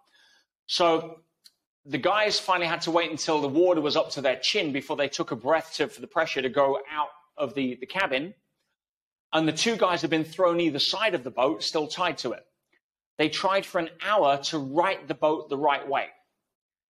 So 0.68 1.22
the 1.88 1.98
guys 1.98 2.40
finally 2.40 2.68
had 2.68 2.82
to 2.82 2.92
wait 2.92 3.10
until 3.10 3.42
the 3.42 3.48
water 3.48 3.82
was 3.82 3.98
up 3.98 4.12
to 4.12 4.22
their 4.22 4.38
chin 4.38 4.72
before 4.72 4.98
they 4.98 5.08
took 5.08 5.32
a 5.32 5.36
breath 5.36 5.74
to, 5.78 5.88
for 5.88 6.00
the 6.00 6.06
pressure 6.06 6.44
to 6.44 6.50
go 6.50 6.78
out 6.92 7.10
of 7.38 7.56
the, 7.56 7.76
the 7.80 7.88
cabin. 7.88 8.36
And 9.34 9.48
the 9.48 9.52
two 9.52 9.78
guys 9.78 10.02
had 10.02 10.12
been 10.12 10.24
thrown 10.24 10.60
either 10.60 10.78
side 10.78 11.16
of 11.16 11.24
the 11.24 11.32
boat, 11.32 11.64
still 11.64 11.88
tied 11.88 12.20
to 12.20 12.34
it. 12.34 12.46
They 13.18 13.30
tried 13.30 13.66
for 13.66 13.80
an 13.80 13.90
hour 14.04 14.38
to 14.44 14.58
right 14.58 15.08
the 15.08 15.14
boat 15.14 15.50
the 15.50 15.58
right 15.58 15.88
way. 15.88 16.08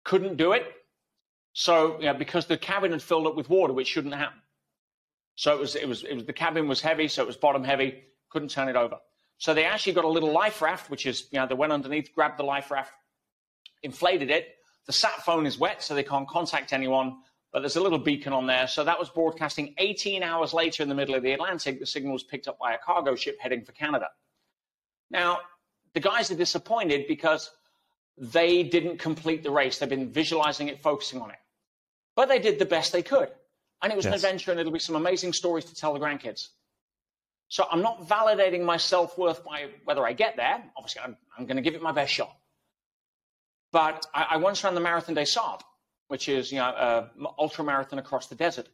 Couldn't 0.05 0.37
do 0.37 0.53
it. 0.53 0.64
So, 1.53 1.98
you 2.00 2.07
know, 2.07 2.14
because 2.14 2.46
the 2.46 2.57
cabin 2.57 2.92
had 2.92 3.03
filled 3.03 3.27
up 3.27 3.37
with 3.37 3.48
water, 3.48 3.72
which 3.72 3.88
shouldn't 3.88 4.14
happen. 4.14 4.40
So 5.37 5.55
it 5.55 5.61
was, 5.61 5.77
it 5.77 5.88
was, 5.88 6.05
it 6.05 6.14
was, 6.14 6.24
the 6.24 6.33
cabin 6.33 6.68
was 6.68 6.81
heavy, 6.81 7.09
so 7.09 7.22
it 7.22 7.27
was 7.27 7.37
bottom 7.37 7.64
heavy, 7.64 8.05
couldn't 8.31 8.50
turn 8.50 8.68
it 8.68 8.77
over. 8.77 8.98
So 9.38 9.55
they 9.55 9.64
actually 9.64 9.94
got 9.94 10.05
a 10.05 10.09
little 10.09 10.33
life 10.33 10.62
raft, 10.62 10.90
which 10.90 11.07
is, 11.07 11.27
you 11.31 11.40
know, 11.40 11.46
they 11.46 11.55
went 11.55 11.72
underneath, 11.72 12.12
grabbed 12.14 12.38
the 12.38 12.44
life 12.44 12.70
raft, 12.70 12.92
inflated 13.83 14.31
it. 14.31 14.55
The 14.87 14.92
sat 14.92 15.24
phone 15.24 15.46
is 15.46 15.59
wet, 15.59 15.83
so 15.83 15.94
they 15.94 16.05
can't 16.05 16.29
contact 16.29 16.72
anyone, 16.72 17.18
but 17.53 17.61
there's 17.61 17.77
a 17.77 17.81
little 17.81 17.98
beacon 17.98 18.33
on 18.33 18.46
there. 18.46 18.68
So 18.68 18.85
that 18.85 18.98
was 18.98 19.09
broadcasting 19.11 19.74
18 19.79 20.22
hours 20.22 20.55
later 20.55 20.83
in 20.83 20.88
the 20.88 20.94
middle 20.94 21.14
of 21.14 21.22
the 21.22 21.33
Atlantic. 21.33 21.81
The 21.81 21.87
signal 21.87 22.12
was 22.12 22.22
picked 22.22 22.46
up 22.46 22.59
by 22.59 22.74
a 22.74 22.79
cargo 22.79 23.16
ship 23.16 23.38
heading 23.40 23.64
for 23.64 23.72
Canada. 23.72 24.09
Now, 25.11 25.40
the 25.94 26.00
guys 26.00 26.30
are 26.30 26.37
disappointed 26.37 27.07
because 27.09 27.50
they 28.18 28.62
didn't 28.62 28.98
complete 28.98 29.42
the 29.42 29.50
race. 29.50 29.78
They've 29.78 29.88
been 29.88 30.11
visualizing 30.11 30.68
it, 30.68 30.83
focusing 30.83 31.20
on 31.20 31.30
it. 31.30 31.38
But 32.14 32.28
they 32.28 32.38
did 32.38 32.59
the 32.59 32.66
best 32.66 32.92
they 32.92 33.02
could. 33.02 33.28
And 33.83 33.92
it 33.92 33.96
was 33.96 34.04
yes. 34.04 34.12
an 34.12 34.14
adventure, 34.14 34.50
and 34.50 34.61
it'll 34.61 34.72
be 34.72 34.78
some 34.78 34.96
amazing 34.96 35.33
stories 35.33 35.64
to 35.66 35.74
tell 35.74 35.92
the 35.92 36.00
grandkids. 36.00 36.48
So 37.48 37.66
I'm 37.70 37.83
not 37.83 38.09
validating 38.09 38.64
my 38.64 38.76
self 38.76 39.18
worth 39.18 39.44
by 39.44 39.68
whether 39.85 40.07
I 40.07 40.12
get 40.12 40.37
there. 40.37 40.62
Obviously, 40.76 41.02
I'm, 41.02 41.16
I'm 41.37 41.46
going 41.46 41.57
to 41.57 41.62
give 41.62 41.74
it 41.74 41.83
my 41.83 41.92
best 41.92 42.12
shot. 42.12 42.35
But 43.72 44.07
I, 44.14 44.26
I, 44.30 44.37
once 44.38 44.62
ran 44.64 44.74
the 44.74 44.80
Marathon 44.80 45.14
des 45.14 45.26
Sables, 45.26 45.62
which 46.09 46.28
is 46.28 46.50
you 46.50 46.59
know 46.59 47.11
an 47.18 47.26
ultra 47.38 47.64
marathon 47.64 47.98
across 47.98 48.28
the 48.28 48.35
desert. 48.35 48.68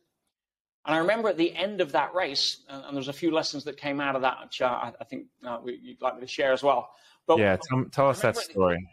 And 0.86 0.94
I 0.94 0.98
remember 0.98 1.28
at 1.28 1.36
the 1.36 1.54
end 1.54 1.80
of 1.80 1.92
that 1.92 2.14
race, 2.14 2.58
and, 2.68 2.84
and 2.84 2.94
there 2.94 3.00
was 3.00 3.08
a 3.08 3.12
few 3.12 3.30
lessons 3.30 3.64
that 3.64 3.76
came 3.76 4.00
out 4.00 4.16
of 4.16 4.22
that, 4.22 4.38
which 4.42 4.62
uh, 4.62 4.66
I, 4.66 4.92
I, 5.00 5.04
think 5.04 5.26
uh, 5.46 5.58
you'd 5.64 6.00
like 6.00 6.14
me 6.14 6.20
to 6.22 6.26
share 6.26 6.52
as 6.52 6.62
well. 6.62 6.90
But 7.26 7.38
yeah, 7.38 7.56
tell, 7.56 7.84
tell 7.86 8.08
us 8.08 8.20
that 8.22 8.36
story. 8.36 8.88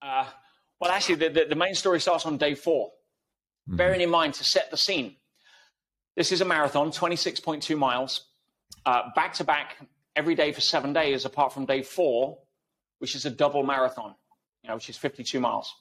Uh, 0.00 0.26
well, 0.80 0.90
actually, 0.90 1.16
the, 1.16 1.28
the, 1.28 1.44
the 1.50 1.56
main 1.56 1.74
story 1.74 2.00
starts 2.00 2.24
on 2.24 2.36
day 2.36 2.54
four 2.54 2.90
mm-hmm. 3.68 3.76
bearing 3.76 4.00
in 4.00 4.10
mind 4.10 4.34
to 4.34 4.44
set 4.44 4.70
the 4.70 4.76
scene. 4.76 5.16
This 6.16 6.32
is 6.32 6.40
a 6.40 6.44
marathon, 6.44 6.90
26.2 6.90 7.78
miles, 7.78 8.26
back 8.84 9.34
to 9.34 9.44
back 9.44 9.76
every 10.16 10.34
day 10.34 10.52
for 10.52 10.60
seven 10.60 10.92
days, 10.92 11.24
apart 11.24 11.52
from 11.52 11.64
day 11.64 11.82
four, 11.82 12.38
which 12.98 13.14
is 13.14 13.24
a 13.24 13.30
double 13.30 13.62
marathon, 13.62 14.14
you 14.62 14.68
know, 14.68 14.74
which 14.74 14.88
is 14.88 14.96
52 14.96 15.38
miles. 15.38 15.72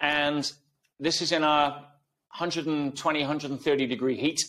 And 0.00 0.50
this 1.00 1.20
is 1.20 1.32
in 1.32 1.42
a 1.42 1.86
120, 2.36 3.20
130 3.20 3.86
degree 3.86 4.16
heat, 4.16 4.40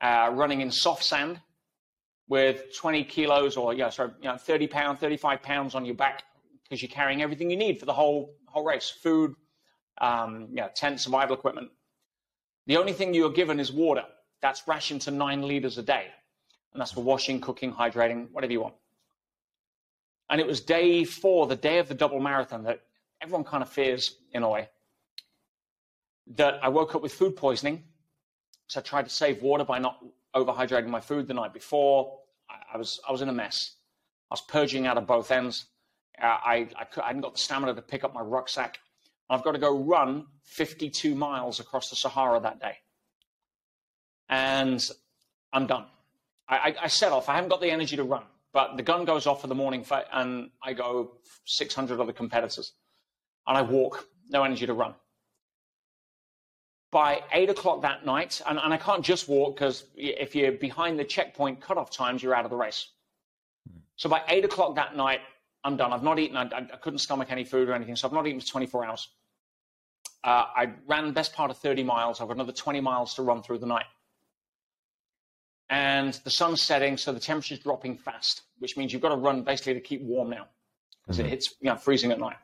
uh, 0.00 0.30
running 0.32 0.62
in 0.62 0.70
soft 0.70 1.04
sand 1.04 1.40
with 2.28 2.76
20 2.76 3.04
kilos 3.04 3.56
or, 3.56 3.74
yeah, 3.74 3.90
sorry, 3.90 4.10
you 4.20 4.28
know, 4.28 4.36
30 4.36 4.66
pounds, 4.66 4.98
35 4.98 5.42
pounds 5.42 5.74
on 5.74 5.84
your 5.84 5.94
back 5.94 6.24
because 6.62 6.80
you're 6.80 6.90
carrying 6.90 7.22
everything 7.22 7.50
you 7.50 7.56
need 7.56 7.78
for 7.78 7.86
the 7.86 7.92
whole, 7.92 8.34
whole 8.46 8.64
race 8.64 8.90
food, 8.90 9.34
um, 10.00 10.48
yeah, 10.52 10.68
tent 10.68 11.00
survival 11.00 11.36
equipment. 11.36 11.70
The 12.66 12.76
only 12.76 12.92
thing 12.92 13.12
you're 13.12 13.30
given 13.30 13.60
is 13.60 13.72
water. 13.72 14.04
That's 14.40 14.66
rationed 14.66 15.02
to 15.02 15.10
nine 15.10 15.42
liters 15.42 15.78
a 15.78 15.82
day. 15.82 16.06
And 16.72 16.80
that's 16.80 16.92
for 16.92 17.02
washing, 17.02 17.40
cooking, 17.40 17.72
hydrating, 17.72 18.30
whatever 18.32 18.52
you 18.52 18.62
want. 18.62 18.74
And 20.30 20.40
it 20.40 20.46
was 20.46 20.60
day 20.60 21.04
four, 21.04 21.46
the 21.46 21.56
day 21.56 21.78
of 21.78 21.88
the 21.88 21.94
double 21.94 22.18
marathon, 22.18 22.64
that 22.64 22.80
everyone 23.20 23.44
kind 23.44 23.62
of 23.62 23.68
fears 23.68 24.16
in 24.32 24.42
a 24.42 24.48
way. 24.48 24.68
That 26.26 26.58
I 26.62 26.68
woke 26.68 26.94
up 26.94 27.02
with 27.02 27.12
food 27.12 27.36
poisoning. 27.36 27.84
So 28.66 28.80
I 28.80 28.82
tried 28.82 29.04
to 29.04 29.10
save 29.10 29.42
water 29.42 29.64
by 29.64 29.78
not 29.78 30.02
overhydrating 30.34 30.88
my 30.88 31.00
food 31.00 31.28
the 31.28 31.34
night 31.34 31.52
before. 31.52 32.18
I, 32.50 32.74
I 32.74 32.78
was, 32.78 33.00
I 33.08 33.12
was 33.12 33.22
in 33.22 33.28
a 33.28 33.32
mess. 33.32 33.76
I 34.30 34.34
was 34.34 34.42
purging 34.42 34.86
out 34.86 34.98
of 34.98 35.06
both 35.06 35.30
ends. 35.30 35.66
Uh, 36.20 36.26
I, 36.26 36.68
I, 36.76 36.86
I 37.02 37.06
hadn't 37.06 37.22
got 37.22 37.34
the 37.34 37.40
stamina 37.40 37.74
to 37.74 37.82
pick 37.82 38.04
up 38.04 38.14
my 38.14 38.20
rucksack. 38.20 38.78
I've 39.30 39.42
got 39.42 39.52
to 39.52 39.58
go 39.58 39.76
run 39.76 40.26
52 40.44 41.14
miles 41.14 41.60
across 41.60 41.90
the 41.90 41.96
Sahara 41.96 42.40
that 42.40 42.60
day. 42.60 42.76
And 44.28 44.86
I'm 45.52 45.66
done. 45.66 45.86
I, 46.48 46.74
I, 46.82 46.86
set 46.88 47.12
off. 47.12 47.28
I 47.28 47.34
haven't 47.34 47.48
got 47.48 47.60
the 47.62 47.70
energy 47.70 47.96
to 47.96 48.04
run, 48.04 48.24
but 48.52 48.76
the 48.76 48.82
gun 48.82 49.06
goes 49.06 49.26
off 49.26 49.40
for 49.40 49.46
the 49.46 49.54
morning 49.54 49.84
and 50.12 50.50
I 50.62 50.74
go 50.74 51.12
600 51.46 52.00
other 52.00 52.12
competitors. 52.12 52.72
And 53.46 53.56
I 53.56 53.62
walk, 53.62 54.06
no 54.28 54.42
energy 54.44 54.66
to 54.66 54.74
run. 54.74 54.94
By 56.94 57.24
eight 57.32 57.50
o'clock 57.50 57.82
that 57.82 58.06
night, 58.06 58.40
and, 58.46 58.56
and 58.56 58.72
I 58.72 58.76
can't 58.76 59.04
just 59.04 59.28
walk 59.28 59.56
because 59.56 59.82
if 59.96 60.36
you're 60.36 60.52
behind 60.52 60.96
the 60.96 61.02
checkpoint 61.02 61.60
cutoff 61.60 61.90
times, 61.90 62.22
you're 62.22 62.36
out 62.36 62.44
of 62.44 62.52
the 62.52 62.56
race. 62.56 62.86
So 63.96 64.08
by 64.08 64.22
eight 64.28 64.44
o'clock 64.44 64.76
that 64.76 64.94
night, 64.94 65.18
I'm 65.64 65.76
done. 65.76 65.92
I've 65.92 66.04
not 66.04 66.20
eaten. 66.20 66.36
I, 66.36 66.44
I, 66.44 66.76
couldn't 66.76 67.00
stomach 67.00 67.32
any 67.32 67.42
food 67.42 67.68
or 67.68 67.72
anything, 67.72 67.96
so 67.96 68.06
I've 68.06 68.14
not 68.14 68.28
eaten 68.28 68.38
for 68.38 68.46
24 68.46 68.84
hours. 68.84 69.08
Uh, 70.22 70.44
I 70.54 70.72
ran 70.86 71.08
the 71.08 71.12
best 71.12 71.32
part 71.32 71.50
of 71.50 71.58
30 71.58 71.82
miles. 71.82 72.20
I've 72.20 72.28
got 72.28 72.36
another 72.36 72.52
20 72.52 72.80
miles 72.80 73.14
to 73.14 73.22
run 73.22 73.42
through 73.42 73.58
the 73.58 73.66
night. 73.66 73.86
And 75.70 76.14
the 76.22 76.30
sun's 76.30 76.62
setting, 76.62 76.96
so 76.96 77.12
the 77.12 77.18
temperature's 77.18 77.58
dropping 77.58 77.98
fast, 77.98 78.42
which 78.60 78.76
means 78.76 78.92
you've 78.92 79.02
got 79.02 79.08
to 79.08 79.16
run 79.16 79.42
basically 79.42 79.74
to 79.74 79.80
keep 79.80 80.00
warm 80.02 80.30
now 80.30 80.46
because 81.02 81.16
mm-hmm. 81.16 81.26
it 81.26 81.30
hits 81.30 81.54
you 81.60 81.70
know, 81.70 81.76
freezing 81.76 82.12
at 82.12 82.20
night. 82.20 82.36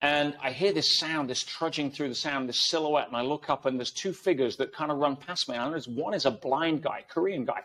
And 0.00 0.36
I 0.40 0.52
hear 0.52 0.72
this 0.72 0.98
sound, 0.98 1.28
this 1.28 1.42
trudging 1.42 1.90
through 1.90 2.08
the 2.08 2.14
sound, 2.14 2.48
this 2.48 2.68
silhouette, 2.68 3.08
and 3.08 3.16
I 3.16 3.22
look 3.22 3.50
up 3.50 3.66
and 3.66 3.78
there's 3.78 3.90
two 3.90 4.12
figures 4.12 4.56
that 4.56 4.72
kind 4.72 4.92
of 4.92 4.98
run 4.98 5.16
past 5.16 5.48
me. 5.48 5.56
And 5.56 5.72
there's 5.72 5.88
one 5.88 6.14
is 6.14 6.24
a 6.24 6.30
blind 6.30 6.82
guy, 6.82 7.04
Korean 7.08 7.44
guy, 7.44 7.62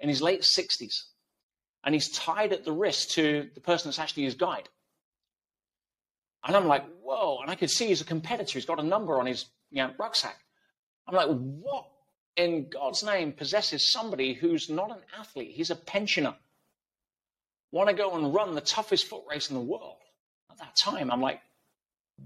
in 0.00 0.08
his 0.08 0.22
late 0.22 0.40
60s 0.40 1.04
and 1.84 1.94
he's 1.94 2.10
tied 2.10 2.52
at 2.52 2.64
the 2.64 2.72
wrist 2.72 3.12
to 3.12 3.48
the 3.54 3.60
person 3.60 3.88
that's 3.88 3.98
actually 3.98 4.24
his 4.24 4.34
guide. 4.34 4.68
And 6.44 6.56
I'm 6.56 6.66
like, 6.66 6.84
whoa. 7.02 7.38
And 7.40 7.50
I 7.50 7.54
could 7.54 7.70
see 7.70 7.88
he's 7.88 8.00
a 8.00 8.04
competitor. 8.04 8.52
He's 8.52 8.66
got 8.66 8.80
a 8.80 8.84
number 8.84 9.18
on 9.18 9.26
his 9.26 9.46
you 9.70 9.82
know, 9.82 9.92
rucksack. 9.98 10.36
I'm 11.06 11.14
like, 11.14 11.28
what 11.28 11.86
in 12.36 12.68
God's 12.68 13.02
name 13.02 13.32
possesses 13.32 13.92
somebody 13.92 14.34
who's 14.34 14.68
not 14.70 14.90
an 14.90 15.02
athlete? 15.18 15.52
He's 15.54 15.70
a 15.70 15.76
pensioner. 15.76 16.34
Want 17.72 17.88
to 17.88 17.94
go 17.94 18.16
and 18.16 18.34
run 18.34 18.54
the 18.54 18.60
toughest 18.60 19.06
foot 19.06 19.24
race 19.28 19.50
in 19.50 19.54
the 19.54 19.62
world 19.62 19.98
at 20.50 20.58
that 20.58 20.76
time. 20.76 21.10
I'm 21.10 21.20
like, 21.20 21.40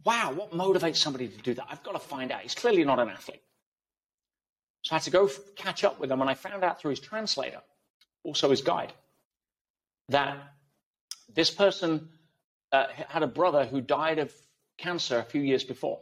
wow, 0.04 0.32
what 0.32 0.52
motivates 0.52 0.96
somebody 0.96 1.28
to 1.28 1.38
do 1.38 1.54
that? 1.54 1.66
I've 1.70 1.82
got 1.82 1.92
to 1.92 1.98
find 1.98 2.32
out. 2.32 2.40
He's 2.40 2.54
clearly 2.54 2.84
not 2.84 2.98
an 2.98 3.08
athlete. 3.08 3.42
So 4.82 4.94
I 4.94 4.96
had 4.96 5.04
to 5.04 5.10
go 5.10 5.30
catch 5.56 5.84
up 5.84 5.98
with 5.98 6.10
him, 6.10 6.20
and 6.20 6.28
I 6.28 6.34
found 6.34 6.64
out 6.64 6.80
through 6.80 6.90
his 6.90 7.00
translator, 7.00 7.60
also 8.22 8.50
his 8.50 8.62
guide, 8.62 8.92
that 10.08 10.36
this 11.32 11.50
person 11.50 12.08
uh, 12.72 12.86
had 13.08 13.22
a 13.22 13.26
brother 13.26 13.64
who 13.64 13.80
died 13.80 14.18
of 14.18 14.32
cancer 14.76 15.18
a 15.18 15.24
few 15.24 15.40
years 15.40 15.64
before. 15.64 16.00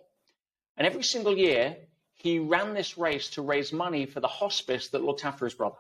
And 0.76 0.86
every 0.86 1.03
single 1.05 1.36
year, 1.36 1.76
he 2.14 2.38
ran 2.38 2.74
this 2.74 2.97
race 2.99 3.30
to 3.30 3.43
raise 3.43 3.72
money 3.72 4.07
for 4.07 4.20
the 4.20 4.28
hospice 4.28 4.88
that 4.88 5.03
looked 5.03 5.24
after 5.24 5.45
his 5.45 5.55
brother. 5.55 5.76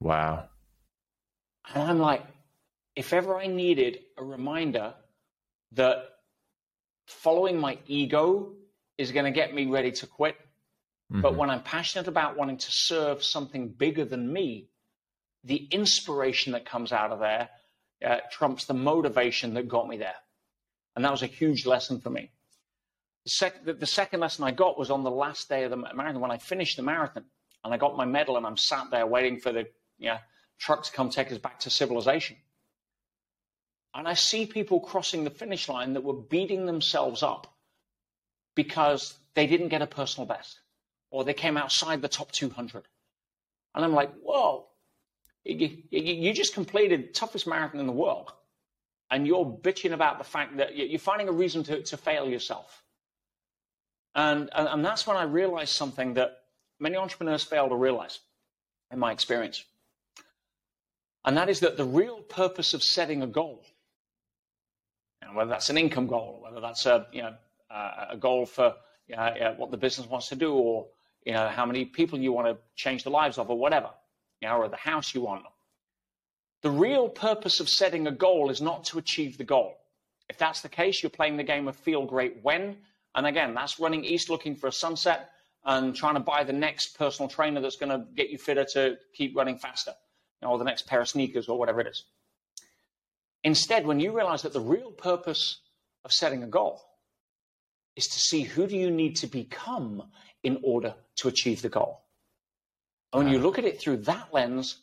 Wow. 0.00 0.48
And 1.74 1.82
I'm 1.82 1.98
like, 1.98 2.24
if 2.94 3.12
ever 3.12 3.36
I 3.36 3.46
needed 3.46 4.00
a 4.16 4.24
reminder 4.24 4.94
that 5.72 6.17
following 7.08 7.58
my 7.58 7.78
ego 7.86 8.52
is 8.98 9.12
going 9.12 9.24
to 9.24 9.30
get 9.30 9.54
me 9.54 9.66
ready 9.66 9.90
to 9.92 10.06
quit, 10.06 10.36
mm-hmm. 11.10 11.22
but 11.22 11.36
when 11.36 11.50
I'm 11.50 11.62
passionate 11.62 12.06
about 12.06 12.36
wanting 12.36 12.58
to 12.58 12.70
serve 12.70 13.24
something 13.24 13.68
bigger 13.68 14.04
than 14.04 14.32
me, 14.32 14.68
the 15.44 15.66
inspiration 15.70 16.52
that 16.52 16.66
comes 16.66 16.92
out 16.92 17.10
of 17.10 17.20
there 17.20 17.48
uh, 18.04 18.18
trumps 18.30 18.66
the 18.66 18.74
motivation 18.74 19.54
that 19.54 19.68
got 19.68 19.88
me 19.88 19.96
there. 19.96 20.14
And 20.94 21.04
that 21.04 21.10
was 21.10 21.22
a 21.22 21.26
huge 21.26 21.64
lesson 21.64 22.00
for 22.00 22.10
me. 22.10 22.30
The, 23.24 23.30
sec- 23.30 23.64
the, 23.64 23.72
the, 23.72 23.86
second 23.86 24.20
lesson 24.20 24.44
I 24.44 24.50
got 24.50 24.78
was 24.78 24.90
on 24.90 25.04
the 25.04 25.10
last 25.10 25.48
day 25.48 25.64
of 25.64 25.70
the 25.70 25.76
marathon 25.76 26.20
when 26.20 26.30
I 26.30 26.38
finished 26.38 26.76
the 26.76 26.82
marathon. 26.82 27.24
and 27.64 27.72
I 27.72 27.76
got 27.76 27.96
my 27.96 28.04
medal, 28.04 28.36
and 28.36 28.46
I'm 28.46 28.56
sat 28.56 28.90
there 28.90 29.06
waiting 29.06 29.38
for 29.38 29.52
the 29.52 29.66
you 29.98 30.08
know, 30.08 30.18
truck 30.58 30.82
to 30.84 30.92
come 30.92 31.08
take 31.08 31.32
us 31.32 31.38
back 31.38 31.60
to 31.60 31.70
civilization. 31.70 32.36
And 33.98 34.06
I 34.06 34.14
see 34.14 34.46
people 34.46 34.78
crossing 34.78 35.24
the 35.24 35.30
finish 35.30 35.68
line 35.68 35.94
that 35.94 36.04
were 36.04 36.14
beating 36.14 36.66
themselves 36.66 37.20
up 37.24 37.52
because 38.54 39.18
they 39.34 39.48
didn't 39.48 39.68
get 39.68 39.82
a 39.82 39.88
personal 39.88 40.24
best 40.24 40.60
or 41.10 41.24
they 41.24 41.34
came 41.34 41.56
outside 41.56 42.00
the 42.00 42.08
top 42.08 42.30
200. 42.30 42.84
And 43.74 43.84
I'm 43.84 43.92
like, 43.92 44.14
whoa, 44.22 44.66
you, 45.44 45.78
you, 45.90 46.32
just 46.32 46.54
completed 46.54 47.08
the 47.08 47.12
toughest 47.12 47.48
marathon 47.48 47.80
in 47.80 47.88
the 47.88 47.92
world. 47.92 48.30
And 49.10 49.26
you're 49.26 49.44
bitching 49.44 49.92
about 49.92 50.18
the 50.18 50.24
fact 50.24 50.58
that 50.58 50.76
you're 50.76 51.00
finding 51.00 51.28
a 51.28 51.32
reason 51.32 51.64
to, 51.64 51.82
to 51.82 51.96
fail 51.96 52.28
yourself. 52.28 52.84
And, 54.14 54.48
and 54.52 54.84
that's 54.84 55.08
when 55.08 55.16
I 55.16 55.24
realized 55.24 55.74
something 55.74 56.14
that 56.14 56.36
many 56.78 56.96
entrepreneurs 56.96 57.42
fail 57.42 57.68
to 57.68 57.74
realize, 57.74 58.20
in 58.92 59.00
my 59.00 59.10
experience. 59.10 59.64
And 61.24 61.36
that 61.36 61.48
is 61.48 61.58
that 61.60 61.76
the 61.76 61.84
real 61.84 62.20
purpose 62.20 62.74
of 62.74 62.82
setting 62.84 63.22
a 63.22 63.26
goal, 63.26 63.64
whether 65.34 65.50
that's 65.50 65.70
an 65.70 65.78
income 65.78 66.06
goal, 66.06 66.40
whether 66.42 66.60
that's 66.60 66.86
a, 66.86 67.06
you 67.12 67.22
know, 67.22 67.34
a 67.70 68.16
goal 68.16 68.46
for 68.46 68.74
uh, 69.16 69.54
what 69.56 69.70
the 69.70 69.76
business 69.76 70.06
wants 70.06 70.28
to 70.28 70.36
do, 70.36 70.52
or 70.52 70.86
you 71.24 71.32
know, 71.32 71.48
how 71.48 71.66
many 71.66 71.84
people 71.84 72.18
you 72.18 72.32
want 72.32 72.46
to 72.46 72.56
change 72.76 73.04
the 73.04 73.10
lives 73.10 73.38
of, 73.38 73.50
or 73.50 73.58
whatever, 73.58 73.90
you 74.40 74.48
know, 74.48 74.56
or 74.56 74.68
the 74.68 74.76
house 74.76 75.14
you 75.14 75.20
want. 75.20 75.44
The 76.62 76.70
real 76.70 77.08
purpose 77.08 77.60
of 77.60 77.68
setting 77.68 78.06
a 78.06 78.10
goal 78.10 78.50
is 78.50 78.60
not 78.60 78.84
to 78.84 78.98
achieve 78.98 79.38
the 79.38 79.44
goal. 79.44 79.76
If 80.28 80.38
that's 80.38 80.60
the 80.60 80.68
case, 80.68 81.02
you're 81.02 81.10
playing 81.10 81.36
the 81.36 81.44
game 81.44 81.68
of 81.68 81.76
feel 81.76 82.04
great 82.04 82.38
when. 82.42 82.78
And 83.14 83.26
again, 83.26 83.54
that's 83.54 83.80
running 83.80 84.04
east 84.04 84.28
looking 84.28 84.56
for 84.56 84.66
a 84.66 84.72
sunset 84.72 85.30
and 85.64 85.94
trying 85.94 86.14
to 86.14 86.20
buy 86.20 86.44
the 86.44 86.52
next 86.52 86.98
personal 86.98 87.28
trainer 87.28 87.60
that's 87.60 87.76
going 87.76 87.90
to 87.90 88.06
get 88.14 88.30
you 88.30 88.38
fitter 88.38 88.64
to 88.64 88.96
keep 89.14 89.36
running 89.36 89.58
faster, 89.58 89.92
you 90.40 90.46
know, 90.46 90.52
or 90.52 90.58
the 90.58 90.64
next 90.64 90.86
pair 90.86 91.00
of 91.00 91.08
sneakers 91.08 91.48
or 91.48 91.58
whatever 91.58 91.80
it 91.80 91.86
is. 91.86 92.04
Instead, 93.44 93.86
when 93.86 94.00
you 94.00 94.16
realize 94.16 94.42
that 94.42 94.52
the 94.52 94.60
real 94.60 94.90
purpose 94.90 95.60
of 96.04 96.12
setting 96.12 96.42
a 96.42 96.46
goal 96.46 96.82
is 97.96 98.06
to 98.06 98.20
see 98.20 98.42
who 98.42 98.66
do 98.66 98.76
you 98.76 98.90
need 98.90 99.16
to 99.16 99.26
become 99.26 100.02
in 100.42 100.60
order 100.62 100.94
to 101.16 101.28
achieve 101.28 101.62
the 101.62 101.68
goal. 101.68 102.00
And 103.12 103.24
when 103.24 103.32
you 103.32 103.40
look 103.40 103.58
at 103.58 103.64
it 103.64 103.80
through 103.80 103.98
that 103.98 104.32
lens, 104.32 104.76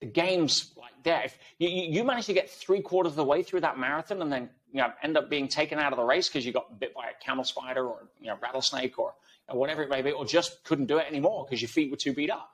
the 0.00 0.06
game's 0.06 0.72
like 0.76 0.92
there. 1.02 1.22
If 1.24 1.38
you, 1.58 1.68
you 1.68 2.02
manage 2.02 2.26
to 2.26 2.32
get 2.32 2.48
three 2.48 2.80
quarters 2.80 3.12
of 3.12 3.16
the 3.16 3.24
way 3.24 3.42
through 3.42 3.60
that 3.60 3.78
marathon 3.78 4.22
and 4.22 4.32
then 4.32 4.48
you 4.72 4.80
know 4.80 4.90
end 5.02 5.16
up 5.16 5.28
being 5.28 5.48
taken 5.48 5.78
out 5.78 5.92
of 5.92 5.98
the 5.98 6.04
race 6.04 6.28
because 6.28 6.46
you 6.46 6.52
got 6.52 6.80
bit 6.80 6.94
by 6.94 7.08
a 7.08 7.24
camel 7.24 7.44
spider 7.44 7.86
or 7.86 8.08
you 8.20 8.28
know 8.28 8.38
rattlesnake 8.42 8.98
or, 8.98 9.14
or 9.48 9.58
whatever 9.58 9.82
it 9.82 9.90
may 9.90 10.00
be, 10.00 10.12
or 10.12 10.24
just 10.24 10.64
couldn't 10.64 10.86
do 10.86 10.98
it 10.98 11.06
anymore 11.06 11.44
because 11.44 11.60
your 11.60 11.68
feet 11.68 11.90
were 11.90 11.96
too 11.96 12.14
beat 12.14 12.30
up. 12.30 12.50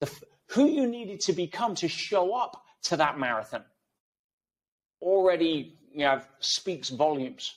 The, 0.00 0.10
who 0.48 0.66
you 0.66 0.86
needed 0.86 1.20
to 1.20 1.32
become 1.32 1.74
to 1.76 1.88
show 1.88 2.34
up 2.34 2.64
to 2.84 2.96
that 2.96 3.18
marathon 3.18 3.64
already 5.00 5.76
you 5.96 6.04
know, 6.04 6.20
speaks 6.40 6.90
volumes. 6.90 7.56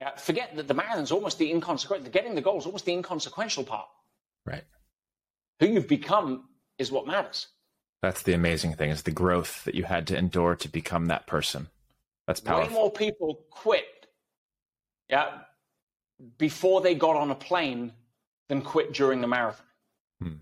Yeah, 0.00 0.14
forget 0.16 0.54
that 0.56 0.68
the 0.68 0.74
marathon's 0.74 1.10
almost 1.10 1.38
the 1.38 1.50
inconsequential. 1.50 2.10
Getting 2.10 2.34
the 2.34 2.42
goal 2.42 2.58
is 2.58 2.66
almost 2.66 2.84
the 2.84 2.92
inconsequential 2.92 3.64
part. 3.64 3.88
Right. 4.44 4.64
Who 5.60 5.66
you've 5.66 5.88
become 5.88 6.48
is 6.78 6.92
what 6.92 7.06
matters. 7.06 7.46
That's 8.02 8.22
the 8.22 8.34
amazing 8.34 8.74
thing 8.74 8.90
is 8.90 9.04
the 9.04 9.12
growth 9.12 9.64
that 9.64 9.74
you 9.74 9.84
had 9.84 10.06
to 10.08 10.18
endure 10.18 10.56
to 10.56 10.68
become 10.68 11.06
that 11.06 11.26
person. 11.26 11.68
That's 12.26 12.40
powerful. 12.40 12.68
Way 12.68 12.74
more 12.74 12.90
people 12.90 13.46
quit, 13.48 14.06
yeah, 15.08 15.38
before 16.36 16.80
they 16.80 16.94
got 16.94 17.16
on 17.16 17.30
a 17.30 17.34
plane 17.34 17.92
than 18.48 18.60
quit 18.60 18.92
during 18.92 19.20
the 19.20 19.28
marathon. 19.28 19.66
Hmm. 20.20 20.34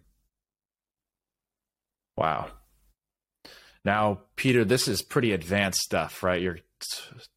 Wow. 2.16 2.48
Now, 3.84 4.20
Peter, 4.36 4.64
this 4.64 4.88
is 4.88 5.02
pretty 5.02 5.32
advanced 5.32 5.80
stuff, 5.80 6.22
right? 6.22 6.40
You're 6.40 6.58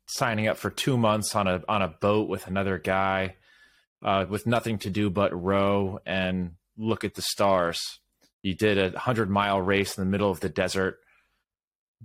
signing 0.07 0.47
up 0.47 0.57
for 0.57 0.69
two 0.69 0.97
months 0.97 1.35
on 1.35 1.47
a 1.47 1.61
on 1.67 1.81
a 1.81 1.87
boat 1.87 2.29
with 2.29 2.47
another 2.47 2.77
guy 2.77 3.35
uh, 4.03 4.25
with 4.29 4.45
nothing 4.45 4.77
to 4.79 4.89
do 4.89 5.09
but 5.09 5.33
row 5.33 5.99
and 6.05 6.55
look 6.77 7.03
at 7.03 7.15
the 7.15 7.21
stars. 7.21 7.99
You 8.41 8.53
did 8.53 8.77
a 8.77 8.99
hundred 8.99 9.29
mile 9.29 9.61
race 9.61 9.97
in 9.97 10.03
the 10.03 10.09
middle 10.09 10.29
of 10.29 10.41
the 10.41 10.49
desert. 10.49 10.99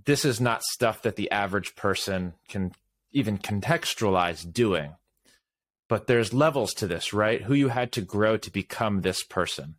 This 0.05 0.23
is 0.23 0.39
not 0.39 0.63
stuff 0.63 1.01
that 1.01 1.17
the 1.17 1.29
average 1.31 1.75
person 1.75 2.33
can 2.47 2.71
even 3.11 3.37
contextualize 3.37 4.51
doing. 4.51 4.95
But 5.89 6.07
there's 6.07 6.33
levels 6.33 6.73
to 6.75 6.87
this, 6.87 7.11
right? 7.13 7.41
Who 7.41 7.53
you 7.53 7.69
had 7.69 7.91
to 7.93 8.01
grow 8.01 8.37
to 8.37 8.51
become 8.51 9.01
this 9.01 9.23
person. 9.23 9.75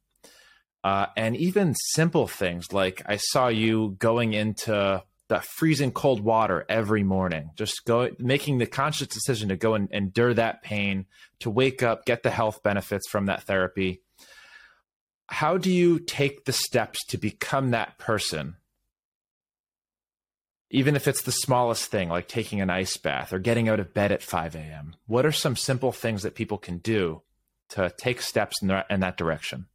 Uh, 0.82 1.06
and 1.16 1.36
even 1.36 1.74
simple 1.74 2.26
things 2.26 2.72
like 2.72 3.02
I 3.06 3.16
saw 3.16 3.48
you 3.48 3.96
going 3.98 4.32
into 4.32 5.02
that 5.30 5.44
freezing 5.44 5.92
cold 5.92 6.20
water 6.20 6.66
every 6.68 7.02
morning. 7.02 7.50
Just 7.54 7.84
go 7.84 8.10
making 8.18 8.58
the 8.58 8.66
conscious 8.66 9.08
decision 9.08 9.48
to 9.48 9.56
go 9.56 9.74
and 9.74 9.90
endure 9.92 10.34
that 10.34 10.62
pain, 10.62 11.06
to 11.38 11.50
wake 11.50 11.82
up, 11.82 12.04
get 12.04 12.22
the 12.22 12.30
health 12.30 12.62
benefits 12.62 13.08
from 13.08 13.26
that 13.26 13.44
therapy. 13.44 14.02
How 15.28 15.56
do 15.56 15.70
you 15.70 16.00
take 16.00 16.44
the 16.44 16.52
steps 16.52 17.04
to 17.06 17.16
become 17.18 17.70
that 17.70 17.96
person? 17.96 18.56
Even 20.70 20.96
if 20.96 21.06
it's 21.06 21.22
the 21.22 21.32
smallest 21.32 21.86
thing, 21.86 22.08
like 22.08 22.26
taking 22.26 22.60
an 22.60 22.70
ice 22.70 22.96
bath 22.96 23.32
or 23.32 23.38
getting 23.38 23.68
out 23.68 23.80
of 23.80 23.94
bed 23.94 24.12
at 24.12 24.22
5 24.22 24.56
a.m., 24.56 24.96
what 25.06 25.26
are 25.26 25.32
some 25.32 25.56
simple 25.56 25.92
things 25.92 26.22
that 26.22 26.34
people 26.34 26.58
can 26.58 26.78
do 26.78 27.22
to 27.70 27.92
take 27.96 28.20
steps 28.20 28.56
in, 28.62 28.70
in 28.88 29.00
that 29.00 29.16
direction? 29.16 29.66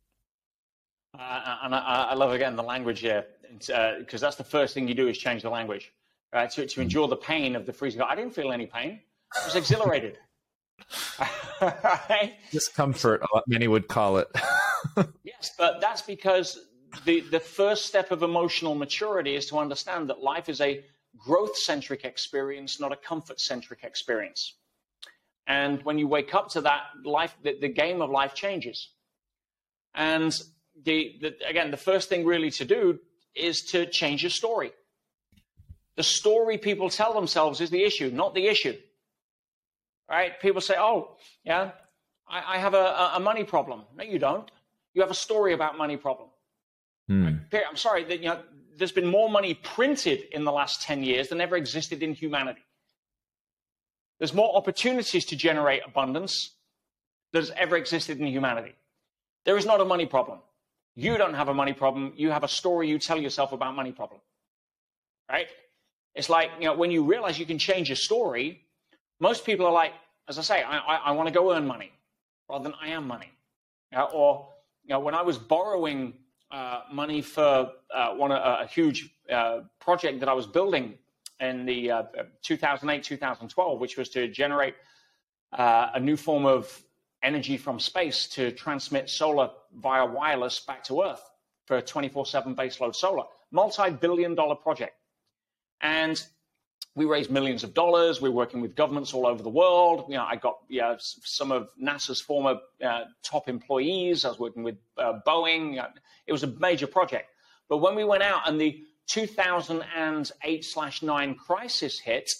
Uh, 1.19 1.57
and 1.63 1.75
I, 1.75 2.07
I, 2.09 2.13
love 2.13 2.33
again 2.33 2.55
the 2.55 2.63
language 2.63 2.99
here 2.99 3.25
because 3.51 3.69
uh, 3.71 4.17
that's 4.17 4.35
the 4.35 4.43
first 4.43 4.73
thing 4.73 4.87
you 4.87 4.93
do 4.93 5.07
is 5.07 5.17
change 5.17 5.43
the 5.43 5.49
language 5.49 5.93
right? 6.35 6.49
to, 6.51 6.65
to 6.67 6.81
endure 6.81 7.07
the 7.07 7.15
pain 7.15 7.55
of 7.55 7.65
the 7.65 7.73
freezing. 7.73 8.01
I 8.01 8.15
didn't 8.15 8.35
feel 8.35 8.51
any 8.51 8.67
pain. 8.67 8.99
I 9.33 9.45
was 9.45 9.55
exhilarated. 9.55 10.19
Discomfort, 12.51 13.23
many 13.47 13.67
would 13.67 13.87
call 13.87 14.17
it. 14.17 14.27
yes, 15.23 15.51
but 15.57 15.81
that's 15.81 16.01
because 16.01 16.59
the, 17.05 17.21
the 17.21 17.39
first 17.39 17.85
step 17.85 18.11
of 18.11 18.21
emotional 18.23 18.75
maturity 18.75 19.35
is 19.35 19.45
to 19.47 19.57
understand 19.57 20.09
that 20.09 20.21
life 20.21 20.49
is 20.49 20.61
a 20.61 20.83
growth 21.17 21.55
centric 21.55 22.03
experience, 22.03 22.79
not 22.79 22.91
a 22.91 22.97
comfort 22.97 23.39
centric 23.39 23.83
experience. 23.83 24.55
And 25.47 25.81
when 25.83 25.97
you 25.97 26.07
wake 26.07 26.35
up 26.35 26.49
to 26.49 26.61
that, 26.61 26.83
life, 27.03 27.35
the, 27.43 27.57
the 27.59 27.69
game 27.69 28.01
of 28.01 28.09
life 28.09 28.33
changes. 28.33 28.89
And 29.93 30.37
the, 30.83 31.17
the, 31.21 31.35
again, 31.47 31.71
the 31.71 31.77
first 31.77 32.09
thing 32.09 32.25
really 32.25 32.51
to 32.51 32.65
do 32.65 32.99
is 33.35 33.61
to 33.71 33.85
change 33.85 34.23
your 34.23 34.29
story. 34.29 34.71
The 35.95 36.03
story 36.03 36.57
people 36.57 36.89
tell 36.89 37.13
themselves 37.13 37.61
is 37.61 37.69
the 37.69 37.83
issue, 37.83 38.11
not 38.11 38.33
the 38.33 38.47
issue. 38.47 38.75
Right? 40.09 40.39
People 40.39 40.61
say, 40.61 40.75
oh, 40.77 41.17
yeah, 41.43 41.71
I, 42.27 42.55
I 42.55 42.57
have 42.57 42.73
a, 42.73 43.11
a, 43.15 43.19
money 43.19 43.43
problem. 43.43 43.83
No, 43.95 44.03
you 44.03 44.19
don't. 44.19 44.49
You 44.93 45.01
have 45.01 45.11
a 45.11 45.15
story 45.15 45.53
about 45.53 45.77
money 45.77 45.97
problem. 45.97 46.29
Hmm. 47.07 47.29
I'm 47.53 47.75
sorry 47.75 48.03
that 48.05 48.19
you 48.19 48.29
know 48.29 48.39
there's 48.77 48.91
been 48.91 49.07
more 49.07 49.29
money 49.29 49.53
printed 49.53 50.23
in 50.31 50.43
the 50.43 50.51
last 50.51 50.81
10 50.81 51.03
years 51.03 51.29
than 51.29 51.39
ever 51.39 51.55
existed 51.55 52.01
in 52.03 52.13
humanity. 52.13 52.63
There's 54.19 54.33
more 54.33 54.55
opportunities 54.55 55.25
to 55.25 55.35
generate 55.35 55.81
abundance 55.85 56.51
than 57.31 57.41
has 57.41 57.51
ever 57.55 57.75
existed 57.75 58.19
in 58.19 58.27
humanity. 58.27 58.73
There 59.43 59.57
is 59.57 59.65
not 59.65 59.81
a 59.81 59.85
money 59.85 60.05
problem. 60.05 60.39
You 60.95 61.17
don't 61.17 61.33
have 61.33 61.49
a 61.49 61.53
money 61.53 61.73
problem. 61.73 62.13
You 62.15 62.31
have 62.31 62.43
a 62.43 62.47
story 62.47 62.87
you 62.87 62.99
tell 62.99 63.19
yourself 63.19 63.51
about 63.51 63.75
money 63.75 63.91
problem. 63.91 64.21
Right? 65.29 65.47
It's 66.13 66.29
like, 66.29 66.51
you 66.59 66.65
know, 66.65 66.75
when 66.75 66.91
you 66.91 67.03
realize 67.03 67.37
you 67.37 67.45
can 67.45 67.57
change 67.59 67.89
your 67.89 67.97
story, 67.97 68.61
most 69.19 69.45
people 69.45 69.65
are 69.65 69.71
like, 69.71 69.93
as 70.29 70.39
I 70.39 70.41
say, 70.41 70.63
I, 70.63 70.77
I, 70.77 70.95
I 71.07 71.11
want 71.11 71.27
to 71.27 71.33
go 71.33 71.53
earn 71.53 71.67
money 71.67 71.91
rather 72.49 72.63
than 72.63 72.73
I 72.81 72.89
am 72.89 73.05
money. 73.05 73.31
Uh, 73.95 74.03
or, 74.13 74.47
you 74.83 74.91
know, 74.91 74.99
when 74.99 75.13
I 75.13 75.21
was 75.21 75.37
borrowing 75.37 76.13
uh, 76.51 76.81
money 76.91 77.21
for 77.21 77.71
uh, 77.93 78.09
one 78.11 78.31
a, 78.31 78.59
a 78.61 78.67
huge 78.67 79.09
uh, 79.31 79.61
project 79.79 80.19
that 80.21 80.29
I 80.29 80.33
was 80.33 80.47
building 80.47 80.97
in 81.39 81.65
the 81.65 81.91
uh, 81.91 82.03
2008 82.43 83.03
2012, 83.03 83.79
which 83.79 83.97
was 83.97 84.09
to 84.09 84.27
generate 84.29 84.75
uh, 85.57 85.89
a 85.93 85.99
new 85.99 86.15
form 86.15 86.45
of 86.45 86.81
energy 87.25 87.57
from 87.57 87.79
space 87.79 88.27
to 88.27 88.51
transmit 88.51 89.09
solar 89.09 89.49
via 89.73 90.05
wireless 90.05 90.59
back 90.59 90.83
to 90.85 91.01
Earth 91.01 91.23
for 91.65 91.81
24 91.81 92.25
7 92.25 92.55
baseload 92.55 92.95
solar. 92.95 93.23
Multi 93.51 93.89
billion 93.89 94.35
dollar 94.35 94.55
project. 94.55 94.95
And 95.81 96.23
we 96.95 97.05
raised 97.05 97.29
millions 97.29 97.63
of 97.63 97.73
dollars. 97.73 98.21
We're 98.21 98.31
working 98.31 98.61
with 98.61 98.75
governments 98.75 99.13
all 99.13 99.27
over 99.27 99.43
the 99.43 99.49
world. 99.49 100.05
You 100.07 100.15
know, 100.15 100.25
I 100.25 100.37
got 100.37 100.59
yeah, 100.69 100.95
some 100.99 101.51
of 101.51 101.69
NASA's 101.81 102.21
former 102.21 102.59
uh, 102.83 103.01
top 103.21 103.49
employees. 103.49 104.23
I 104.23 104.29
was 104.29 104.39
working 104.39 104.63
with 104.63 104.77
uh, 104.97 105.19
Boeing. 105.27 105.83
It 106.27 106.31
was 106.31 106.43
a 106.43 106.47
major 106.59 106.87
project. 106.87 107.29
But 107.67 107.77
when 107.77 107.95
we 107.95 108.05
went 108.05 108.23
out 108.23 108.47
and 108.47 108.61
the 108.61 108.83
2008 109.07 110.65
slash 110.65 111.01
9 111.01 111.35
crisis 111.35 111.99
hit, 111.99 112.31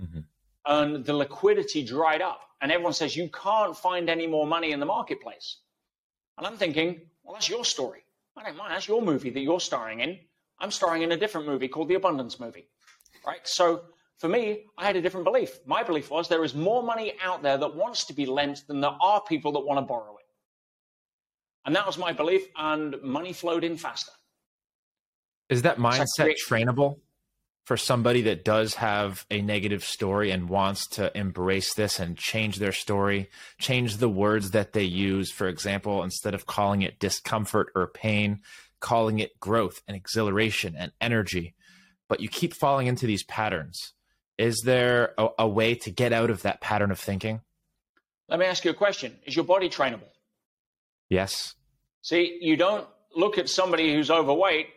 mm-hmm. 0.00 0.20
and 0.64 1.04
the 1.04 1.12
liquidity 1.12 1.84
dried 1.84 2.22
up, 2.22 2.47
and 2.60 2.72
everyone 2.72 2.92
says 2.92 3.16
you 3.16 3.28
can't 3.30 3.76
find 3.76 4.08
any 4.08 4.26
more 4.26 4.46
money 4.46 4.72
in 4.72 4.80
the 4.80 4.86
marketplace. 4.86 5.58
And 6.36 6.46
I'm 6.46 6.56
thinking, 6.56 7.00
well, 7.22 7.34
that's 7.34 7.48
your 7.48 7.64
story. 7.64 8.04
I 8.36 8.44
don't 8.44 8.56
mind. 8.56 8.72
That's 8.72 8.88
your 8.88 9.02
movie 9.02 9.30
that 9.30 9.40
you're 9.40 9.60
starring 9.60 10.00
in. 10.00 10.18
I'm 10.60 10.70
starring 10.70 11.02
in 11.02 11.12
a 11.12 11.16
different 11.16 11.46
movie 11.46 11.68
called 11.68 11.88
The 11.88 11.94
Abundance 11.94 12.38
Movie. 12.38 12.68
Right? 13.26 13.40
So 13.44 13.82
for 14.18 14.28
me, 14.28 14.64
I 14.76 14.84
had 14.84 14.96
a 14.96 15.02
different 15.02 15.24
belief. 15.24 15.58
My 15.66 15.82
belief 15.82 16.10
was 16.10 16.28
there 16.28 16.44
is 16.44 16.54
more 16.54 16.82
money 16.82 17.14
out 17.22 17.42
there 17.42 17.56
that 17.56 17.74
wants 17.74 18.04
to 18.06 18.12
be 18.12 18.26
lent 18.26 18.66
than 18.66 18.80
there 18.80 18.96
are 19.00 19.22
people 19.22 19.52
that 19.52 19.60
want 19.60 19.78
to 19.78 19.82
borrow 19.82 20.16
it. 20.16 20.26
And 21.64 21.74
that 21.76 21.86
was 21.86 21.98
my 21.98 22.12
belief, 22.12 22.46
and 22.56 22.96
money 23.02 23.32
flowed 23.32 23.62
in 23.62 23.76
faster. 23.76 24.12
Is 25.48 25.62
that 25.62 25.78
mindset 25.78 26.34
trainable 26.46 26.98
for 27.68 27.76
somebody 27.76 28.22
that 28.22 28.46
does 28.46 28.76
have 28.76 29.26
a 29.30 29.42
negative 29.42 29.84
story 29.84 30.30
and 30.30 30.48
wants 30.48 30.86
to 30.86 31.14
embrace 31.14 31.74
this 31.74 32.00
and 32.00 32.16
change 32.16 32.56
their 32.56 32.72
story, 32.72 33.28
change 33.58 33.98
the 33.98 34.08
words 34.08 34.52
that 34.52 34.72
they 34.72 34.84
use? 34.84 35.30
For 35.30 35.48
example, 35.48 36.02
instead 36.02 36.32
of 36.32 36.46
calling 36.46 36.80
it 36.80 36.98
discomfort 36.98 37.66
or 37.74 37.86
pain, 37.86 38.40
calling 38.80 39.18
it 39.18 39.38
growth 39.38 39.82
and 39.86 39.94
exhilaration 39.94 40.76
and 40.78 40.92
energy. 40.98 41.54
But 42.08 42.20
you 42.20 42.30
keep 42.30 42.54
falling 42.54 42.86
into 42.86 43.06
these 43.06 43.22
patterns. 43.22 43.92
Is 44.38 44.62
there 44.64 45.12
a, 45.18 45.28
a 45.40 45.46
way 45.46 45.74
to 45.74 45.90
get 45.90 46.14
out 46.14 46.30
of 46.30 46.40
that 46.44 46.62
pattern 46.62 46.90
of 46.90 46.98
thinking? 46.98 47.42
Let 48.30 48.38
me 48.38 48.46
ask 48.46 48.64
you 48.64 48.70
a 48.70 48.74
question 48.74 49.14
Is 49.26 49.36
your 49.36 49.44
body 49.44 49.68
trainable? 49.68 50.08
Yes. 51.10 51.54
See, 52.00 52.38
you 52.40 52.56
don't 52.56 52.88
look 53.14 53.36
at 53.36 53.50
somebody 53.50 53.92
who's 53.92 54.10
overweight 54.10 54.68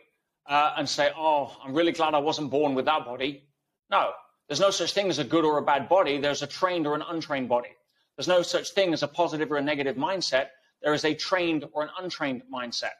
uh, 0.46 0.74
and 0.76 0.88
say, 0.88 1.10
oh, 1.16 1.56
I'm 1.62 1.74
really 1.74 1.92
glad 1.92 2.14
I 2.14 2.18
wasn't 2.18 2.50
born 2.50 2.74
with 2.74 2.84
that 2.86 3.04
body. 3.04 3.44
No, 3.90 4.10
there's 4.48 4.60
no 4.60 4.70
such 4.70 4.92
thing 4.92 5.08
as 5.08 5.18
a 5.18 5.24
good 5.24 5.44
or 5.44 5.58
a 5.58 5.62
bad 5.62 5.88
body. 5.88 6.18
There's 6.18 6.42
a 6.42 6.46
trained 6.46 6.86
or 6.86 6.94
an 6.94 7.02
untrained 7.08 7.48
body. 7.48 7.70
There's 8.16 8.28
no 8.28 8.42
such 8.42 8.70
thing 8.70 8.92
as 8.92 9.02
a 9.02 9.08
positive 9.08 9.50
or 9.50 9.56
a 9.56 9.62
negative 9.62 9.96
mindset. 9.96 10.48
There 10.82 10.94
is 10.94 11.04
a 11.04 11.14
trained 11.14 11.64
or 11.72 11.82
an 11.82 11.90
untrained 11.98 12.42
mindset. 12.52 12.92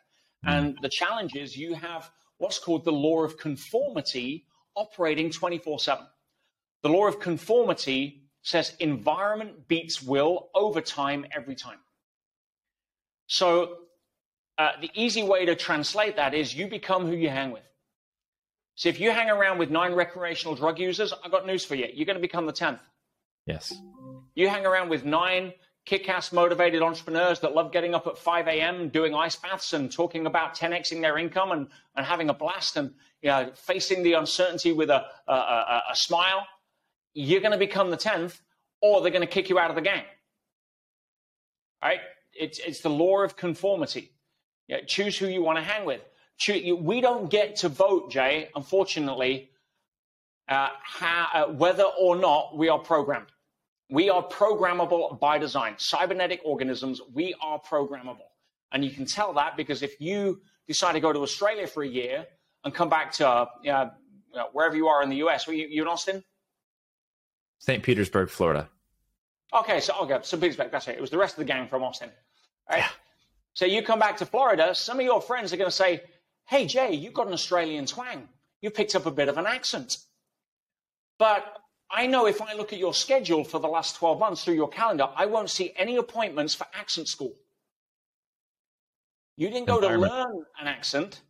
And 0.44 0.76
the 0.82 0.88
challenge 0.88 1.36
is 1.36 1.56
you 1.56 1.74
have 1.74 2.10
what's 2.38 2.58
called 2.58 2.84
the 2.84 2.92
law 2.92 3.22
of 3.22 3.38
conformity 3.38 4.46
operating 4.74 5.30
24 5.30 5.78
7. 5.78 6.04
The 6.82 6.88
law 6.88 7.06
of 7.06 7.20
conformity 7.20 8.22
says 8.42 8.74
environment 8.80 9.68
beats 9.68 10.02
will 10.02 10.48
over 10.54 10.80
time 10.80 11.24
every 11.34 11.54
time. 11.54 11.78
So 13.28 13.78
uh, 14.58 14.72
the 14.80 14.90
easy 14.94 15.22
way 15.22 15.44
to 15.46 15.54
translate 15.54 16.16
that 16.16 16.34
is 16.34 16.54
you 16.54 16.68
become 16.68 17.06
who 17.06 17.16
you 17.16 17.28
hang 17.28 17.50
with. 17.50 17.62
So 18.74 18.88
if 18.88 19.00
you 19.00 19.10
hang 19.10 19.30
around 19.30 19.58
with 19.58 19.70
nine 19.70 19.94
recreational 19.94 20.54
drug 20.54 20.78
users, 20.78 21.12
I've 21.24 21.30
got 21.30 21.46
news 21.46 21.64
for 21.64 21.74
you. 21.74 21.88
You're 21.92 22.06
going 22.06 22.16
to 22.16 22.22
become 22.22 22.46
the 22.46 22.52
10th. 22.52 22.80
Yes. 23.46 23.72
You 24.34 24.48
hang 24.48 24.66
around 24.66 24.88
with 24.88 25.04
nine 25.04 25.52
kick 25.84 26.08
ass 26.08 26.32
motivated 26.32 26.80
entrepreneurs 26.80 27.40
that 27.40 27.54
love 27.54 27.72
getting 27.72 27.94
up 27.94 28.06
at 28.06 28.16
5 28.16 28.46
a.m., 28.46 28.88
doing 28.88 29.14
ice 29.14 29.36
baths 29.36 29.72
and 29.72 29.90
talking 29.90 30.26
about 30.26 30.56
10xing 30.56 31.00
their 31.00 31.18
income 31.18 31.50
and, 31.50 31.66
and 31.96 32.06
having 32.06 32.28
a 32.28 32.34
blast 32.34 32.76
and 32.76 32.92
you 33.20 33.30
know, 33.30 33.50
facing 33.54 34.02
the 34.02 34.12
uncertainty 34.12 34.72
with 34.72 34.90
a, 34.90 35.04
a, 35.26 35.32
a, 35.32 35.82
a 35.90 35.96
smile. 35.96 36.46
You're 37.14 37.40
going 37.40 37.52
to 37.52 37.58
become 37.58 37.90
the 37.90 37.96
10th 37.96 38.40
or 38.80 39.02
they're 39.02 39.10
going 39.10 39.26
to 39.26 39.26
kick 39.26 39.48
you 39.48 39.58
out 39.58 39.70
of 39.70 39.76
the 39.76 39.82
game. 39.82 40.04
Right? 41.82 42.00
It's, 42.32 42.58
it's 42.60 42.80
the 42.80 42.90
law 42.90 43.22
of 43.22 43.36
conformity. 43.36 44.12
Yeah, 44.68 44.78
choose 44.86 45.18
who 45.18 45.26
you 45.26 45.42
want 45.42 45.58
to 45.58 45.64
hang 45.64 45.84
with. 45.84 46.00
we 46.48 47.00
don't 47.00 47.30
get 47.30 47.56
to 47.56 47.68
vote, 47.68 48.10
Jay, 48.10 48.48
unfortunately, 48.54 49.50
uh, 50.48 50.68
how, 50.82 51.28
uh, 51.34 51.46
whether 51.52 51.84
or 51.84 52.16
not 52.16 52.56
we 52.56 52.68
are 52.68 52.78
programmed. 52.78 53.28
We 53.90 54.10
are 54.10 54.22
programmable 54.22 55.20
by 55.20 55.38
design. 55.38 55.74
Cybernetic 55.78 56.40
organisms, 56.44 57.00
we 57.12 57.34
are 57.40 57.60
programmable. 57.60 58.28
And 58.72 58.84
you 58.84 58.90
can 58.90 59.04
tell 59.04 59.34
that 59.34 59.56
because 59.56 59.82
if 59.82 60.00
you 60.00 60.40
decide 60.66 60.92
to 60.92 61.00
go 61.00 61.12
to 61.12 61.20
Australia 61.20 61.66
for 61.66 61.82
a 61.82 61.88
year 61.88 62.26
and 62.64 62.74
come 62.74 62.88
back 62.88 63.12
to 63.12 63.28
uh, 63.28 63.90
wherever 64.52 64.76
you 64.76 64.88
are 64.88 65.02
in 65.02 65.10
the 65.10 65.16
US, 65.16 65.46
were 65.46 65.52
you, 65.52 65.66
you 65.68 65.82
in 65.82 65.88
Austin? 65.88 66.24
St. 67.58 67.82
Petersburg, 67.82 68.30
Florida. 68.30 68.68
Okay, 69.54 69.80
so 69.80 69.94
okay, 70.02 70.18
St. 70.22 70.40
Petersburg, 70.40 70.72
that's 70.72 70.88
it. 70.88 70.96
It 70.96 71.00
was 71.00 71.10
the 71.10 71.18
rest 71.18 71.34
of 71.34 71.38
the 71.38 71.44
gang 71.44 71.68
from 71.68 71.82
Austin. 71.82 72.10
Right? 72.68 72.84
So 73.54 73.66
you 73.66 73.82
come 73.82 73.98
back 73.98 74.16
to 74.18 74.26
Florida, 74.26 74.74
some 74.74 74.98
of 74.98 75.04
your 75.04 75.20
friends 75.20 75.52
are 75.52 75.56
going 75.56 75.70
to 75.70 75.76
say, 75.76 76.02
Hey, 76.46 76.66
Jay, 76.66 76.94
you've 76.94 77.14
got 77.14 77.26
an 77.26 77.32
Australian 77.32 77.86
twang. 77.86 78.28
You 78.60 78.70
picked 78.70 78.94
up 78.94 79.06
a 79.06 79.10
bit 79.10 79.28
of 79.28 79.38
an 79.38 79.46
accent. 79.46 79.98
But 81.18 81.44
I 81.90 82.06
know 82.06 82.26
if 82.26 82.40
I 82.40 82.54
look 82.54 82.72
at 82.72 82.78
your 82.78 82.94
schedule 82.94 83.44
for 83.44 83.58
the 83.60 83.68
last 83.68 83.96
12 83.96 84.18
months 84.18 84.44
through 84.44 84.54
your 84.54 84.68
calendar, 84.68 85.08
I 85.14 85.26
won't 85.26 85.50
see 85.50 85.72
any 85.76 85.96
appointments 85.96 86.54
for 86.54 86.66
accent 86.74 87.08
school. 87.08 87.34
You 89.36 89.48
didn't 89.48 89.66
go 89.66 89.80
to 89.80 89.88
learn 89.88 90.44
an 90.60 90.66
accent. 90.66 91.20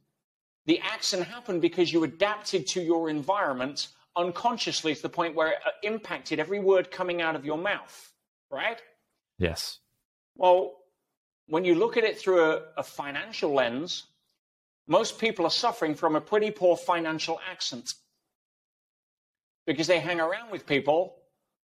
The 0.66 0.81
accent 0.81 1.25
happened 1.25 1.61
because 1.61 1.93
you 1.93 2.05
adapted 2.05 2.66
to 2.68 2.83
your 2.83 3.11
environment 3.11 3.89
unconsciously 4.16 4.95
to 4.95 5.03
the 5.03 5.09
point 5.09 5.35
where 5.35 5.53
it 5.53 5.59
impacted 5.83 6.39
every 6.39 6.61
word 6.61 6.91
coming 6.91 7.23
out 7.23 7.35
of 7.35 7.45
your 7.45 7.59
mouth, 7.59 8.12
right? 8.51 8.81
Yes. 9.39 9.79
Well, 10.37 10.75
when 11.53 11.67
you 11.67 11.75
look 11.75 11.99
at 11.99 12.05
it 12.05 12.17
through 12.17 12.43
a, 12.43 12.63
a 12.79 12.83
financial 12.83 13.53
lens, 13.53 14.05
most 14.89 15.19
people 15.19 15.45
are 15.45 15.51
suffering 15.51 15.95
from 15.95 16.17
a 16.17 16.21
pretty 16.21 16.51
poor 16.51 16.79
financial 16.79 17.39
accent 17.47 17.93
because 19.67 19.87
they 19.87 20.01
hang 20.01 20.19
around 20.19 20.51
with 20.51 20.65
people 20.65 21.15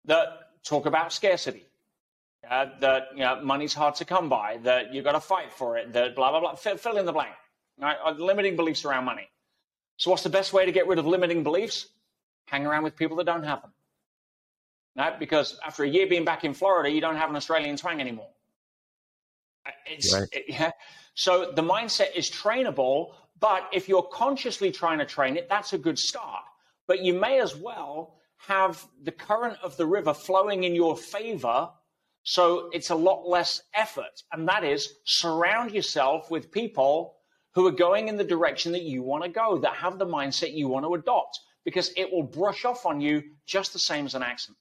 that 0.04 0.28
talk 0.62 0.86
about 0.86 1.12
scarcity, 1.12 1.64
uh, 2.48 2.66
that 2.78 3.08
you 3.14 3.24
know, 3.24 3.40
money's 3.42 3.74
hard 3.74 3.96
to 3.96 4.04
come 4.04 4.28
by, 4.28 4.58
that 4.58 4.94
you've 4.94 5.02
got 5.02 5.12
to 5.12 5.20
fight 5.20 5.52
for 5.52 5.76
it, 5.76 5.92
that 5.92 6.14
blah, 6.14 6.30
blah, 6.30 6.38
blah. 6.38 6.54
Fill, 6.54 6.76
fill 6.76 6.96
in 6.96 7.04
the 7.04 7.12
blank. 7.12 7.34
Right? 7.76 7.96
Uh, 8.06 8.12
limiting 8.12 8.54
beliefs 8.54 8.84
around 8.84 9.04
money. 9.04 9.28
So, 9.96 10.08
what's 10.08 10.22
the 10.22 10.30
best 10.30 10.52
way 10.52 10.64
to 10.64 10.70
get 10.70 10.86
rid 10.86 11.00
of 11.00 11.06
limiting 11.06 11.42
beliefs? 11.42 11.88
Hang 12.46 12.64
around 12.64 12.84
with 12.84 12.94
people 12.94 13.16
that 13.16 13.26
don't 13.26 13.42
have 13.42 13.60
them. 13.62 13.72
Right? 14.96 15.18
Because 15.18 15.58
after 15.66 15.82
a 15.82 15.88
year 15.88 16.06
being 16.06 16.24
back 16.24 16.44
in 16.44 16.54
Florida, 16.54 16.88
you 16.92 17.00
don't 17.00 17.16
have 17.16 17.28
an 17.28 17.34
Australian 17.34 17.76
twang 17.76 18.00
anymore. 18.00 18.28
Uh, 19.66 19.70
it's, 19.86 20.12
right. 20.12 20.28
it, 20.32 20.44
yeah. 20.48 20.70
So 21.14 21.52
the 21.52 21.62
mindset 21.62 22.14
is 22.14 22.30
trainable, 22.30 23.12
but 23.40 23.68
if 23.72 23.88
you're 23.88 24.08
consciously 24.12 24.70
trying 24.70 24.98
to 24.98 25.06
train 25.06 25.36
it, 25.36 25.48
that's 25.48 25.72
a 25.72 25.78
good 25.78 25.98
start. 25.98 26.42
But 26.86 27.00
you 27.00 27.14
may 27.14 27.40
as 27.40 27.56
well 27.56 28.16
have 28.38 28.84
the 29.02 29.12
current 29.12 29.56
of 29.62 29.76
the 29.76 29.86
river 29.86 30.12
flowing 30.12 30.64
in 30.64 30.74
your 30.74 30.96
favor. 30.96 31.70
So 32.24 32.70
it's 32.72 32.90
a 32.90 32.94
lot 32.94 33.28
less 33.28 33.62
effort. 33.74 34.22
And 34.32 34.48
that 34.48 34.64
is 34.64 34.94
surround 35.04 35.72
yourself 35.72 36.30
with 36.30 36.50
people 36.50 37.16
who 37.54 37.66
are 37.66 37.72
going 37.72 38.08
in 38.08 38.16
the 38.16 38.24
direction 38.24 38.72
that 38.72 38.82
you 38.82 39.02
want 39.02 39.22
to 39.24 39.30
go, 39.30 39.58
that 39.58 39.74
have 39.74 39.98
the 39.98 40.06
mindset 40.06 40.54
you 40.54 40.68
want 40.68 40.84
to 40.84 40.94
adopt, 40.94 41.38
because 41.64 41.92
it 41.96 42.12
will 42.12 42.22
brush 42.22 42.64
off 42.64 42.84
on 42.84 43.00
you 43.00 43.22
just 43.46 43.72
the 43.72 43.78
same 43.78 44.06
as 44.06 44.14
an 44.14 44.22
accent. 44.22 44.56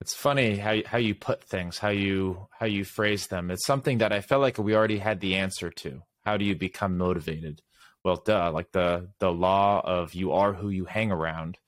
It's 0.00 0.14
funny 0.14 0.56
how 0.56 0.80
how 0.86 0.98
you 0.98 1.14
put 1.14 1.44
things, 1.44 1.78
how 1.78 1.90
you 1.90 2.48
how 2.58 2.66
you 2.66 2.84
phrase 2.84 3.26
them. 3.26 3.50
It's 3.50 3.66
something 3.66 3.98
that 3.98 4.12
I 4.12 4.20
felt 4.22 4.40
like 4.40 4.56
we 4.58 4.74
already 4.74 4.98
had 4.98 5.20
the 5.20 5.36
answer 5.36 5.70
to. 5.70 6.02
How 6.24 6.36
do 6.36 6.44
you 6.44 6.54
become 6.54 6.96
motivated? 6.96 7.60
Well, 8.02 8.16
duh, 8.16 8.50
like 8.50 8.72
the 8.72 9.10
the 9.18 9.30
law 9.30 9.82
of 9.84 10.14
you 10.14 10.32
are 10.32 10.54
who 10.54 10.70
you 10.70 10.86
hang 10.86 11.12
around 11.12 11.58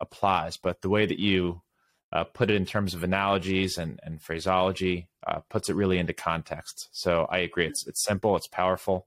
applies, 0.00 0.56
but 0.56 0.80
the 0.80 0.88
way 0.88 1.04
that 1.04 1.18
you 1.18 1.60
uh, 2.12 2.24
put 2.24 2.50
it 2.50 2.56
in 2.56 2.66
terms 2.66 2.94
of 2.94 3.04
analogies 3.04 3.76
and, 3.76 4.00
and 4.02 4.22
phraseology 4.22 5.08
uh, 5.26 5.40
puts 5.50 5.68
it 5.68 5.76
really 5.76 5.98
into 5.98 6.14
context. 6.14 6.88
So 6.92 7.26
I 7.30 7.38
agree. 7.38 7.66
It's 7.66 7.86
it's 7.86 8.04
simple. 8.04 8.36
It's 8.36 8.48
powerful. 8.48 9.06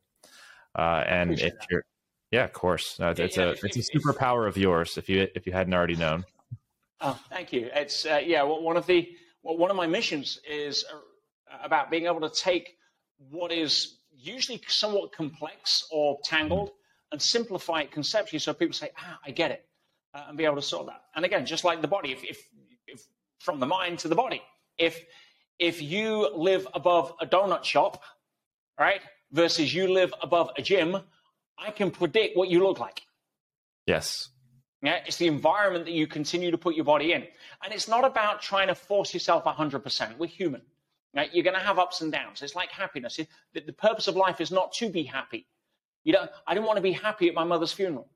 Uh, 0.78 1.04
and 1.08 1.40
if 1.40 1.54
you're, 1.72 1.86
yeah, 2.32 2.44
of 2.44 2.54
course, 2.54 2.98
it's 3.00 3.38
a 3.38 3.56
it's 3.64 3.78
a 3.78 3.98
superpower 3.98 4.48
of 4.48 4.58
yours. 4.58 4.98
If 4.98 5.10
you 5.10 5.28
if 5.34 5.48
you 5.48 5.54
hadn't 5.54 5.74
already 5.74 5.96
known. 5.96 6.26
Oh, 7.02 7.20
thank 7.30 7.52
you. 7.52 7.70
It's 7.74 8.06
uh, 8.06 8.22
yeah. 8.26 8.44
One 8.44 8.78
of 8.78 8.86
the 8.88 9.10
well, 9.44 9.58
one 9.58 9.70
of 9.70 9.78
my 9.78 9.88
missions 9.88 10.40
is 10.50 10.86
uh, 10.92 11.58
about 11.64 11.92
being 11.92 12.06
able 12.06 12.22
to 12.22 12.30
take 12.30 12.78
what 13.30 13.52
is 13.52 13.98
usually 14.12 14.62
somewhat 14.68 15.12
complex 15.12 15.86
or 15.92 16.18
tangled 16.24 16.72
and 17.12 17.22
simplify 17.22 17.82
it 17.82 17.92
conceptually, 17.92 18.40
so 18.40 18.54
people 18.54 18.74
say, 18.74 18.90
"Ah, 18.98 19.20
I 19.26 19.32
get 19.32 19.52
it," 19.52 19.66
uh, 20.14 20.26
and 20.30 20.38
be 20.38 20.46
able 20.46 20.56
to 20.56 20.62
solve 20.62 20.88
that. 20.88 21.02
And 21.16 21.26
again, 21.26 21.46
just 21.46 21.64
like 21.64 21.82
the 21.82 21.88
body, 21.88 22.12
if, 22.12 22.24
if, 22.24 22.40
if 22.88 23.04
from 23.40 23.60
the 23.60 23.66
mind 23.66 24.00
to 24.00 24.08
the 24.08 24.16
body, 24.16 24.42
if 24.78 25.04
if 25.60 25.82
you 25.82 26.30
live 26.36 26.68
above 26.74 27.14
a 27.22 27.26
donut 27.26 27.64
shop, 27.64 28.02
right, 28.80 29.02
versus 29.32 29.74
you 29.74 29.88
live 29.88 30.14
above 30.22 30.50
a 30.58 30.62
gym, 30.62 30.98
I 31.58 31.72
can 31.72 31.92
predict 31.92 32.36
what 32.38 32.50
you 32.50 32.64
look 32.64 32.80
like. 32.80 33.02
Yes. 33.86 34.30
Yeah, 34.82 35.00
it's 35.06 35.18
the 35.18 35.28
environment 35.28 35.86
that 35.86 35.94
you 35.94 36.06
continue 36.06 36.52
to 36.52 36.58
put 36.58 36.76
your 36.76 36.86
body 36.86 37.14
in. 37.14 37.24
And 37.64 37.74
it's 37.74 37.88
not 37.88 38.06
about 38.06 38.42
trying 38.42 38.68
to 38.68 38.76
force 38.76 39.14
yourself 39.14 39.44
100%. 39.46 40.18
We're 40.18 40.28
human. 40.28 40.62
Right? 41.16 41.34
You're 41.34 41.44
going 41.44 41.56
to 41.56 41.62
have 41.62 41.80
ups 41.80 42.02
and 42.02 42.12
downs. 42.12 42.42
It's 42.42 42.56
like 42.56 42.70
happiness. 42.70 43.20
The, 43.54 43.62
the 43.62 43.74
purpose 43.74 44.08
of 44.08 44.16
life 44.16 44.42
is 44.42 44.52
not 44.52 44.74
to 44.74 44.90
be 44.90 45.04
happy. 45.04 45.48
You 46.04 46.14
don't, 46.14 46.30
I 46.46 46.54
didn't 46.54 46.66
want 46.68 46.78
to 46.78 46.84
be 46.84 46.92
happy 46.92 47.28
at 47.30 47.34
my 47.34 47.46
mother's 47.46 47.72
funeral. 47.72 48.08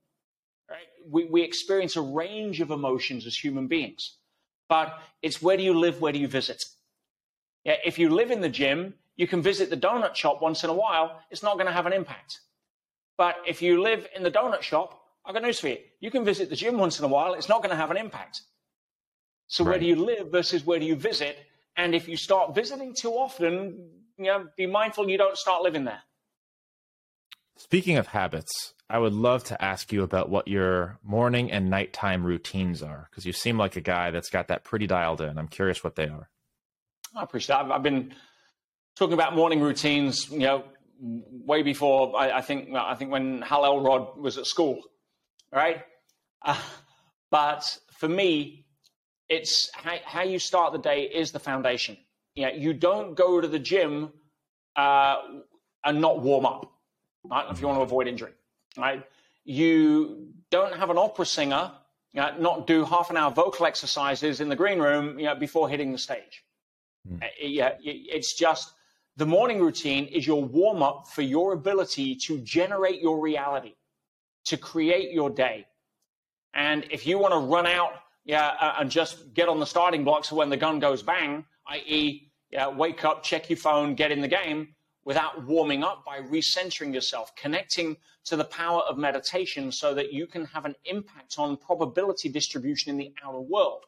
Right? 0.70 0.88
We, 1.10 1.26
we 1.26 1.42
experience 1.42 1.96
a 1.96 2.02
range 2.02 2.62
of 2.62 2.72
emotions 2.72 3.26
as 3.26 3.36
human 3.36 3.68
beings. 3.68 4.18
But 4.68 5.00
it's 5.22 5.42
where 5.42 5.58
do 5.58 5.64
you 5.64 5.74
live, 5.74 6.02
where 6.02 6.14
do 6.14 6.20
you 6.20 6.28
visit? 6.28 6.64
Yeah, 7.64 7.76
if 7.84 7.98
you 7.98 8.10
live 8.10 8.32
in 8.32 8.42
the 8.42 8.50
gym, 8.50 8.94
you 9.16 9.28
can 9.28 9.42
visit 9.42 9.70
the 9.70 9.78
donut 9.78 10.16
shop 10.16 10.42
once 10.42 10.64
in 10.64 10.70
a 10.70 10.74
while, 10.74 11.20
it's 11.32 11.44
not 11.44 11.56
going 11.56 11.66
to 11.66 11.74
have 11.74 11.86
an 11.86 11.94
impact. 11.94 12.40
But 13.18 13.36
if 13.46 13.62
you 13.62 13.82
live 13.82 14.08
in 14.16 14.24
the 14.24 14.32
donut 14.32 14.62
shop, 14.62 15.02
I've 15.30 15.36
got 15.36 15.44
news 15.44 15.60
for 15.60 15.68
you. 15.68 15.78
You 16.00 16.10
can 16.10 16.26
visit 16.26 16.50
the 16.50 16.56
gym 16.56 16.80
once 16.80 16.98
in 16.98 17.06
a 17.06 17.08
while, 17.08 17.36
it's 17.36 17.48
not 17.48 17.62
going 17.62 17.70
to 17.70 17.76
have 17.76 17.92
an 17.92 17.98
impact. 17.98 18.42
So 19.46 19.64
right. 19.64 19.74
where 19.74 19.80
do 19.80 19.86
you 19.86 19.96
live 19.96 20.32
versus 20.32 20.66
where 20.66 20.80
do 20.80 20.86
you 20.88 20.96
visit? 20.96 21.38
And 21.78 21.94
if 21.94 22.08
you 22.08 22.18
start 22.18 22.56
visiting 22.56 22.96
too 23.00 23.12
often, 23.12 23.92
you 24.18 24.26
know, 24.26 24.48
be 24.58 24.66
mindful 24.66 25.08
you 25.08 25.20
don't 25.20 25.38
start 25.38 25.62
living 25.62 25.84
there. 25.84 26.02
Speaking 27.58 27.98
of 27.98 28.08
habits, 28.08 28.74
I 28.90 28.98
would 28.98 29.14
love 29.14 29.44
to 29.46 29.64
ask 29.64 29.94
you 29.94 30.02
about 30.02 30.30
what 30.30 30.48
your 30.48 30.98
morning 31.04 31.52
and 31.52 31.70
nighttime 31.70 32.24
routines 32.24 32.82
are, 32.82 33.08
because 33.12 33.28
you 33.28 33.34
seem 33.34 33.56
like 33.56 33.76
a 33.76 33.82
guy 33.82 34.10
that's 34.10 34.32
got 34.32 34.48
that 34.48 34.64
pretty 34.64 34.88
dialed 34.88 35.22
in. 35.22 35.38
I'm 35.38 35.48
curious 35.48 35.84
what 35.84 35.96
they 35.96 36.08
are. 36.08 36.28
I 37.16 37.22
appreciate 37.22 37.56
that. 37.56 37.72
I've 37.72 37.84
been 37.84 38.16
talking 38.96 39.14
about 39.14 39.36
morning 39.36 39.62
routines, 39.62 40.28
you 40.32 40.40
know, 40.40 40.64
way 41.00 41.62
before 41.62 42.20
I, 42.20 42.32
I 42.32 42.42
think 42.42 42.74
I 42.74 42.96
think 42.96 43.12
when 43.12 43.44
Hal 43.44 43.64
Elrod 43.64 44.18
was 44.18 44.40
at 44.40 44.48
school, 44.48 44.82
right? 45.52 45.84
Uh, 46.44 46.60
but 47.32 47.78
for 47.92 48.08
me, 48.08 48.66
it's 49.28 49.70
how, 49.74 49.98
how, 50.06 50.24
you 50.24 50.40
start 50.40 50.74
the 50.74 50.80
day 50.80 51.04
is 51.04 51.32
the 51.32 51.40
foundation. 51.40 51.98
You 52.36 52.48
know, 52.48 52.54
you 52.54 52.74
don't 52.74 53.16
go 53.16 53.40
to 53.40 53.48
the 53.48 53.60
gym 53.60 54.12
uh, 54.76 55.18
and 55.86 56.02
not 56.02 56.22
warm 56.22 56.46
up, 56.46 56.72
right? 57.30 57.46
If 57.52 57.62
you 57.62 57.68
want 57.68 57.80
to 57.80 57.84
avoid 57.84 58.08
injury, 58.08 58.34
right? 58.78 59.04
You 59.46 60.30
don't 60.50 60.76
have 60.76 60.90
an 60.90 60.98
opera 60.98 61.26
singer 61.26 61.72
you 62.14 62.22
know, 62.22 62.36
not 62.40 62.68
do 62.68 62.86
half 62.86 63.10
an 63.10 63.18
hour 63.18 63.32
vocal 63.32 63.66
exercises 63.66 64.42
in 64.42 64.50
the 64.50 64.56
green 64.56 64.80
room 64.80 65.20
you 65.20 65.26
know, 65.26 65.36
before 65.36 65.70
hitting 65.70 65.92
the 65.92 65.98
stage. 65.98 66.44
Mm. 67.08 67.22
Yeah, 67.42 67.74
it's 67.84 68.38
just 68.38 68.74
the 69.16 69.26
morning 69.26 69.60
routine 69.60 70.06
is 70.06 70.26
your 70.26 70.44
warm 70.44 70.82
up 70.82 71.08
for 71.08 71.22
your 71.22 71.54
ability 71.54 72.16
to 72.16 72.40
generate 72.40 73.02
your 73.02 73.20
reality, 73.20 73.76
to 74.50 74.58
create 74.58 75.12
your 75.12 75.30
day. 75.30 75.66
And 76.54 76.86
if 76.92 77.08
you 77.08 77.18
want 77.18 77.34
to 77.34 77.40
run 77.40 77.68
out 77.68 77.94
yeah, 78.26 78.76
and 78.80 78.92
just 78.92 79.34
get 79.34 79.50
on 79.50 79.60
the 79.60 79.66
starting 79.66 80.04
blocks 80.04 80.32
when 80.32 80.50
the 80.50 80.58
gun 80.58 80.80
goes 80.80 81.02
bang, 81.02 81.46
i.e., 81.70 82.32
yeah, 82.52 82.68
wake 82.68 83.04
up, 83.04 83.24
check 83.24 83.50
your 83.50 83.58
phone, 83.58 83.96
get 83.96 84.12
in 84.12 84.22
the 84.22 84.28
game, 84.28 84.76
without 85.04 85.46
warming 85.46 85.84
up 85.84 86.04
by 86.06 86.20
recentering 86.20 86.94
yourself, 86.94 87.36
connecting 87.36 87.98
to 88.26 88.36
the 88.36 88.44
power 88.44 88.82
of 88.82 88.98
meditation 89.00 89.72
so 89.72 89.94
that 89.96 90.14
you 90.14 90.28
can 90.28 90.46
have 90.46 90.66
an 90.66 90.76
impact 90.86 91.36
on 91.40 91.58
probability 91.58 92.30
distribution 92.30 92.92
in 92.92 92.98
the 92.98 93.12
outer 93.24 93.40
world. 93.40 93.86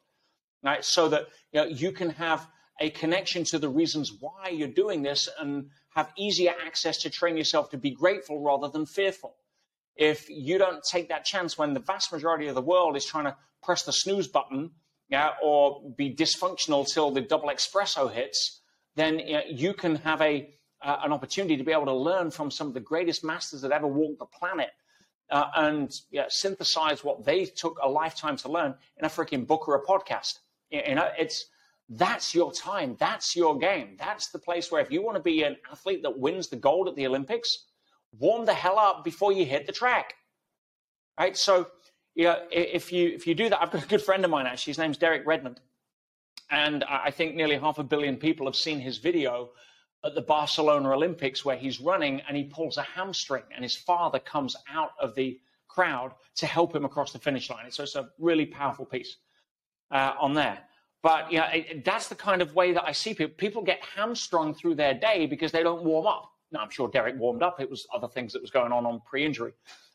Right? 0.63 0.83
So 0.83 1.09
that 1.09 1.27
you, 1.51 1.61
know, 1.61 1.67
you 1.67 1.91
can 1.91 2.09
have 2.11 2.47
a 2.79 2.89
connection 2.89 3.43
to 3.45 3.59
the 3.59 3.69
reasons 3.69 4.11
why 4.19 4.49
you're 4.49 4.67
doing 4.67 5.03
this 5.03 5.29
and 5.39 5.69
have 5.89 6.11
easier 6.17 6.53
access 6.65 6.97
to 6.99 7.09
train 7.09 7.37
yourself 7.37 7.69
to 7.71 7.77
be 7.77 7.91
grateful 7.91 8.41
rather 8.41 8.69
than 8.69 8.87
fearful. 8.87 9.35
If 9.95 10.29
you 10.29 10.57
don't 10.57 10.83
take 10.83 11.09
that 11.09 11.25
chance 11.25 11.57
when 11.57 11.73
the 11.73 11.79
vast 11.79 12.11
majority 12.11 12.47
of 12.47 12.55
the 12.55 12.61
world 12.61 12.95
is 12.95 13.05
trying 13.05 13.25
to 13.25 13.35
press 13.61 13.83
the 13.83 13.91
snooze 13.91 14.27
button 14.27 14.71
yeah, 15.09 15.31
or 15.43 15.81
be 15.97 16.15
dysfunctional 16.15 16.87
till 16.87 17.11
the 17.11 17.21
double 17.21 17.49
espresso 17.49 18.11
hits, 18.11 18.61
then 18.95 19.19
you, 19.49 19.73
can 19.73 19.97
have 19.97 20.21
a 20.21 20.49
uh, 20.81 20.97
an 21.03 21.11
opportunity 21.11 21.57
to 21.57 21.63
be 21.63 21.71
able 21.71 21.85
to 21.85 21.93
learn 21.93 22.31
from 22.31 22.49
some 22.49 22.67
of 22.67 22.73
the 22.73 22.79
greatest 22.79 23.23
masters 23.23 23.61
that 23.61 23.71
ever 23.71 23.87
walked 23.87 24.19
the 24.19 24.25
planet 24.25 24.71
uh, 25.29 25.45
and 25.55 25.91
yeah, 26.11 26.25
synthesize 26.29 27.03
what 27.03 27.23
they 27.23 27.45
took 27.45 27.77
a 27.83 27.89
lifetime 27.89 28.37
to 28.37 28.49
learn 28.49 28.73
in 28.97 29.05
a 29.05 29.09
freaking 29.09 29.45
book 29.45 29.67
or 29.67 29.75
a 29.75 29.85
podcast. 29.85 30.39
You 30.69 30.95
know, 30.95 31.09
it's 31.17 31.45
that's 31.89 32.33
your 32.33 32.53
time. 32.53 32.95
That's 32.99 33.35
your 33.35 33.57
game. 33.57 33.97
That's 33.99 34.29
the 34.31 34.39
place 34.39 34.71
where 34.71 34.81
if 34.81 34.91
you 34.91 35.03
want 35.03 35.17
to 35.17 35.23
be 35.23 35.43
an 35.43 35.57
athlete 35.71 36.03
that 36.03 36.17
wins 36.17 36.47
the 36.47 36.55
gold 36.55 36.87
at 36.87 36.95
the 36.95 37.05
Olympics, 37.05 37.65
warm 38.17 38.45
the 38.45 38.53
hell 38.53 38.77
up 38.79 39.03
before 39.03 39.31
you 39.31 39.45
hit 39.45 39.65
the 39.65 39.71
track. 39.71 40.15
Right? 41.19 41.35
So, 41.37 41.67
you 42.15 42.25
know, 42.25 42.37
if 42.51 42.91
you 42.91 43.09
if 43.09 43.27
you 43.27 43.35
do 43.35 43.49
that, 43.49 43.61
I've 43.61 43.71
got 43.71 43.83
a 43.83 43.87
good 43.87 44.01
friend 44.01 44.23
of 44.25 44.31
mine 44.31 44.45
actually. 44.45 44.71
His 44.71 44.77
name's 44.77 44.97
Derek 44.97 45.25
Redmond, 45.25 45.59
and 46.49 46.83
I 46.83 47.11
think 47.11 47.35
nearly 47.35 47.57
half 47.57 47.79
a 47.79 47.83
billion 47.83 48.17
people 48.17 48.45
have 48.47 48.55
seen 48.55 48.79
his 48.79 48.97
video 48.97 49.51
at 50.03 50.15
the 50.15 50.21
Barcelona 50.21 50.91
Olympics 50.91 51.45
where 51.45 51.55
he's 51.55 51.79
running 51.79 52.21
and 52.21 52.35
he 52.35 52.43
pulls 52.43 52.77
a 52.77 52.81
hamstring, 52.81 53.43
and 53.53 53.63
his 53.63 53.75
father 53.75 54.19
comes 54.19 54.55
out 54.69 54.91
of 54.99 55.15
the 55.15 55.39
crowd 55.67 56.11
to 56.35 56.45
help 56.45 56.75
him 56.75 56.85
across 56.85 57.13
the 57.13 57.19
finish 57.19 57.49
line. 57.49 57.71
So 57.71 57.83
it's 57.83 57.95
a 57.95 58.09
really 58.19 58.45
powerful 58.45 58.85
piece 58.85 59.17
uh, 59.89 60.13
on 60.19 60.33
there. 60.33 60.59
But 61.03 61.31
you 61.31 61.39
know, 61.39 61.47
that's 61.83 62.09
the 62.09 62.15
kind 62.15 62.41
of 62.41 62.55
way 62.55 62.73
that 62.73 62.83
I 62.83 62.91
see 62.91 63.13
people. 63.13 63.33
People 63.37 63.63
get 63.63 63.79
hamstrung 63.95 64.53
through 64.53 64.75
their 64.75 64.93
day 64.93 65.25
because 65.25 65.51
they 65.51 65.63
don't 65.63 65.83
warm 65.83 66.07
up. 66.07 66.30
I'm 66.59 66.69
sure 66.69 66.87
Derek 66.89 67.17
warmed 67.17 67.43
up. 67.43 67.59
It 67.59 67.69
was 67.69 67.87
other 67.93 68.07
things 68.07 68.33
that 68.33 68.41
was 68.41 68.51
going 68.51 68.71
on 68.71 68.85
on 68.85 69.01
pre-injury, 69.05 69.53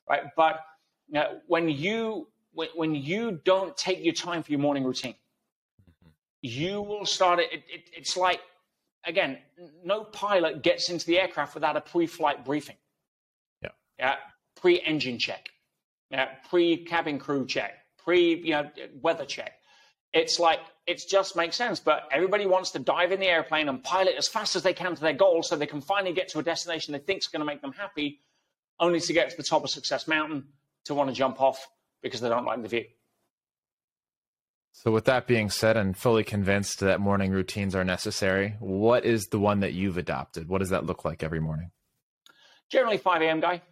right? 0.08 0.22
But 0.36 0.60
you 1.08 1.14
know, 1.14 1.40
when 1.46 1.68
you 1.68 2.28
when, 2.52 2.68
when, 2.74 2.94
you 2.94 3.40
don't 3.44 3.76
take 3.76 4.02
your 4.02 4.14
time 4.14 4.42
for 4.42 4.50
your 4.50 4.60
morning 4.60 4.84
routine, 4.84 5.14
mm-hmm. 5.82 6.08
you 6.40 6.80
will 6.80 7.04
start 7.04 7.38
it, 7.38 7.52
it, 7.52 7.90
It's 7.94 8.16
like 8.16 8.40
again, 9.04 9.38
no 9.84 10.04
pilot 10.04 10.62
gets 10.62 10.88
into 10.88 11.06
the 11.06 11.20
aircraft 11.20 11.54
without 11.54 11.76
a 11.76 11.80
pre-flight 11.80 12.44
briefing. 12.44 12.76
Yeah. 13.62 13.70
Yeah. 13.98 14.16
Pre-engine 14.60 15.18
check. 15.18 15.48
Yeah. 16.10 16.28
Pre-cabin 16.48 17.18
crew 17.18 17.46
check. 17.46 17.74
Pre 17.98 18.36
you 18.36 18.52
know 18.52 18.70
weather 19.02 19.24
check. 19.24 19.52
It's 20.12 20.38
like 20.38 20.60
it 20.86 21.02
just 21.08 21.36
makes 21.36 21.56
sense. 21.56 21.80
But 21.80 22.08
everybody 22.12 22.46
wants 22.46 22.70
to 22.72 22.78
dive 22.78 23.12
in 23.12 23.20
the 23.20 23.26
airplane 23.26 23.68
and 23.68 23.82
pilot 23.82 24.14
as 24.16 24.28
fast 24.28 24.56
as 24.56 24.62
they 24.62 24.72
can 24.72 24.94
to 24.94 25.00
their 25.00 25.12
goal 25.12 25.42
so 25.42 25.56
they 25.56 25.66
can 25.66 25.80
finally 25.80 26.12
get 26.12 26.28
to 26.28 26.38
a 26.38 26.42
destination 26.42 26.92
they 26.92 26.98
think 26.98 27.20
is 27.20 27.28
going 27.28 27.40
to 27.40 27.46
make 27.46 27.60
them 27.60 27.72
happy, 27.72 28.20
only 28.78 29.00
to 29.00 29.12
get 29.12 29.30
to 29.30 29.36
the 29.36 29.42
top 29.42 29.64
of 29.64 29.70
Success 29.70 30.06
Mountain 30.06 30.44
to 30.84 30.94
want 30.94 31.10
to 31.10 31.14
jump 31.14 31.40
off 31.40 31.68
because 32.02 32.20
they 32.20 32.28
don't 32.28 32.44
like 32.44 32.62
the 32.62 32.68
view. 32.68 32.84
So, 34.72 34.90
with 34.90 35.06
that 35.06 35.26
being 35.26 35.48
said, 35.48 35.78
and 35.78 35.96
fully 35.96 36.22
convinced 36.22 36.80
that 36.80 37.00
morning 37.00 37.32
routines 37.32 37.74
are 37.74 37.82
necessary, 37.82 38.56
what 38.60 39.06
is 39.06 39.28
the 39.28 39.38
one 39.38 39.60
that 39.60 39.72
you've 39.72 39.96
adopted? 39.96 40.48
What 40.48 40.58
does 40.58 40.68
that 40.68 40.84
look 40.84 41.02
like 41.02 41.22
every 41.22 41.40
morning? 41.40 41.70
Generally, 42.68 42.98
5 42.98 43.22
a.m. 43.22 43.40
guy. 43.40 43.62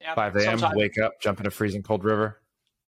Yeah, 0.00 0.14
5 0.14 0.36
a.m. 0.36 0.60
Wake 0.74 0.98
up, 0.98 1.20
jump 1.20 1.40
in 1.40 1.46
a 1.46 1.50
freezing 1.50 1.82
cold 1.82 2.04
river. 2.04 2.40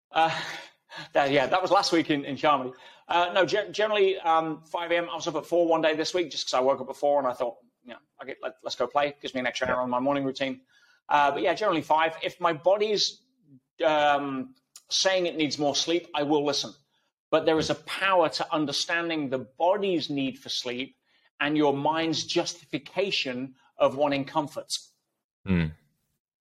Uh, 0.10 0.32
that, 1.14 1.32
yeah, 1.32 1.48
that 1.48 1.62
was 1.62 1.70
last 1.70 1.92
week 1.92 2.10
in, 2.10 2.24
in 2.24 2.38
Chamonix. 2.38 2.74
Uh, 3.08 3.32
no, 3.34 3.46
ge- 3.46 3.72
generally 3.72 4.18
um, 4.20 4.62
5 4.66 4.92
a.m. 4.92 5.08
I 5.10 5.16
was 5.16 5.28
up 5.28 5.36
at 5.36 5.46
four 5.46 5.68
one 5.68 5.82
day 5.82 5.96
this 5.96 6.14
week 6.14 6.30
just 6.30 6.46
because 6.46 6.54
I 6.56 6.60
woke 6.60 6.82
up 6.82 6.90
at 6.90 6.96
four 6.96 7.20
and 7.20 7.28
I 7.28 7.34
thought, 7.34 7.56
you 7.84 7.92
know, 7.92 8.00
okay, 8.22 8.36
let, 8.42 8.56
us 8.66 8.76
go 8.76 8.86
play. 8.86 9.16
Gives 9.22 9.34
me 9.34 9.40
an 9.40 9.48
extra 9.48 9.68
hour 9.68 9.82
on 9.82 9.90
my 9.90 10.00
morning 10.00 10.26
routine. 10.26 10.62
Uh, 11.08 11.32
but 11.32 11.42
yeah, 11.42 11.54
generally 11.54 11.82
five. 11.82 12.16
If 12.22 12.40
my 12.42 12.52
body's 12.52 13.22
um, 13.86 14.56
saying 14.90 15.26
it 15.26 15.38
needs 15.38 15.58
more 15.58 15.76
sleep, 15.76 16.08
I 16.14 16.24
will 16.24 16.46
listen. 16.46 16.74
But 17.32 17.46
there 17.46 17.58
is 17.60 17.70
a 17.70 17.76
power 17.76 18.30
to 18.30 18.54
understanding 18.54 19.30
the 19.30 19.40
body's 19.58 20.10
need 20.10 20.40
for 20.40 20.50
sleep 20.50 20.96
and 21.40 21.56
your 21.58 21.74
mind's 21.74 22.24
justification 22.26 23.56
of 23.78 23.96
wanting 23.96 24.26
comfort. 24.26 24.74
Mm. 25.48 25.72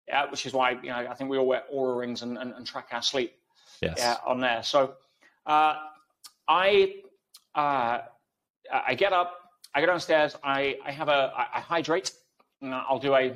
Yeah, 0.09 0.31
which 0.31 0.47
is 0.47 0.53
why 0.53 0.71
you 0.71 0.89
know 0.89 1.07
I 1.11 1.15
think 1.15 1.31
we 1.31 1.39
all 1.39 1.47
wear 1.47 1.65
Oura 1.73 1.99
rings 1.99 2.23
and, 2.23 2.39
and, 2.39 2.53
and 2.55 2.67
track 2.67 2.89
our 2.93 3.03
sleep 3.03 3.33
yes. 3.83 3.97
yeah, 3.99 4.17
on 4.25 4.41
there. 4.41 4.63
So 4.63 4.95
uh, 5.45 5.75
I 6.49 6.95
uh, 7.55 7.99
I 8.73 8.95
get 8.95 9.13
up, 9.13 9.39
I 9.75 9.81
go 9.81 9.87
downstairs, 9.87 10.37
I, 10.43 10.77
I 10.85 10.91
have 10.91 11.09
a 11.09 11.33
I, 11.37 11.59
I 11.59 11.61
hydrate. 11.61 12.13
I'll 12.63 12.99
do 12.99 13.15
a 13.15 13.35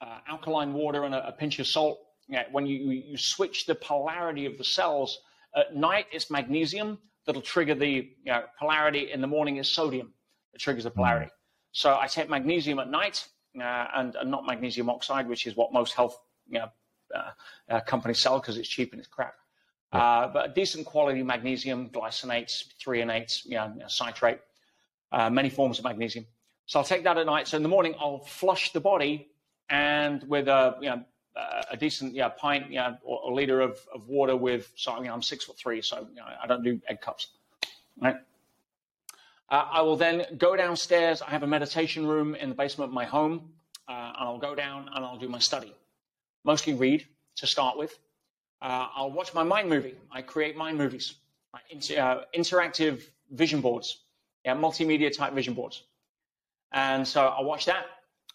uh, 0.00 0.18
alkaline 0.28 0.72
water 0.72 1.04
and 1.04 1.14
a, 1.14 1.28
a 1.28 1.32
pinch 1.32 1.58
of 1.58 1.66
salt. 1.66 1.98
Yeah, 2.28 2.44
when 2.50 2.66
you 2.66 2.90
you 2.90 3.16
switch 3.16 3.66
the 3.66 3.74
polarity 3.74 4.46
of 4.46 4.58
the 4.58 4.64
cells 4.64 5.18
at 5.54 5.74
night, 5.76 6.06
it's 6.12 6.30
magnesium 6.30 6.98
that'll 7.24 7.42
trigger 7.42 7.74
the 7.74 7.88
you 7.90 8.08
know, 8.24 8.44
polarity. 8.58 9.10
In 9.12 9.20
the 9.20 9.26
morning, 9.26 9.56
is 9.56 9.68
sodium 9.68 10.12
that 10.52 10.60
triggers 10.60 10.84
the 10.84 10.90
polarity. 10.90 11.26
Mm. 11.26 11.30
So 11.72 11.96
I 11.98 12.06
take 12.06 12.30
magnesium 12.30 12.78
at 12.78 12.88
night 12.88 13.26
uh, 13.60 13.86
and, 13.94 14.14
and, 14.16 14.30
not 14.30 14.46
magnesium 14.46 14.88
oxide, 14.88 15.28
which 15.28 15.46
is 15.46 15.56
what 15.56 15.72
most 15.72 15.92
health 15.92 16.18
you 16.48 16.60
know, 16.60 16.68
uh, 17.14 17.30
uh, 17.68 17.80
companies 17.80 18.20
sell 18.20 18.40
because 18.40 18.56
it's 18.56 18.68
cheap 18.68 18.92
and 18.92 19.00
it's 19.00 19.08
crap. 19.08 19.34
Uh, 19.92 20.28
but 20.28 20.54
decent 20.54 20.84
quality 20.84 21.22
magnesium, 21.22 21.88
glycinates, 21.90 22.64
threonates, 22.82 23.44
you 23.44 23.54
know, 23.54 23.72
citrate, 23.86 24.40
uh, 25.12 25.30
many 25.30 25.48
forms 25.48 25.78
of 25.78 25.84
magnesium. 25.84 26.26
So 26.66 26.80
I'll 26.80 26.84
take 26.84 27.04
that 27.04 27.16
at 27.16 27.26
night. 27.26 27.46
So 27.48 27.56
in 27.56 27.62
the 27.62 27.68
morning, 27.68 27.94
I'll 27.98 28.18
flush 28.18 28.72
the 28.72 28.80
body 28.80 29.28
and 29.70 30.22
with 30.28 30.48
a, 30.48 30.76
you 30.80 30.90
know, 30.90 31.04
a 31.70 31.76
decent 31.76 32.14
yeah, 32.14 32.28
pint 32.28 32.70
yeah, 32.70 32.94
or, 33.02 33.20
or 33.20 33.34
liter 33.34 33.60
of, 33.60 33.78
of 33.94 34.08
water 34.08 34.36
with, 34.36 34.72
so 34.74 34.96
you 34.96 35.04
know, 35.04 35.14
I'm 35.14 35.22
six 35.22 35.44
foot 35.44 35.58
three, 35.58 35.82
so 35.82 36.06
you 36.10 36.16
know, 36.16 36.24
I 36.42 36.46
don't 36.46 36.62
do 36.62 36.80
egg 36.88 37.00
cups. 37.00 37.28
Right? 38.00 38.16
Uh, 39.48 39.64
I 39.70 39.82
will 39.82 39.96
then 39.96 40.24
go 40.38 40.56
downstairs. 40.56 41.22
I 41.22 41.30
have 41.30 41.42
a 41.42 41.46
meditation 41.46 42.06
room 42.06 42.34
in 42.34 42.48
the 42.48 42.54
basement 42.54 42.90
of 42.90 42.94
my 42.94 43.04
home, 43.04 43.50
uh, 43.88 43.92
and 43.92 44.28
I'll 44.28 44.38
go 44.38 44.54
down 44.54 44.88
and 44.94 45.04
I'll 45.04 45.18
do 45.18 45.28
my 45.28 45.38
study. 45.38 45.74
Mostly 46.44 46.74
read 46.74 47.06
to 47.36 47.46
start 47.46 47.76
with. 47.78 47.98
Uh, 48.62 48.88
I'll 48.94 49.10
watch 49.10 49.34
my 49.34 49.42
mind 49.42 49.68
movie. 49.68 49.94
I 50.10 50.22
create 50.22 50.56
mind 50.56 50.78
movies, 50.78 51.14
inter- 51.70 52.00
uh, 52.00 52.24
interactive 52.38 53.02
vision 53.30 53.60
boards, 53.60 54.04
yeah, 54.44 54.54
multimedia 54.54 55.14
type 55.14 55.34
vision 55.34 55.54
boards. 55.54 55.84
And 56.72 57.06
so 57.06 57.26
I 57.26 57.42
watch 57.42 57.66
that. 57.66 57.86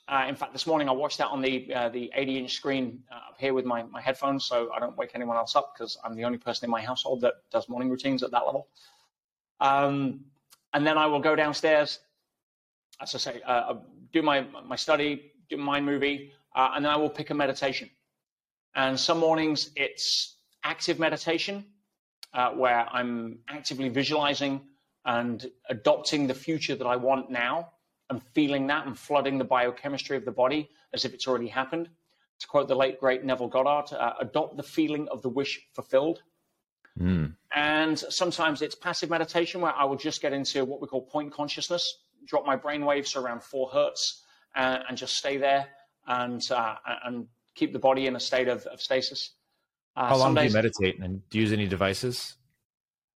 Uh, 0.08 0.26
in 0.28 0.36
fact, 0.36 0.52
this 0.54 0.68
morning 0.68 0.90
I 0.90 0.92
watched 0.92 1.18
that 1.20 1.28
on 1.28 1.42
the 1.42 1.74
uh, 1.74 1.90
the 1.90 2.12
80 2.14 2.40
inch 2.40 2.54
screen 2.54 3.04
uh, 3.12 3.30
up 3.30 3.36
here 3.40 3.54
with 3.54 3.66
my, 3.66 3.84
my 3.84 4.02
headphones, 4.02 4.46
so 4.46 4.70
I 4.76 4.80
don't 4.80 4.98
wake 4.98 5.12
anyone 5.16 5.38
else 5.38 5.56
up 5.56 5.74
because 5.74 5.98
I'm 6.04 6.16
the 6.16 6.26
only 6.26 6.38
person 6.38 6.66
in 6.66 6.72
my 6.72 6.82
household 6.82 7.22
that 7.22 7.36
does 7.52 7.70
morning 7.70 7.90
routines 7.90 8.22
at 8.22 8.32
that 8.32 8.46
level. 8.46 8.68
Um, 9.60 10.26
and 10.74 10.86
then 10.86 10.98
I 10.98 11.06
will 11.06 11.20
go 11.20 11.36
downstairs, 11.36 12.00
as 13.00 13.16
I 13.16 13.18
say, 13.18 13.42
uh, 13.46 13.76
do 14.12 14.22
my 14.22 14.46
my 14.66 14.76
study, 14.76 15.32
do 15.50 15.58
my 15.58 15.80
movie, 15.80 16.32
and 16.56 16.84
then 16.84 16.92
I 16.92 16.98
will 16.98 17.10
pick 17.10 17.30
a 17.30 17.34
meditation. 17.34 17.90
And 18.76 19.00
some 19.00 19.20
mornings 19.20 19.72
it's 19.76 20.38
active 20.64 21.00
meditation, 21.00 21.66
uh, 22.34 22.52
where 22.52 22.88
I'm 22.92 23.40
actively 23.48 23.90
visualizing 23.90 24.62
and 25.06 25.50
adopting 25.70 26.28
the 26.28 26.34
future 26.34 26.76
that 26.76 26.86
I 26.86 26.96
want 26.96 27.30
now 27.30 27.72
and 28.10 28.22
feeling 28.34 28.68
that 28.68 28.86
and 28.86 28.98
flooding 28.98 29.38
the 29.38 29.44
biochemistry 29.44 30.18
of 30.18 30.26
the 30.26 30.32
body 30.32 30.70
as 30.94 31.06
if 31.06 31.14
it's 31.14 31.28
already 31.28 31.48
happened. 31.48 31.90
To 32.40 32.48
quote 32.48 32.68
the 32.68 32.76
late, 32.76 33.00
great 33.00 33.24
Neville 33.24 33.48
Goddard, 33.48 33.94
uh, 33.96 34.14
adopt 34.20 34.58
the 34.58 34.64
feeling 34.64 35.08
of 35.10 35.22
the 35.22 35.30
wish 35.30 35.62
fulfilled. 35.74 36.22
Mm. 37.00 37.36
And 37.56 37.98
sometimes 37.98 38.62
it's 38.62 38.76
passive 38.76 39.10
meditation 39.10 39.62
where 39.62 39.74
I 39.74 39.86
will 39.86 39.96
just 39.96 40.22
get 40.22 40.34
into 40.34 40.66
what 40.66 40.82
we 40.82 40.88
call 40.88 41.02
point 41.02 41.32
consciousness, 41.32 42.00
drop 42.26 42.46
my 42.46 42.56
brain 42.56 42.84
waves 42.84 43.16
around 43.16 43.44
four 43.44 43.70
hertz, 43.70 44.24
uh, 44.56 44.80
and 44.88 44.98
just 44.98 45.16
stay 45.16 45.38
there 45.38 45.68
and 46.08 46.42
uh, 46.52 46.76
and 47.06 47.28
keep 47.62 47.74
the 47.74 47.86
body 47.90 48.08
in 48.08 48.16
a 48.16 48.20
state 48.20 48.48
of, 48.48 48.66
of 48.74 48.82
stasis. 48.82 49.36
Uh, 49.96 50.08
How 50.08 50.18
long 50.18 50.34
do 50.34 50.44
you 50.44 50.50
meditate 50.50 51.00
and 51.00 51.22
do 51.30 51.38
you 51.38 51.44
use 51.44 51.54
any 51.54 51.68
devices? 51.68 52.36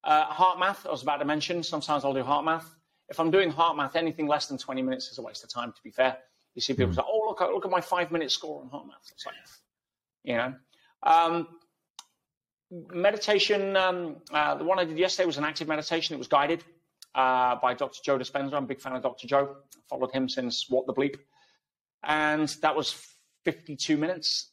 Uh, 0.05 0.27
HeartMath, 0.27 0.87
I 0.87 0.91
was 0.91 1.03
about 1.03 1.17
to 1.17 1.25
mention. 1.25 1.63
Sometimes 1.63 2.05
I'll 2.05 2.13
do 2.13 2.23
HeartMath. 2.23 2.67
If 3.09 3.19
I'm 3.19 3.31
doing 3.31 3.51
HeartMath, 3.51 3.97
anything 3.97 4.27
less 4.27 4.47
than 4.49 4.59
20 4.59 4.83
minutes 4.83 5.09
is 5.09 5.19
a 5.19 5.23
waste 5.23 5.43
of 5.45 5.51
time, 5.51 5.73
to 5.73 5.83
be 5.83 5.91
fair. 5.91 6.19
You 6.55 6.61
see 6.61 6.75
people 6.75 6.93
mm. 6.93 6.97
say, 6.97 7.03
oh, 7.07 7.23
look, 7.27 7.41
look 7.41 7.65
at 7.65 7.71
my 7.71 7.81
five 7.81 8.13
minute 8.13 8.31
score 8.31 8.61
on 8.61 8.69
HeartMath. 8.69 9.13
It's 9.13 9.25
like, 9.25 9.35
you 10.25 10.37
know. 10.37 10.55
Um, 11.03 11.49
meditation, 12.93 13.77
um, 13.77 14.17
uh, 14.31 14.57
the 14.57 14.65
one 14.65 14.79
I 14.79 14.85
did 14.85 14.99
yesterday 14.99 15.27
was 15.27 15.39
an 15.39 15.45
active 15.45 15.69
meditation. 15.69 16.15
It 16.15 16.19
was 16.19 16.29
guided 16.29 16.63
uh, 17.15 17.57
by 17.57 17.73
Dr. 17.73 18.01
Joe 18.05 18.19
Dispenza. 18.19 18.53
I'm 18.53 18.65
a 18.65 18.67
big 18.67 18.81
fan 18.83 18.95
of 18.95 19.03
Dr. 19.03 19.27
Joe. 19.27 19.57
I 19.75 19.81
followed 19.89 20.13
him 20.13 20.29
since 20.29 20.67
What 20.69 20.87
the 20.87 20.93
Bleep. 20.93 21.17
And 22.03 22.49
that 22.61 22.77
was 22.77 23.14
52 23.45 23.97
minutes. 23.97 24.51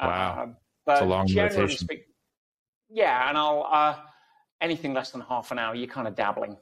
Wow. 0.00 0.06
Uh, 0.08 0.52
but 0.84 0.92
it's 0.92 1.02
a 1.02 1.04
long 1.04 1.32
meditation. 1.32 1.78
Speak, 1.78 2.06
yeah, 2.90 3.28
and 3.28 3.38
I'll 3.38 3.66
uh, 3.70 3.96
anything 4.60 4.94
less 4.94 5.10
than 5.10 5.20
half 5.20 5.50
an 5.50 5.58
hour, 5.58 5.74
you're 5.74 5.86
kind 5.86 6.08
of 6.08 6.14
dabbling. 6.14 6.56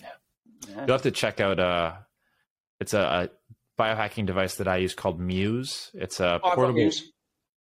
Yeah. 0.00 0.06
yeah. 0.68 0.80
You'll 0.80 0.94
have 0.94 1.02
to 1.02 1.10
check 1.10 1.40
out. 1.40 1.58
Uh, 1.58 1.94
it's 2.80 2.94
a, 2.94 3.00
a, 3.00 3.28
biohacking 3.80 4.24
device 4.24 4.54
that 4.56 4.68
I 4.68 4.78
use 4.78 4.94
called 4.94 5.20
Muse. 5.20 5.90
It's 5.92 6.20
a 6.20 6.40
oh, 6.42 6.54
portable. 6.54 6.90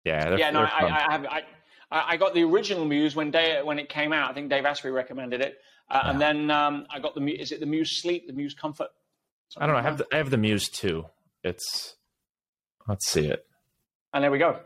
Yeah, 0.06 0.36
yeah. 0.36 0.52
No, 0.52 0.62
I, 0.62 0.86
I, 0.86 1.12
have. 1.12 1.26
I, 1.26 1.44
I 1.92 2.18
got 2.18 2.34
the 2.34 2.44
original 2.44 2.86
Muse 2.86 3.16
when 3.16 3.32
Dave, 3.32 3.66
when 3.66 3.80
it 3.80 3.90
came 3.90 4.14
out. 4.14 4.30
I 4.30 4.34
think 4.34 4.50
Dave 4.50 4.66
Asprey 4.66 4.92
recommended 4.92 5.42
it, 5.42 5.58
uh, 5.90 6.02
yeah. 6.04 6.12
and 6.12 6.22
then 6.22 6.52
um, 6.52 6.86
I 6.90 7.00
got 7.00 7.16
the. 7.16 7.22
Is 7.30 7.52
it 7.52 7.60
the 7.60 7.66
Muse 7.66 8.02
Sleep? 8.02 8.28
The 8.28 8.34
Muse 8.34 8.54
Comfort? 8.54 8.90
I 9.58 9.66
don't 9.66 9.76
know. 9.76 9.80
I 9.80 9.84
have 9.84 9.98
the, 9.98 10.08
I 10.12 10.18
have 10.18 10.30
the 10.30 10.38
Muse 10.38 10.70
2. 10.70 11.06
It's. 11.44 11.96
Let's 12.88 13.08
see 13.08 13.28
it. 13.28 13.46
And 14.14 14.24
there 14.24 14.32
we 14.32 14.40
go. 14.40 14.60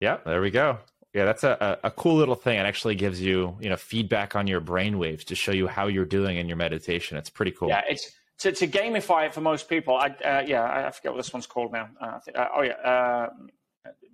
Yeah, 0.00 0.18
there 0.24 0.40
we 0.40 0.50
go. 0.50 0.78
Yeah, 1.12 1.24
that's 1.24 1.42
a, 1.42 1.78
a, 1.82 1.90
cool 1.90 2.14
little 2.16 2.36
thing. 2.36 2.58
It 2.58 2.62
actually 2.62 2.94
gives 2.94 3.20
you, 3.20 3.56
you 3.60 3.68
know, 3.68 3.76
feedback 3.76 4.36
on 4.36 4.46
your 4.46 4.60
brain 4.60 4.96
waves 4.98 5.24
to 5.24 5.34
show 5.34 5.50
you 5.50 5.66
how 5.66 5.88
you're 5.88 6.04
doing 6.04 6.36
in 6.36 6.46
your 6.46 6.56
meditation. 6.56 7.16
It's 7.18 7.28
pretty 7.28 7.50
cool. 7.50 7.68
Yeah, 7.68 7.82
it's 7.88 8.12
to, 8.38 8.52
to 8.52 8.68
gamify 8.68 9.26
it 9.26 9.34
for 9.34 9.40
most 9.40 9.68
people. 9.68 9.96
I, 9.96 10.06
uh, 10.24 10.44
yeah, 10.46 10.86
I 10.86 10.90
forget 10.92 11.12
what 11.12 11.18
this 11.18 11.32
one's 11.32 11.46
called 11.46 11.72
now. 11.72 11.88
Uh, 12.00 12.20
think, 12.20 12.38
uh, 12.38 12.48
oh 12.54 12.62
yeah, 12.62 12.72
uh, 12.72 13.28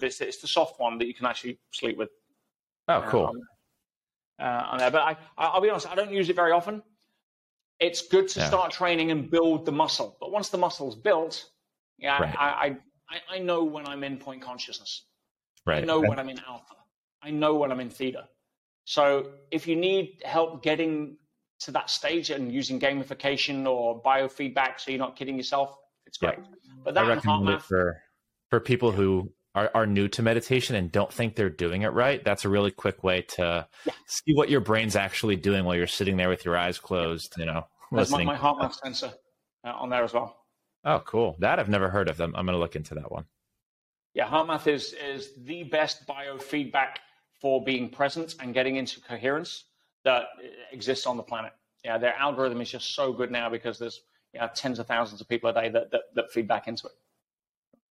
it's, 0.01 0.23
it's 0.23 0.41
the 0.41 0.49
soft 0.49 0.81
one 0.81 0.97
that 0.99 1.07
you 1.07 1.13
can 1.13 1.27
actually 1.27 1.59
sleep 1.71 1.99
with. 1.99 2.09
Oh, 2.89 3.05
cool. 3.09 3.33
Uh, 4.41 4.63
on 4.71 4.79
there, 4.79 4.91
but 4.91 5.03
I, 5.03 5.17
I'll 5.37 5.61
be 5.61 5.69
honest, 5.69 5.91
I 5.91 5.95
don't 5.95 6.13
use 6.13 6.31
it 6.31 6.37
very 6.37 6.53
often. 6.53 6.83
It's 7.79 8.07
good 8.09 8.29
to 8.29 8.41
yeah. 8.41 8.47
start 8.47 8.71
training 8.71 9.11
and 9.11 9.31
build 9.31 9.67
the 9.67 9.73
muscle, 9.73 10.17
but 10.19 10.33
once 10.33 10.49
the 10.49 10.59
muscle's 10.59 10.97
built, 10.97 11.45
yeah, 11.99 12.19
right. 12.19 12.35
I, 12.39 12.47
I 12.47 12.77
I 13.31 13.39
know 13.39 13.65
when 13.65 13.87
I'm 13.87 14.03
in 14.05 14.19
point 14.19 14.43
consciousness. 14.43 15.05
Right. 15.65 15.83
I 15.83 15.87
know 15.87 16.01
when 16.01 16.19
I'm 16.19 16.29
in 16.29 16.41
alpha. 16.47 16.75
I 17.23 17.31
know 17.31 17.55
when 17.55 17.73
I'm 17.73 17.81
in 17.81 17.91
theta. 17.91 18.29
So 18.85 19.33
if 19.51 19.67
you 19.67 19.77
need 19.77 20.23
help 20.25 20.63
getting 20.63 21.17
to 21.61 21.71
that 21.73 21.91
stage 21.91 22.31
and 22.31 22.53
using 22.53 22.79
gamification 22.79 23.67
or 23.67 24.01
biofeedback 24.03 24.79
so 24.79 24.91
you're 24.91 24.99
not 24.99 25.17
kidding 25.17 25.37
yourself, 25.37 25.77
it's 26.07 26.19
great. 26.19 26.39
Yeah. 26.39 26.45
But 26.85 26.95
that 26.95 27.05
I 27.05 27.09
recommend 27.09 27.49
it 27.49 27.63
for 27.63 28.01
for 28.51 28.61
people 28.61 28.93
who 28.93 29.33
are, 29.57 29.71
are 29.75 29.87
new 29.87 30.07
to 30.09 30.23
meditation 30.23 30.77
and 30.77 30.93
don't 30.93 31.13
think 31.13 31.35
they're 31.35 31.51
doing 31.51 31.83
it 31.83 31.89
right. 31.89 32.23
That's 32.23 32.45
a 32.45 32.49
really 32.49 32.71
quick 32.71 33.03
way 33.03 33.23
to 33.23 33.67
yeah. 33.87 33.93
see 34.07 34.35
what 34.35 34.51
your 34.51 34.61
brain's 34.61 34.95
actually 34.95 35.37
doing 35.37 35.65
while 35.65 35.75
you're 35.75 35.87
sitting 35.87 36.17
there 36.17 36.29
with 36.29 36.45
your 36.45 36.57
eyes 36.57 36.79
closed. 36.79 37.35
You 37.39 37.47
know, 37.47 37.67
There's 37.91 38.13
listening. 38.13 38.27
my, 38.27 38.35
my 38.35 38.39
HeartMath 38.39 38.75
sensor 38.75 39.13
uh, 39.65 39.71
on 39.71 39.89
there 39.89 40.05
as 40.05 40.13
well. 40.13 40.37
Oh, 40.87 41.01
cool! 41.01 41.37
That 41.41 41.59
I've 41.59 41.69
never 41.69 41.91
heard 41.91 42.09
of 42.09 42.17
them. 42.17 42.33
I'm 42.37 42.47
going 42.47 42.55
to 42.55 42.61
look 42.61 42.77
into 42.77 42.95
that 42.95 43.11
one. 43.11 43.27
Yeah, 44.15 44.29
HeartMath 44.29 44.67
is 44.67 44.95
is 44.95 45.33
the 45.37 45.65
best 45.65 46.07
biofeedback 46.07 46.97
for 47.41 47.63
being 47.63 47.91
present 47.91 48.37
and 48.41 48.55
getting 48.55 48.77
into 48.77 49.01
coherence 49.01 49.65
that 50.05 50.25
exists 50.73 51.07
on 51.07 51.17
the 51.17 51.23
planet. 51.23 51.53
Yeah, 51.85 51.99
their 51.99 52.15
algorithm 52.15 52.61
is 52.61 52.71
just 52.71 52.95
so 52.95 53.13
good 53.13 53.31
now 53.31 53.51
because 53.51 53.79
there's 53.79 54.01
you 54.33 54.41
know, 54.41 54.49
tens 54.55 54.79
of 54.79 54.87
thousands 54.87 55.21
of 55.21 55.29
people 55.29 55.51
a 55.51 55.53
day 55.53 55.69
that, 55.69 55.91
that, 55.91 56.03
that 56.15 56.33
feed 56.33 56.49
back 56.49 56.69
into 56.69 56.87
it. 56.87 56.93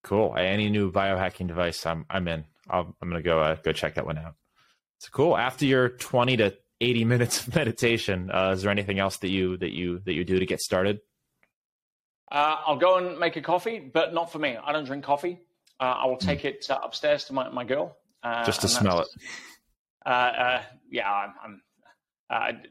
Cool. 0.03 0.35
Any 0.37 0.69
new 0.69 0.91
biohacking 0.91 1.47
device, 1.47 1.85
I'm 1.85 2.05
I'm 2.09 2.27
in. 2.27 2.45
i 2.69 2.79
am 2.79 2.93
going 3.01 3.13
to 3.13 3.21
go 3.21 3.39
uh, 3.39 3.55
go 3.55 3.71
check 3.71 3.95
that 3.95 4.05
one 4.05 4.17
out. 4.17 4.35
So 4.99 5.09
cool. 5.11 5.35
After 5.35 5.65
your 5.65 5.89
20 5.89 6.37
to 6.37 6.55
80 6.81 7.05
minutes 7.05 7.47
of 7.47 7.55
meditation, 7.55 8.31
uh, 8.31 8.51
is 8.51 8.61
there 8.61 8.71
anything 8.71 8.99
else 8.99 9.17
that 9.17 9.29
you 9.29 9.57
that 9.57 9.71
you 9.71 9.99
that 10.05 10.13
you 10.13 10.23
do 10.23 10.39
to 10.39 10.45
get 10.45 10.61
started? 10.61 10.99
Uh, 12.31 12.57
I'll 12.65 12.77
go 12.77 12.97
and 12.97 13.19
make 13.19 13.35
a 13.35 13.41
coffee, 13.41 13.79
but 13.79 14.13
not 14.13 14.31
for 14.31 14.39
me. 14.39 14.57
I 14.57 14.71
don't 14.71 14.85
drink 14.85 15.03
coffee. 15.03 15.39
Uh, 15.79 15.83
I 15.83 16.05
will 16.05 16.17
take 16.17 16.41
mm. 16.41 16.45
it 16.45 16.65
uh, 16.69 16.79
upstairs 16.83 17.25
to 17.25 17.33
my, 17.33 17.49
my 17.49 17.63
girl. 17.63 17.97
Uh, 18.23 18.43
Just 18.45 18.61
to 18.61 18.67
smell 18.67 19.01
it. 19.01 19.07
yeah, 20.89 21.11
I'm. 21.11 21.61
I'm 22.31 22.61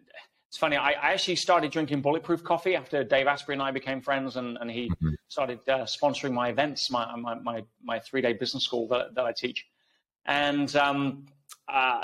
it's 0.49 0.59
funny. 0.61 0.77
I, 0.77 0.91
I, 0.93 1.13
actually 1.13 1.35
started 1.35 1.73
drinking 1.73 2.01
bulletproof 2.01 2.45
coffee 2.45 2.77
after 2.77 3.03
Dave 3.03 3.27
Asprey 3.27 3.55
and 3.55 3.63
I 3.63 3.73
became 3.73 4.01
friends, 4.01 4.37
and, 4.37 4.57
and 4.61 4.71
he 4.71 4.89
mm-hmm. 4.89 5.15
started 5.27 5.59
uh, 5.69 5.79
sponsoring 5.79 6.33
my 6.33 6.49
events, 6.49 6.93
my 6.93 7.17
my 7.17 7.35
my, 7.35 7.65
my 7.83 7.99
three 7.99 8.21
day 8.21 8.35
business 8.35 8.63
school 8.63 8.87
that, 8.89 9.17
that 9.17 9.25
I 9.25 9.33
teach. 9.33 9.67
And 10.27 10.75
um, 10.77 11.27
uh, 11.69 12.03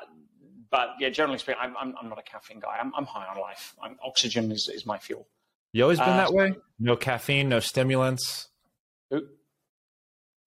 but 0.70 0.90
yeah, 0.98 1.10
generally 1.10 1.38
speaking, 1.38 1.60
I'm, 1.60 1.76
I'm, 1.80 1.94
I'm 2.00 2.08
not 2.08 2.18
a 2.18 2.22
caffeine 2.22 2.60
guy. 2.60 2.76
I'm, 2.80 2.92
I'm 2.96 3.04
high 3.04 3.26
on 3.26 3.40
life. 3.40 3.74
I'm, 3.82 3.96
oxygen 4.04 4.50
is, 4.52 4.68
is 4.68 4.86
my 4.86 4.98
fuel. 4.98 5.26
You 5.72 5.84
always 5.84 5.98
been 5.98 6.08
uh, 6.08 6.16
that 6.16 6.32
way? 6.32 6.54
No 6.78 6.96
caffeine, 6.96 7.48
no 7.48 7.60
stimulants. 7.60 8.48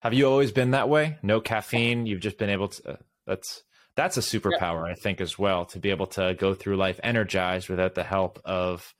Have 0.02 0.14
you 0.14 0.28
always 0.28 0.52
been 0.52 0.72
that 0.72 0.90
way? 0.90 1.18
No 1.24 1.40
caffeine. 1.40 2.06
You've 2.06 2.20
just 2.20 2.38
been 2.38 2.50
able 2.50 2.68
to. 2.68 2.92
Uh, 2.92 2.96
that's 3.26 3.64
that's 3.96 4.18
a 4.18 4.22
superpower, 4.22 4.86
yeah. 4.86 4.92
I 4.92 4.96
think, 4.96 5.22
as 5.22 5.40
well, 5.40 5.66
to 5.68 5.80
be 5.80 5.92
able 5.92 6.08
to 6.08 6.36
go 6.38 6.54
through 6.54 6.76
life 6.76 7.00
energized 7.04 7.70
without 7.70 7.96
the 7.96 8.04
help 8.04 8.42
of 8.44 8.94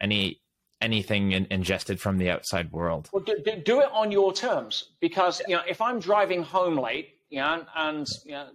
any 0.00 0.40
anything 0.80 1.32
in, 1.32 1.46
ingested 1.50 2.00
from 2.00 2.16
the 2.16 2.30
outside 2.30 2.72
world. 2.72 3.10
Well, 3.12 3.24
do, 3.24 3.36
do, 3.64 3.80
it 3.80 3.88
on 3.92 4.10
your 4.10 4.32
terms, 4.32 4.92
because 5.00 5.42
you 5.46 5.56
know 5.56 5.62
if 5.68 5.82
I'm 5.82 6.00
driving 6.00 6.42
home 6.42 6.78
late, 6.78 7.16
you 7.28 7.40
know, 7.40 7.64
and 7.76 8.06
you 8.24 8.32
know, 8.32 8.48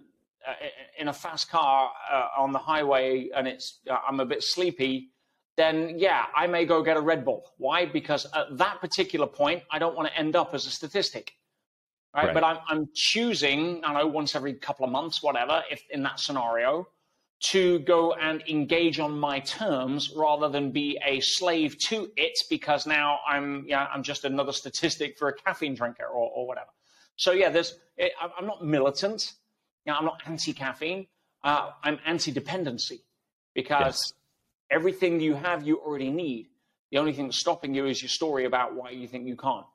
uh, 0.48 0.54
in 0.98 1.06
a 1.06 1.12
fast 1.12 1.50
car 1.50 1.92
uh, 2.10 2.28
on 2.36 2.50
the 2.52 2.58
highway, 2.58 3.28
and 3.36 3.46
it's 3.46 3.78
uh, 3.88 3.96
I'm 4.08 4.18
a 4.18 4.26
bit 4.26 4.42
sleepy 4.42 5.10
then 5.56 5.98
yeah, 5.98 6.26
I 6.34 6.46
may 6.46 6.64
go 6.64 6.82
get 6.82 6.96
a 6.96 7.00
Red 7.00 7.24
Bull. 7.24 7.44
Why? 7.58 7.84
Because 7.84 8.26
at 8.34 8.56
that 8.58 8.80
particular 8.80 9.26
point, 9.26 9.62
I 9.70 9.78
don't 9.78 9.96
want 9.96 10.08
to 10.08 10.18
end 10.18 10.36
up 10.36 10.54
as 10.54 10.66
a 10.66 10.70
statistic. 10.70 11.32
Right? 12.14 12.26
right. 12.26 12.34
But 12.34 12.44
I'm, 12.44 12.58
I'm 12.68 12.88
choosing, 12.94 13.82
I 13.84 13.92
know, 13.94 14.06
once 14.06 14.34
every 14.34 14.54
couple 14.54 14.84
of 14.84 14.92
months, 14.92 15.22
whatever, 15.22 15.62
if 15.70 15.82
in 15.90 16.02
that 16.02 16.20
scenario, 16.20 16.88
to 17.50 17.80
go 17.80 18.12
and 18.14 18.42
engage 18.48 19.00
on 19.00 19.18
my 19.18 19.40
terms 19.40 20.12
rather 20.14 20.48
than 20.48 20.70
be 20.70 20.98
a 21.04 21.20
slave 21.20 21.76
to 21.86 22.10
it 22.16 22.38
because 22.48 22.86
now 22.86 23.18
I'm, 23.26 23.64
yeah, 23.66 23.88
I'm 23.92 24.02
just 24.02 24.24
another 24.24 24.52
statistic 24.52 25.18
for 25.18 25.28
a 25.28 25.34
caffeine 25.34 25.74
drinker 25.74 26.04
or, 26.04 26.30
or 26.30 26.46
whatever. 26.46 26.70
So 27.16 27.32
yeah, 27.32 27.48
there's, 27.48 27.78
eh, 27.98 28.08
I'm 28.38 28.46
not 28.46 28.64
militant. 28.64 29.32
You 29.84 29.92
know, 29.92 29.98
I'm 29.98 30.04
not 30.04 30.22
anti-caffeine. 30.26 31.08
Uh, 31.42 31.70
I'm 31.82 31.98
anti-dependency 32.06 33.02
because 33.54 34.12
yes 34.12 34.12
Everything 34.72 35.20
you 35.20 35.34
have, 35.34 35.66
you 35.66 35.78
already 35.78 36.10
need. 36.10 36.48
The 36.90 36.98
only 36.98 37.12
thing 37.12 37.30
stopping 37.30 37.74
you 37.74 37.86
is 37.86 38.00
your 38.00 38.08
story 38.08 38.46
about 38.46 38.74
why 38.74 38.90
you 38.90 39.06
think 39.06 39.26
you 39.26 39.36
can't. 39.36 39.66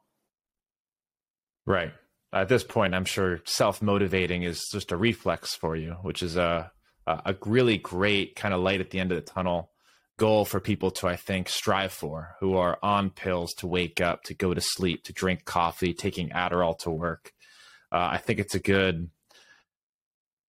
Right. 1.66 1.93
At 2.34 2.50
this 2.50 2.64
point, 2.64 2.95
I'm 2.95 3.06
sure 3.06 3.41
self 3.45 3.82
motivating 3.82 4.43
is 4.43 4.66
just 4.72 4.91
a 4.91 4.98
reflex 4.98 5.54
for 5.54 5.76
you, 5.76 5.98
which 6.02 6.24
is 6.24 6.36
a, 6.36 6.72
a 7.06 7.36
really 7.45 7.78
great 7.78 8.36
kind 8.36 8.54
of 8.54 8.62
light 8.62 8.82
at 8.82 8.89
the 8.89 9.00
end 9.00 9.12
of 9.12 9.18
the 9.18 9.32
tunnel 9.32 9.72
goal 10.18 10.45
for 10.45 10.60
people 10.60 10.91
to, 10.91 11.08
I 11.08 11.16
think, 11.16 11.48
strive 11.48 11.93
for 11.93 12.36
who 12.39 12.56
are 12.56 12.80
on 12.82 13.12
pills 13.12 13.54
to 13.56 13.68
wake 13.68 14.02
up, 14.02 14.24
to 14.24 14.34
go 14.34 14.54
to 14.54 14.62
sleep, 14.62 15.04
to 15.04 15.14
drink 15.14 15.45
coffee, 15.45 15.93
taking 15.93 16.30
Adderall 16.30 16.78
to 16.80 16.89
work. 16.89 17.32
Uh, 17.91 18.10
I 18.12 18.18
think 18.18 18.39
it's 18.39 18.56
a 18.56 18.60
good, 18.60 19.10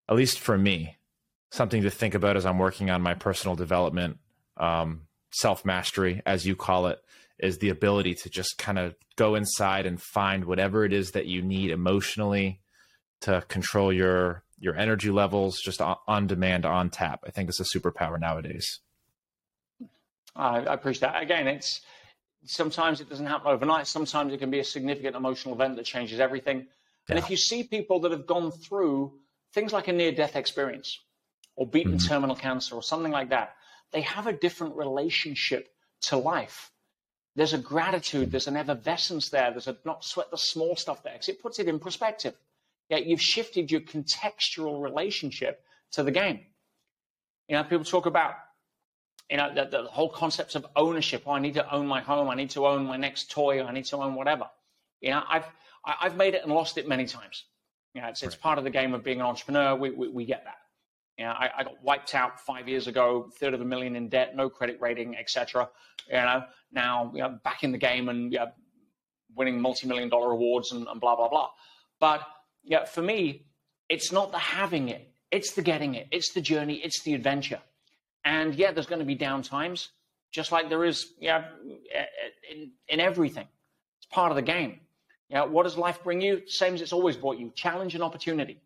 at 0.09 0.15
least 0.15 0.39
for 0.39 0.57
me, 0.57 0.97
something 1.51 1.83
to 1.83 1.91
think 1.91 2.15
about 2.15 2.35
as 2.35 2.45
I'm 2.45 2.57
working 2.57 2.89
on 2.89 3.01
my 3.01 3.13
personal 3.13 3.55
development, 3.55 4.17
um, 4.59 5.07
self 5.31 5.65
mastery, 5.65 6.21
as 6.25 6.45
you 6.45 6.55
call 6.55 6.87
it, 6.87 6.99
is 7.39 7.57
the 7.59 7.69
ability 7.69 8.15
to 8.15 8.29
just 8.29 8.57
kind 8.57 8.77
of 8.77 8.95
go 9.15 9.35
inside 9.35 9.85
and 9.85 10.01
find 10.01 10.45
whatever 10.45 10.85
it 10.85 10.93
is 10.93 11.11
that 11.11 11.25
you 11.25 11.41
need 11.41 11.71
emotionally 11.71 12.61
to 13.21 13.43
control 13.47 13.91
your 13.91 14.43
your 14.59 14.75
energy 14.75 15.09
levels 15.09 15.59
just 15.63 15.81
on, 15.81 15.95
on 16.07 16.27
demand 16.27 16.65
on 16.65 16.89
tap. 16.89 17.23
I 17.25 17.31
think 17.31 17.49
it's 17.49 17.59
a 17.59 17.79
superpower 17.79 18.19
nowadays. 18.19 18.79
I, 20.35 20.59
I 20.59 20.73
appreciate 20.73 21.11
that. 21.11 21.21
Again, 21.21 21.47
it's 21.47 21.81
sometimes 22.45 23.01
it 23.01 23.09
doesn't 23.09 23.25
happen 23.25 23.47
overnight. 23.47 23.87
Sometimes 23.87 24.33
it 24.33 24.39
can 24.39 24.51
be 24.51 24.59
a 24.59 24.63
significant 24.63 25.15
emotional 25.15 25.55
event 25.55 25.75
that 25.77 25.85
changes 25.85 26.19
everything. 26.19 26.59
Yeah. 26.59 27.15
And 27.15 27.19
if 27.19 27.29
you 27.29 27.37
see 27.37 27.63
people 27.63 28.01
that 28.01 28.11
have 28.11 28.25
gone 28.25 28.51
through 28.51 29.13
things 29.53 29.73
like 29.73 29.87
a 29.87 29.93
near 29.93 30.11
death 30.11 30.35
experience 30.35 30.99
or 31.55 31.67
beaten 31.67 31.93
mm-hmm. 31.93 32.07
terminal 32.07 32.35
cancer 32.35 32.75
or 32.75 32.83
something 32.83 33.11
like 33.11 33.29
that, 33.29 33.55
they 33.91 34.01
have 34.01 34.27
a 34.27 34.33
different 34.33 34.75
relationship 34.75 35.69
to 36.01 36.17
life. 36.17 36.71
There's 37.35 37.53
a 37.53 37.57
gratitude, 37.57 38.31
there's 38.31 38.47
an 38.47 38.57
effervescence 38.57 39.29
there, 39.29 39.51
there's 39.51 39.67
a 39.67 39.77
not 39.85 40.03
sweat 40.03 40.31
the 40.31 40.37
small 40.37 40.75
stuff 40.75 41.03
there 41.03 41.13
because 41.13 41.29
it 41.29 41.41
puts 41.41 41.59
it 41.59 41.67
in 41.67 41.79
perspective. 41.79 42.35
Yet 42.89 43.05
you've 43.05 43.21
shifted 43.21 43.71
your 43.71 43.81
contextual 43.81 44.81
relationship 44.81 45.63
to 45.91 46.03
the 46.03 46.11
game. 46.11 46.41
You 47.47 47.55
know, 47.55 47.63
people 47.63 47.85
talk 47.85 48.05
about 48.05 48.33
you 49.29 49.37
know, 49.37 49.53
the, 49.53 49.65
the 49.65 49.83
whole 49.83 50.09
concept 50.09 50.55
of 50.55 50.65
ownership. 50.75 51.23
Oh, 51.25 51.31
I 51.31 51.39
need 51.39 51.53
to 51.53 51.73
own 51.73 51.85
my 51.85 52.01
home. 52.01 52.29
I 52.29 52.35
need 52.35 52.49
to 52.51 52.65
own 52.65 52.85
my 52.85 52.97
next 52.97 53.29
toy. 53.29 53.63
I 53.63 53.71
need 53.71 53.85
to 53.85 53.97
own 53.97 54.15
whatever. 54.15 54.49
You 55.01 55.11
know, 55.11 55.23
I've 55.29 55.45
I've 55.85 56.17
made 56.17 56.33
it 56.33 56.43
and 56.43 56.51
lost 56.51 56.77
it 56.77 56.87
many 56.87 57.05
times. 57.05 57.45
You 57.93 58.01
know, 58.01 58.07
it's, 58.07 58.21
right. 58.21 58.27
it's 58.27 58.35
part 58.35 58.57
of 58.57 58.63
the 58.63 58.69
game 58.69 58.93
of 58.93 59.03
being 59.03 59.19
an 59.19 59.25
entrepreneur. 59.25 59.75
We, 59.75 59.91
we, 59.91 60.09
we 60.09 60.25
get 60.25 60.43
that. 60.45 60.57
You 61.19 61.25
know, 61.25 61.31
I, 61.31 61.49
I, 61.57 61.63
got 61.65 61.83
wiped 61.83 62.15
out 62.15 62.39
five 62.39 62.69
years 62.69 62.87
ago, 62.87 63.29
third 63.41 63.53
of 63.53 63.59
a 63.59 63.65
million 63.65 63.97
in 63.97 64.07
debt, 64.07 64.37
no 64.37 64.49
credit 64.49 64.77
rating, 64.79 65.17
etc. 65.17 65.67
You 66.07 66.13
know, 66.13 66.43
now 66.71 67.11
you 67.13 67.19
know, 67.19 67.37
back 67.43 67.65
in 67.65 67.73
the 67.73 67.77
game 67.77 68.07
and 68.07 68.31
you 68.31 68.39
know, 68.39 68.47
winning 69.35 69.59
multi-million 69.59 70.07
dollar 70.07 70.31
awards 70.31 70.71
and, 70.71 70.87
and 70.87 71.01
blah 71.01 71.17
blah 71.17 71.27
blah. 71.27 71.49
But 71.99 72.21
yeah, 72.63 72.85
for 72.85 73.01
me, 73.01 73.47
it's 73.89 74.13
not 74.13 74.31
the 74.31 74.37
having 74.37 74.87
it; 74.87 75.11
it's 75.29 75.51
the 75.51 75.61
getting 75.61 75.95
it. 75.95 76.07
It's 76.09 76.31
the 76.31 76.39
journey. 76.39 76.75
It's 76.75 77.03
the 77.03 77.15
adventure. 77.15 77.59
And 78.23 78.55
yeah, 78.55 78.71
there's 78.71 78.87
going 78.87 78.99
to 78.99 79.05
be 79.05 79.15
down 79.15 79.43
times, 79.43 79.89
just 80.31 80.53
like 80.53 80.69
there 80.69 80.85
is 80.85 81.15
yeah, 81.19 81.47
in, 82.49 82.71
in 82.87 83.01
everything. 83.01 83.47
It's 83.97 84.07
part 84.09 84.31
of 84.31 84.37
the 84.37 84.41
game. 84.41 84.79
Yeah, 85.27 85.43
what 85.43 85.63
does 85.63 85.75
life 85.75 86.01
bring 86.01 86.21
you? 86.21 86.43
Same 86.47 86.75
as 86.75 86.81
it's 86.81 86.93
always 86.93 87.17
brought 87.17 87.37
you 87.37 87.51
challenge 87.55 87.93
and 87.93 88.01
opportunity. 88.01 88.61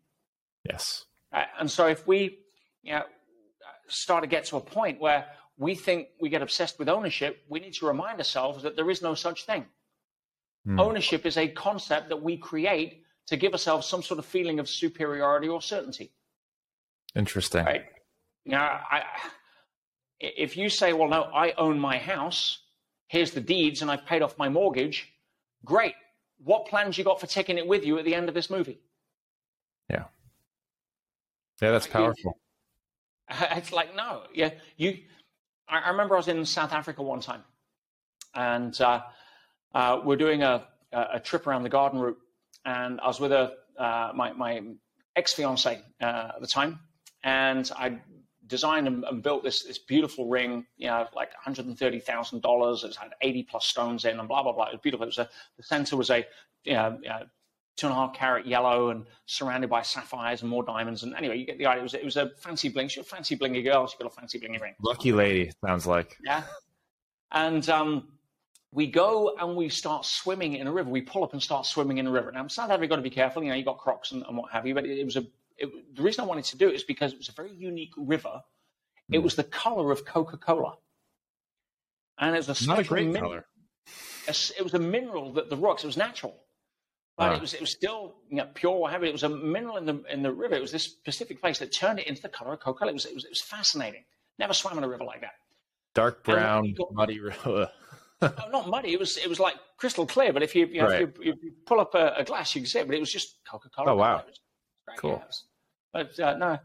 Yes. 0.70 1.06
Uh, 1.32 1.42
and 1.58 1.68
so 1.68 1.88
if 1.88 2.06
we 2.06 2.38
you 2.84 2.92
know, 2.92 3.02
start 3.88 4.22
to 4.22 4.28
get 4.28 4.44
to 4.46 4.56
a 4.56 4.60
point 4.60 5.00
where 5.00 5.26
we 5.56 5.74
think 5.74 6.08
we 6.20 6.28
get 6.28 6.42
obsessed 6.42 6.78
with 6.78 6.88
ownership, 6.88 7.44
we 7.48 7.60
need 7.60 7.74
to 7.74 7.86
remind 7.86 8.18
ourselves 8.18 8.62
that 8.62 8.76
there 8.76 8.90
is 8.90 9.02
no 9.02 9.14
such 9.14 9.46
thing. 9.46 9.64
Mm. 10.66 10.80
Ownership 10.80 11.26
is 11.26 11.36
a 11.36 11.48
concept 11.48 12.08
that 12.08 12.22
we 12.22 12.36
create 12.36 13.02
to 13.26 13.36
give 13.36 13.52
ourselves 13.52 13.86
some 13.86 14.02
sort 14.02 14.18
of 14.18 14.26
feeling 14.26 14.58
of 14.58 14.68
superiority 14.68 15.48
or 15.48 15.62
certainty. 15.62 16.12
Interesting. 17.14 17.64
Right? 17.64 17.84
Now, 18.44 18.80
I, 18.90 19.02
if 20.20 20.56
you 20.56 20.68
say, 20.68 20.92
well, 20.92 21.08
no, 21.08 21.22
I 21.22 21.52
own 21.52 21.78
my 21.78 21.98
house, 21.98 22.58
here's 23.08 23.30
the 23.30 23.40
deeds, 23.40 23.82
and 23.82 23.90
I've 23.90 24.04
paid 24.04 24.22
off 24.22 24.36
my 24.36 24.48
mortgage, 24.48 25.12
great. 25.64 25.94
What 26.42 26.66
plans 26.66 26.98
you 26.98 27.04
got 27.04 27.20
for 27.20 27.26
taking 27.26 27.56
it 27.56 27.66
with 27.66 27.86
you 27.86 27.98
at 27.98 28.04
the 28.04 28.14
end 28.14 28.28
of 28.28 28.34
this 28.34 28.50
movie? 28.50 28.80
Yeah. 29.88 30.04
Yeah, 31.62 31.70
that's 31.70 31.86
powerful. 31.86 32.38
It's 33.56 33.72
like, 33.72 33.94
no, 33.96 34.22
yeah, 34.34 34.50
you. 34.76 34.98
I 35.68 35.90
remember 35.90 36.14
I 36.14 36.18
was 36.18 36.28
in 36.28 36.44
South 36.44 36.72
Africa 36.72 37.02
one 37.02 37.20
time, 37.20 37.42
and 38.34 38.78
uh, 38.80 39.00
uh, 39.74 40.00
we're 40.04 40.16
doing 40.16 40.42
a, 40.42 40.66
a 40.92 41.18
trip 41.20 41.46
around 41.46 41.62
the 41.62 41.70
garden 41.70 42.00
route, 42.00 42.18
and 42.66 43.00
I 43.00 43.06
was 43.06 43.20
with 43.20 43.32
a 43.32 43.54
uh, 43.78 44.12
my 44.14 44.32
my 44.32 44.62
ex 45.16 45.32
fiance 45.32 45.80
uh, 46.02 46.04
at 46.04 46.40
the 46.40 46.46
time, 46.46 46.80
and 47.22 47.70
I 47.76 47.98
designed 48.46 48.86
and, 48.86 49.04
and, 49.04 49.22
built 49.22 49.42
this 49.42 49.62
this 49.62 49.78
beautiful 49.78 50.28
ring, 50.28 50.66
you 50.76 50.88
know, 50.88 51.06
like 51.14 51.30
one 51.30 51.42
hundred 51.42 51.66
and 51.66 51.78
thirty 51.78 52.00
thousand 52.00 52.42
dollars. 52.42 52.84
It 52.84 52.94
had 52.94 53.12
eighty 53.22 53.42
plus 53.42 53.64
stones 53.64 54.04
in, 54.04 54.18
and 54.18 54.28
blah 54.28 54.42
blah 54.42 54.52
blah. 54.52 54.66
It 54.66 54.72
was 54.72 54.80
beautiful. 54.82 55.04
It 55.04 55.16
was 55.16 55.18
a, 55.18 55.28
the 55.56 55.62
center 55.62 55.96
was 55.96 56.10
a 56.10 56.26
you 56.64 56.74
know, 56.74 56.98
you 57.02 57.08
know, 57.08 57.22
two 57.76 57.86
and 57.86 57.92
a 57.92 57.96
half 57.96 58.14
carat 58.14 58.46
yellow 58.46 58.90
and 58.90 59.06
surrounded 59.26 59.68
by 59.68 59.82
sapphires 59.82 60.42
and 60.42 60.50
more 60.50 60.62
diamonds. 60.62 61.02
And 61.02 61.14
anyway, 61.14 61.38
you 61.38 61.46
get 61.46 61.58
the 61.58 61.66
idea. 61.66 61.80
It 61.80 61.82
was 61.82 61.94
it 61.94 62.04
was 62.04 62.16
a 62.16 62.30
fancy 62.38 62.68
bling. 62.68 62.88
She's 62.88 63.02
a 63.02 63.06
fancy 63.06 63.36
blingy 63.36 63.64
girl. 63.64 63.86
She 63.86 63.96
got 63.98 64.06
a 64.06 64.10
fancy 64.10 64.38
blingy 64.38 64.60
ring. 64.60 64.74
Lucky 64.82 65.12
lady 65.12 65.52
sounds 65.64 65.86
like. 65.86 66.16
Yeah, 66.24 66.42
and 67.32 67.68
um, 67.68 68.08
we 68.72 68.86
go 68.86 69.34
and 69.38 69.56
we 69.56 69.68
start 69.68 70.04
swimming 70.04 70.54
in 70.54 70.66
a 70.66 70.72
river. 70.72 70.90
We 70.90 71.02
pull 71.02 71.24
up 71.24 71.32
and 71.32 71.42
start 71.42 71.66
swimming 71.66 71.98
in 71.98 72.06
a 72.06 72.10
river. 72.10 72.30
Now, 72.32 72.46
South 72.48 72.70
Africa, 72.70 72.88
got 72.88 72.96
to 72.96 73.02
be 73.02 73.10
careful. 73.10 73.42
You 73.42 73.50
know, 73.50 73.56
you 73.56 73.64
got 73.64 73.78
crocs 73.78 74.12
and, 74.12 74.24
and 74.26 74.36
what 74.36 74.52
have 74.52 74.66
you. 74.66 74.74
But 74.74 74.84
it, 74.84 74.98
it 74.98 75.04
was 75.04 75.16
a 75.16 75.26
it, 75.56 75.96
the 75.96 76.02
reason 76.02 76.24
I 76.24 76.26
wanted 76.26 76.44
to 76.46 76.56
do 76.56 76.68
it 76.68 76.74
is 76.74 76.84
because 76.84 77.12
it 77.12 77.18
was 77.18 77.28
a 77.28 77.32
very 77.32 77.52
unique 77.52 77.92
river. 77.96 78.42
It 79.10 79.18
hmm. 79.18 79.24
was 79.24 79.34
the 79.34 79.44
color 79.44 79.90
of 79.90 80.04
Coca 80.04 80.36
Cola, 80.36 80.76
and 82.18 82.34
it 82.34 82.46
was 82.46 82.62
a 82.62 82.66
not 82.66 82.78
a 82.78 82.84
great 82.84 83.08
min- 83.08 83.22
color. 83.22 83.46
It 84.26 84.62
was 84.62 84.72
a 84.72 84.78
mineral 84.78 85.32
that 85.34 85.50
the 85.50 85.56
rocks. 85.56 85.84
It 85.84 85.86
was 85.86 85.96
natural, 85.96 86.34
but 87.16 87.34
it 87.34 87.40
was 87.40 87.54
it 87.54 87.60
was 87.60 87.70
still 87.70 88.16
you 88.28 88.38
know, 88.38 88.48
pure. 88.54 88.76
What 88.76 88.92
have 88.92 89.02
you? 89.02 89.08
It 89.08 89.12
was 89.12 89.22
a 89.22 89.28
mineral 89.28 89.76
in 89.76 89.86
the 89.86 90.02
in 90.10 90.22
the 90.22 90.32
river. 90.32 90.54
It 90.54 90.60
was 90.60 90.72
this 90.72 90.84
specific 90.84 91.40
place 91.40 91.58
that 91.60 91.72
turned 91.72 92.00
it 92.00 92.06
into 92.08 92.22
the 92.22 92.28
color 92.28 92.54
of 92.54 92.60
Coca 92.60 92.80
Cola. 92.80 92.90
It 92.90 92.94
was, 92.94 93.04
it 93.06 93.14
was 93.14 93.24
it 93.24 93.30
was 93.30 93.42
fascinating. 93.42 94.04
Never 94.38 94.52
swam 94.52 94.78
in 94.78 94.84
a 94.84 94.88
river 94.88 95.04
like 95.04 95.20
that. 95.20 95.34
Dark 95.94 96.24
brown, 96.24 96.74
got, 96.74 96.92
muddy. 96.92 97.20
oh, 97.46 97.68
not 98.50 98.68
muddy. 98.68 98.92
It 98.92 98.98
was 98.98 99.16
it 99.16 99.28
was 99.28 99.38
like 99.38 99.54
crystal 99.76 100.06
clear. 100.06 100.32
But 100.32 100.42
if 100.42 100.56
you 100.56 100.66
you, 100.66 100.82
know, 100.82 100.88
right. 100.88 101.02
if 101.02 101.24
you, 101.24 101.34
you 101.40 101.52
pull 101.66 101.80
up 101.80 101.94
a, 101.94 102.14
a, 102.16 102.24
glass, 102.24 102.54
you 102.54 102.62
can 102.62 102.68
see 102.68 102.80
it. 102.80 102.86
But 102.86 102.96
it 102.96 103.00
was 103.00 103.12
just 103.12 103.36
Coca 103.48 103.68
Cola. 103.68 103.92
Oh 103.92 103.96
wow, 103.96 104.24
cool. 104.96 105.22
But 105.92 106.18
uh, 106.18 106.36
no, 106.36 106.58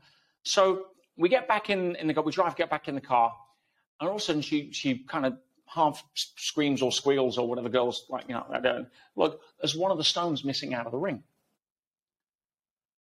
so 0.44 0.88
we 1.16 1.30
get 1.30 1.48
back 1.48 1.70
in, 1.70 1.96
in 1.98 2.08
the 2.08 2.14
car, 2.14 2.24
we 2.24 2.32
drive, 2.32 2.56
get 2.56 2.72
back 2.72 2.88
in 2.88 2.96
the 2.96 3.02
car, 3.02 3.32
and 4.00 4.10
all 4.10 4.16
of 4.16 4.22
a 4.22 4.24
sudden 4.24 4.42
she 4.42 4.72
she 4.72 5.04
kind 5.08 5.28
of 5.28 5.34
half 5.74 6.04
screams 6.16 6.82
or 6.82 6.92
squeals 6.92 7.38
or 7.38 7.48
whatever 7.48 7.70
girls 7.70 8.06
like, 8.10 8.26
you 8.28 8.34
know, 8.34 8.46
I 8.50 8.60
don't 8.60 8.88
look, 9.16 9.42
there's 9.60 9.76
one 9.76 9.92
of 9.92 9.98
the 9.98 10.04
stones 10.04 10.44
missing 10.44 10.74
out 10.74 10.86
of 10.86 10.92
the 10.92 10.98
ring. 10.98 11.24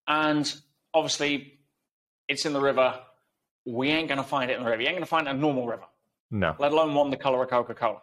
And 0.07 0.51
obviously 0.93 1.59
it's 2.27 2.45
in 2.45 2.53
the 2.53 2.61
river. 2.61 2.99
We 3.65 3.89
ain't 3.89 4.07
gonna 4.07 4.23
find 4.23 4.51
it 4.51 4.57
in 4.57 4.63
the 4.63 4.69
river. 4.69 4.81
You 4.81 4.87
ain't 4.87 4.97
gonna 4.97 5.05
find 5.05 5.27
it 5.27 5.31
in 5.31 5.37
a 5.37 5.39
normal 5.39 5.67
river. 5.67 5.85
No. 6.31 6.55
Let 6.59 6.71
alone 6.71 6.93
one 6.93 7.09
the 7.09 7.17
color 7.17 7.43
of 7.43 7.49
Coca-Cola. 7.49 8.01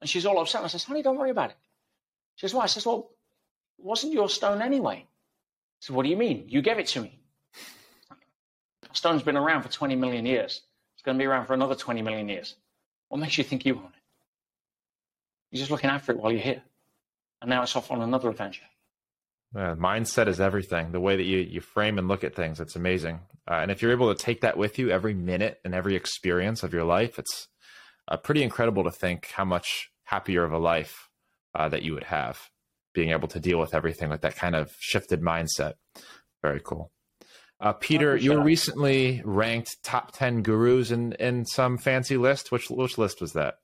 And 0.00 0.10
she's 0.10 0.26
all 0.26 0.40
upset. 0.40 0.64
I 0.64 0.66
says, 0.66 0.84
honey, 0.84 1.02
don't 1.02 1.16
worry 1.16 1.30
about 1.30 1.50
it. 1.50 1.56
She 2.34 2.46
says, 2.46 2.54
why? 2.54 2.64
I 2.64 2.66
says, 2.66 2.84
well, 2.84 3.10
it 3.78 3.84
wasn't 3.84 4.12
your 4.12 4.28
stone 4.28 4.60
anyway. 4.60 5.06
So 5.80 5.94
what 5.94 6.02
do 6.04 6.10
you 6.10 6.16
mean? 6.16 6.44
You 6.48 6.60
gave 6.60 6.78
it 6.78 6.86
to 6.88 7.02
me. 7.02 7.20
Stone's 8.92 9.22
been 9.22 9.36
around 9.36 9.62
for 9.62 9.68
20 9.68 9.96
million 9.96 10.26
years. 10.26 10.60
It's 10.94 11.02
going 11.02 11.16
to 11.16 11.22
be 11.22 11.26
around 11.26 11.46
for 11.46 11.54
another 11.54 11.74
20 11.74 12.02
million 12.02 12.28
years. 12.28 12.56
What 13.12 13.20
makes 13.20 13.36
you 13.36 13.44
think 13.44 13.66
you 13.66 13.74
own 13.74 13.84
it? 13.84 14.00
You're 15.50 15.58
just 15.58 15.70
looking 15.70 15.90
after 15.90 16.12
it 16.12 16.18
while 16.18 16.32
you're 16.32 16.40
here. 16.40 16.62
And 17.42 17.50
now 17.50 17.62
it's 17.62 17.76
off 17.76 17.90
on 17.90 18.00
another 18.00 18.30
adventure. 18.30 18.64
Yeah, 19.54 19.74
mindset 19.74 20.28
is 20.28 20.40
everything. 20.40 20.92
The 20.92 21.00
way 21.00 21.16
that 21.16 21.24
you, 21.24 21.40
you 21.40 21.60
frame 21.60 21.98
and 21.98 22.08
look 22.08 22.24
at 22.24 22.34
things, 22.34 22.58
it's 22.58 22.74
amazing. 22.74 23.20
Uh, 23.46 23.56
and 23.56 23.70
if 23.70 23.82
you're 23.82 23.92
able 23.92 24.14
to 24.14 24.18
take 24.18 24.40
that 24.40 24.56
with 24.56 24.78
you 24.78 24.88
every 24.88 25.12
minute 25.12 25.60
and 25.62 25.74
every 25.74 25.94
experience 25.94 26.62
of 26.62 26.72
your 26.72 26.84
life, 26.84 27.18
it's 27.18 27.48
uh, 28.08 28.16
pretty 28.16 28.42
incredible 28.42 28.82
to 28.84 28.90
think 28.90 29.26
how 29.26 29.44
much 29.44 29.90
happier 30.04 30.42
of 30.42 30.54
a 30.54 30.58
life 30.58 31.10
uh, 31.54 31.68
that 31.68 31.82
you 31.82 31.92
would 31.92 32.04
have 32.04 32.48
being 32.94 33.10
able 33.10 33.28
to 33.28 33.40
deal 33.40 33.58
with 33.58 33.74
everything 33.74 34.08
with 34.08 34.22
that 34.22 34.36
kind 34.36 34.56
of 34.56 34.74
shifted 34.78 35.20
mindset. 35.20 35.74
Very 36.40 36.62
cool. 36.64 36.90
Uh, 37.62 37.72
Peter, 37.74 38.16
you 38.16 38.32
were 38.32 38.42
recently 38.42 39.22
ranked 39.24 39.80
top 39.84 40.10
ten 40.10 40.42
gurus 40.42 40.90
in, 40.90 41.12
in 41.12 41.46
some 41.46 41.78
fancy 41.78 42.16
list. 42.16 42.50
Which 42.50 42.68
which 42.68 42.98
list 42.98 43.20
was 43.20 43.34
that? 43.34 43.58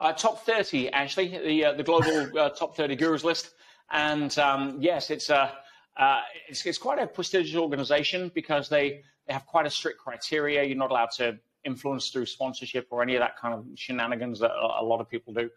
Uh, 0.00 0.12
top 0.12 0.44
thirty, 0.44 0.90
actually, 0.90 1.28
the 1.28 1.66
uh, 1.66 1.72
the 1.74 1.84
global 1.84 2.28
uh, 2.38 2.48
top 2.50 2.76
thirty 2.76 2.96
gurus 2.96 3.22
list. 3.22 3.52
And 3.92 4.36
um, 4.36 4.78
yes, 4.80 5.10
it's 5.10 5.30
a 5.30 5.52
uh, 5.96 6.20
it's, 6.48 6.66
it's 6.66 6.76
quite 6.78 6.98
a 6.98 7.06
prestigious 7.06 7.54
organization 7.54 8.32
because 8.34 8.68
they 8.68 9.02
they 9.28 9.32
have 9.32 9.46
quite 9.46 9.64
a 9.64 9.70
strict 9.70 10.00
criteria. 10.00 10.64
You're 10.64 10.76
not 10.76 10.90
allowed 10.90 11.12
to 11.18 11.38
influence 11.64 12.08
through 12.08 12.26
sponsorship 12.26 12.88
or 12.90 13.00
any 13.00 13.14
of 13.14 13.20
that 13.20 13.36
kind 13.38 13.54
of 13.54 13.64
shenanigans 13.76 14.40
that 14.40 14.50
a 14.50 14.84
lot 14.84 15.00
of 15.00 15.08
people 15.08 15.32
do. 15.32 15.48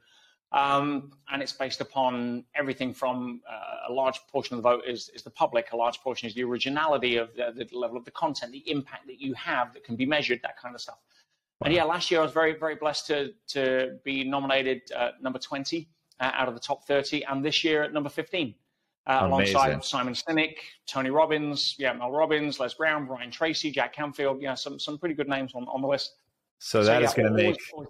Um, 0.53 1.11
and 1.31 1.41
it's 1.41 1.51
based 1.51 1.81
upon 1.81 2.43
everything 2.53 2.93
from 2.93 3.41
uh, 3.49 3.89
a 3.89 3.91
large 3.91 4.19
portion 4.31 4.55
of 4.55 4.61
the 4.61 4.69
vote 4.69 4.83
is, 4.87 5.09
is 5.15 5.23
the 5.23 5.31
public, 5.31 5.71
a 5.71 5.75
large 5.75 5.99
portion 6.01 6.27
is 6.27 6.35
the 6.35 6.43
originality 6.43 7.17
of 7.17 7.35
the, 7.35 7.51
the, 7.55 7.75
level 7.75 7.97
of 7.97 8.05
the 8.05 8.11
content, 8.11 8.51
the 8.51 8.69
impact 8.69 9.07
that 9.07 9.19
you 9.19 9.33
have 9.33 9.73
that 9.73 9.83
can 9.83 9.95
be 9.95 10.05
measured, 10.05 10.39
that 10.43 10.59
kind 10.59 10.75
of 10.75 10.81
stuff. 10.81 10.99
Wow. 11.59 11.65
And 11.65 11.73
yeah, 11.73 11.83
last 11.83 12.11
year 12.11 12.19
I 12.19 12.23
was 12.23 12.33
very, 12.33 12.53
very 12.53 12.75
blessed 12.75 13.07
to 13.07 13.33
to 13.47 13.97
be 14.03 14.23
nominated 14.23 14.83
uh, 14.95 15.11
number 15.21 15.39
20 15.39 15.89
uh, 16.19 16.31
out 16.33 16.47
of 16.47 16.53
the 16.53 16.59
top 16.59 16.85
30, 16.85 17.23
and 17.25 17.43
this 17.43 17.63
year 17.63 17.83
at 17.83 17.93
number 17.93 18.09
15. 18.09 18.53
Uh, 19.05 19.19
alongside 19.23 19.83
Simon 19.83 20.13
Sinek, 20.13 20.55
Tony 20.87 21.09
Robbins, 21.09 21.75
yeah, 21.77 21.91
Mel 21.91 22.09
Robbins, 22.09 22.57
Les 22.61 22.73
Brown, 22.73 23.05
Brian 23.05 23.29
Tracy, 23.31 23.69
Jack 23.69 23.93
Canfield, 23.93 24.41
yeah, 24.41 24.53
some 24.53 24.79
some 24.79 24.97
pretty 24.97 25.13
good 25.15 25.27
names 25.27 25.51
on, 25.55 25.65
on 25.67 25.81
the 25.81 25.87
list. 25.87 26.13
So, 26.59 26.81
so 26.81 26.85
that 26.85 27.01
yeah, 27.01 27.07
is 27.07 27.13
going 27.13 27.27
to 27.27 27.33
make 27.33 27.59
always 27.73 27.89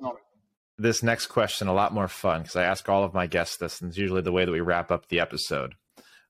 this 0.84 1.02
next 1.02 1.28
question 1.28 1.68
a 1.68 1.74
lot 1.74 1.94
more 1.94 2.08
fun 2.08 2.42
because 2.42 2.56
I 2.56 2.64
ask 2.64 2.88
all 2.88 3.04
of 3.04 3.14
my 3.14 3.26
guests 3.26 3.58
this, 3.58 3.82
and 3.82 3.90
it's 3.90 3.98
usually 3.98 4.22
the 4.22 4.32
way 4.32 4.46
that 4.46 4.52
we 4.52 4.60
wrap 4.60 4.92
up 4.92 5.08
the 5.08 5.20
episode. 5.20 5.76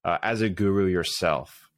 Uh, 0.06 0.18
as 0.22 0.42
a 0.42 0.50
guru 0.50 0.86
yourself, 0.86 1.70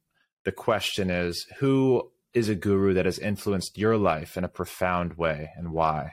the 0.44 0.52
question 0.52 1.10
is 1.10 1.46
who 1.58 2.10
is 2.34 2.48
a 2.48 2.54
guru 2.54 2.92
that 2.94 3.06
has 3.06 3.18
influenced 3.18 3.78
your 3.78 3.96
life 3.96 4.36
in 4.36 4.44
a 4.44 4.48
profound 4.48 5.14
way 5.14 5.50
and 5.56 5.72
why? 5.72 6.12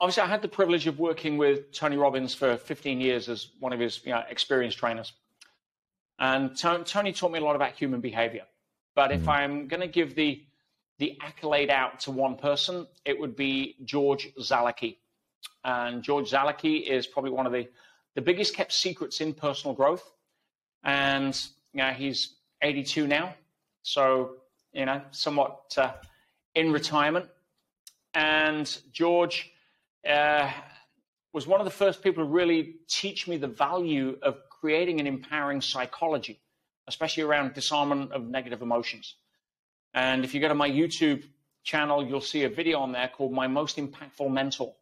Obviously, 0.00 0.22
I 0.22 0.26
had 0.26 0.42
the 0.42 0.48
privilege 0.48 0.86
of 0.86 0.98
working 0.98 1.36
with 1.36 1.72
Tony 1.72 1.96
Robbins 1.96 2.34
for 2.34 2.56
15 2.56 3.00
years 3.00 3.28
as 3.28 3.48
one 3.58 3.72
of 3.72 3.80
his 3.80 4.00
you 4.04 4.12
know, 4.12 4.22
experienced 4.30 4.78
trainers. 4.78 5.12
And 6.18 6.56
Tony 6.56 7.12
taught 7.12 7.32
me 7.32 7.38
a 7.38 7.44
lot 7.44 7.56
about 7.56 7.72
human 7.72 8.00
behavior. 8.00 8.44
But 8.94 9.12
if 9.12 9.22
mm. 9.22 9.28
I'm 9.28 9.68
going 9.68 9.80
to 9.80 9.88
give 9.88 10.14
the 10.14 10.42
the 11.00 11.16
accolade 11.22 11.70
out 11.70 11.98
to 11.98 12.10
one 12.10 12.36
person, 12.36 12.86
it 13.06 13.18
would 13.18 13.34
be 13.34 13.74
George 13.84 14.32
Zalucki. 14.38 14.98
And 15.64 16.02
George 16.02 16.30
Zalucki 16.30 16.86
is 16.86 17.06
probably 17.06 17.30
one 17.30 17.46
of 17.46 17.52
the, 17.52 17.66
the 18.14 18.20
biggest 18.20 18.54
kept 18.54 18.70
secrets 18.70 19.22
in 19.22 19.32
personal 19.32 19.74
growth. 19.74 20.04
And 20.84 21.34
you 21.72 21.78
know, 21.78 21.90
he's 21.90 22.34
82 22.60 23.06
now, 23.06 23.34
so 23.82 24.36
you 24.74 24.84
know, 24.84 25.00
somewhat 25.10 25.74
uh, 25.78 25.92
in 26.54 26.70
retirement. 26.70 27.26
And 28.12 28.78
George 28.92 29.52
uh, 30.06 30.50
was 31.32 31.46
one 31.46 31.60
of 31.60 31.64
the 31.64 31.70
first 31.70 32.02
people 32.02 32.24
to 32.24 32.28
really 32.30 32.74
teach 32.88 33.26
me 33.26 33.38
the 33.38 33.48
value 33.48 34.18
of 34.20 34.38
creating 34.50 35.00
an 35.00 35.06
empowering 35.06 35.62
psychology, 35.62 36.40
especially 36.88 37.22
around 37.22 37.54
disarmament 37.54 38.12
of 38.12 38.28
negative 38.28 38.60
emotions. 38.60 39.14
And 39.94 40.24
if 40.24 40.34
you 40.34 40.40
go 40.40 40.48
to 40.48 40.54
my 40.54 40.70
YouTube 40.70 41.24
channel, 41.62 42.06
you'll 42.06 42.20
see 42.20 42.44
a 42.44 42.48
video 42.48 42.78
on 42.80 42.92
there 42.92 43.08
called 43.08 43.32
My 43.32 43.46
Most 43.46 43.76
Impactful 43.76 44.30
Mentor. 44.30 44.74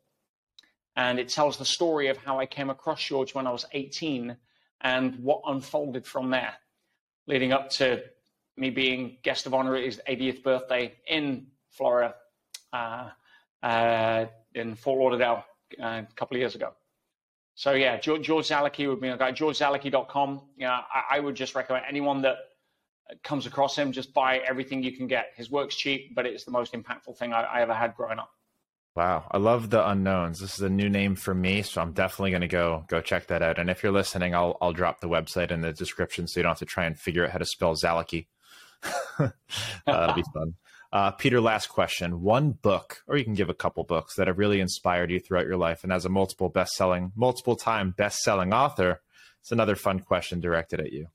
And 0.96 1.18
it 1.18 1.28
tells 1.28 1.56
the 1.56 1.64
story 1.64 2.08
of 2.08 2.16
how 2.16 2.38
I 2.38 2.46
came 2.46 2.70
across 2.70 3.02
George 3.02 3.34
when 3.34 3.46
I 3.46 3.52
was 3.52 3.64
18 3.72 4.36
and 4.80 5.18
what 5.20 5.42
unfolded 5.46 6.06
from 6.06 6.30
there, 6.30 6.54
leading 7.26 7.52
up 7.52 7.70
to 7.70 8.02
me 8.56 8.70
being 8.70 9.18
guest 9.22 9.46
of 9.46 9.54
honor 9.54 9.76
at 9.76 9.84
his 9.84 10.00
80th 10.08 10.42
birthday 10.42 10.94
in 11.06 11.46
Florida, 11.70 12.14
uh, 12.72 13.10
uh, 13.62 14.26
in 14.54 14.74
Fort 14.74 14.98
Lauderdale 14.98 15.44
uh, 15.80 16.02
a 16.08 16.14
couple 16.16 16.36
of 16.36 16.40
years 16.40 16.54
ago. 16.54 16.72
So 17.54 17.72
yeah, 17.72 17.98
George, 17.98 18.24
George 18.24 18.48
Zalucki 18.48 18.88
would 18.88 19.00
be 19.00 19.08
a 19.08 19.16
guy. 19.16 19.32
GeorgeZalucki.com. 19.32 20.42
Yeah, 20.56 20.80
I, 20.92 21.16
I 21.16 21.20
would 21.20 21.34
just 21.34 21.54
recommend 21.54 21.86
anyone 21.88 22.22
that 22.22 22.36
comes 23.22 23.46
across 23.46 23.76
him, 23.76 23.92
just 23.92 24.12
buy 24.12 24.38
everything 24.38 24.82
you 24.82 24.96
can 24.96 25.06
get. 25.06 25.32
His 25.36 25.50
work's 25.50 25.76
cheap, 25.76 26.14
but 26.14 26.26
it's 26.26 26.44
the 26.44 26.50
most 26.50 26.72
impactful 26.72 27.16
thing 27.16 27.32
I, 27.32 27.42
I 27.42 27.60
ever 27.62 27.74
had 27.74 27.94
growing 27.94 28.18
up. 28.18 28.30
Wow, 28.96 29.28
I 29.30 29.38
love 29.38 29.70
the 29.70 29.88
unknowns. 29.88 30.40
This 30.40 30.54
is 30.54 30.60
a 30.60 30.68
new 30.68 30.88
name 30.88 31.14
for 31.14 31.32
me, 31.32 31.62
so 31.62 31.80
I'm 31.80 31.92
definitely 31.92 32.30
going 32.30 32.40
to 32.40 32.48
go 32.48 32.84
go 32.88 33.00
check 33.00 33.28
that 33.28 33.42
out. 33.42 33.58
And 33.58 33.70
if 33.70 33.82
you're 33.82 33.92
listening, 33.92 34.34
I'll 34.34 34.58
I'll 34.60 34.72
drop 34.72 35.00
the 35.00 35.08
website 35.08 35.52
in 35.52 35.60
the 35.60 35.72
description 35.72 36.26
so 36.26 36.40
you 36.40 36.42
don't 36.42 36.50
have 36.50 36.58
to 36.58 36.64
try 36.64 36.84
and 36.84 36.98
figure 36.98 37.24
out 37.24 37.30
how 37.30 37.38
to 37.38 37.46
spell 37.46 37.76
Zalucki. 37.76 38.26
uh, 39.20 39.28
that'll 39.86 40.16
be 40.16 40.24
fun. 40.34 40.54
Uh, 40.92 41.12
Peter, 41.12 41.40
last 41.40 41.68
question: 41.68 42.22
One 42.22 42.50
book, 42.50 43.02
or 43.06 43.16
you 43.16 43.22
can 43.22 43.34
give 43.34 43.50
a 43.50 43.54
couple 43.54 43.84
books 43.84 44.16
that 44.16 44.26
have 44.26 44.38
really 44.38 44.58
inspired 44.58 45.12
you 45.12 45.20
throughout 45.20 45.46
your 45.46 45.58
life, 45.58 45.84
and 45.84 45.92
as 45.92 46.04
a 46.04 46.08
multiple 46.08 46.48
best-selling, 46.48 47.12
multiple-time 47.14 47.94
best-selling 47.96 48.52
author, 48.52 49.00
it's 49.40 49.52
another 49.52 49.76
fun 49.76 50.00
question 50.00 50.40
directed 50.40 50.80
at 50.80 50.92
you. 50.92 51.06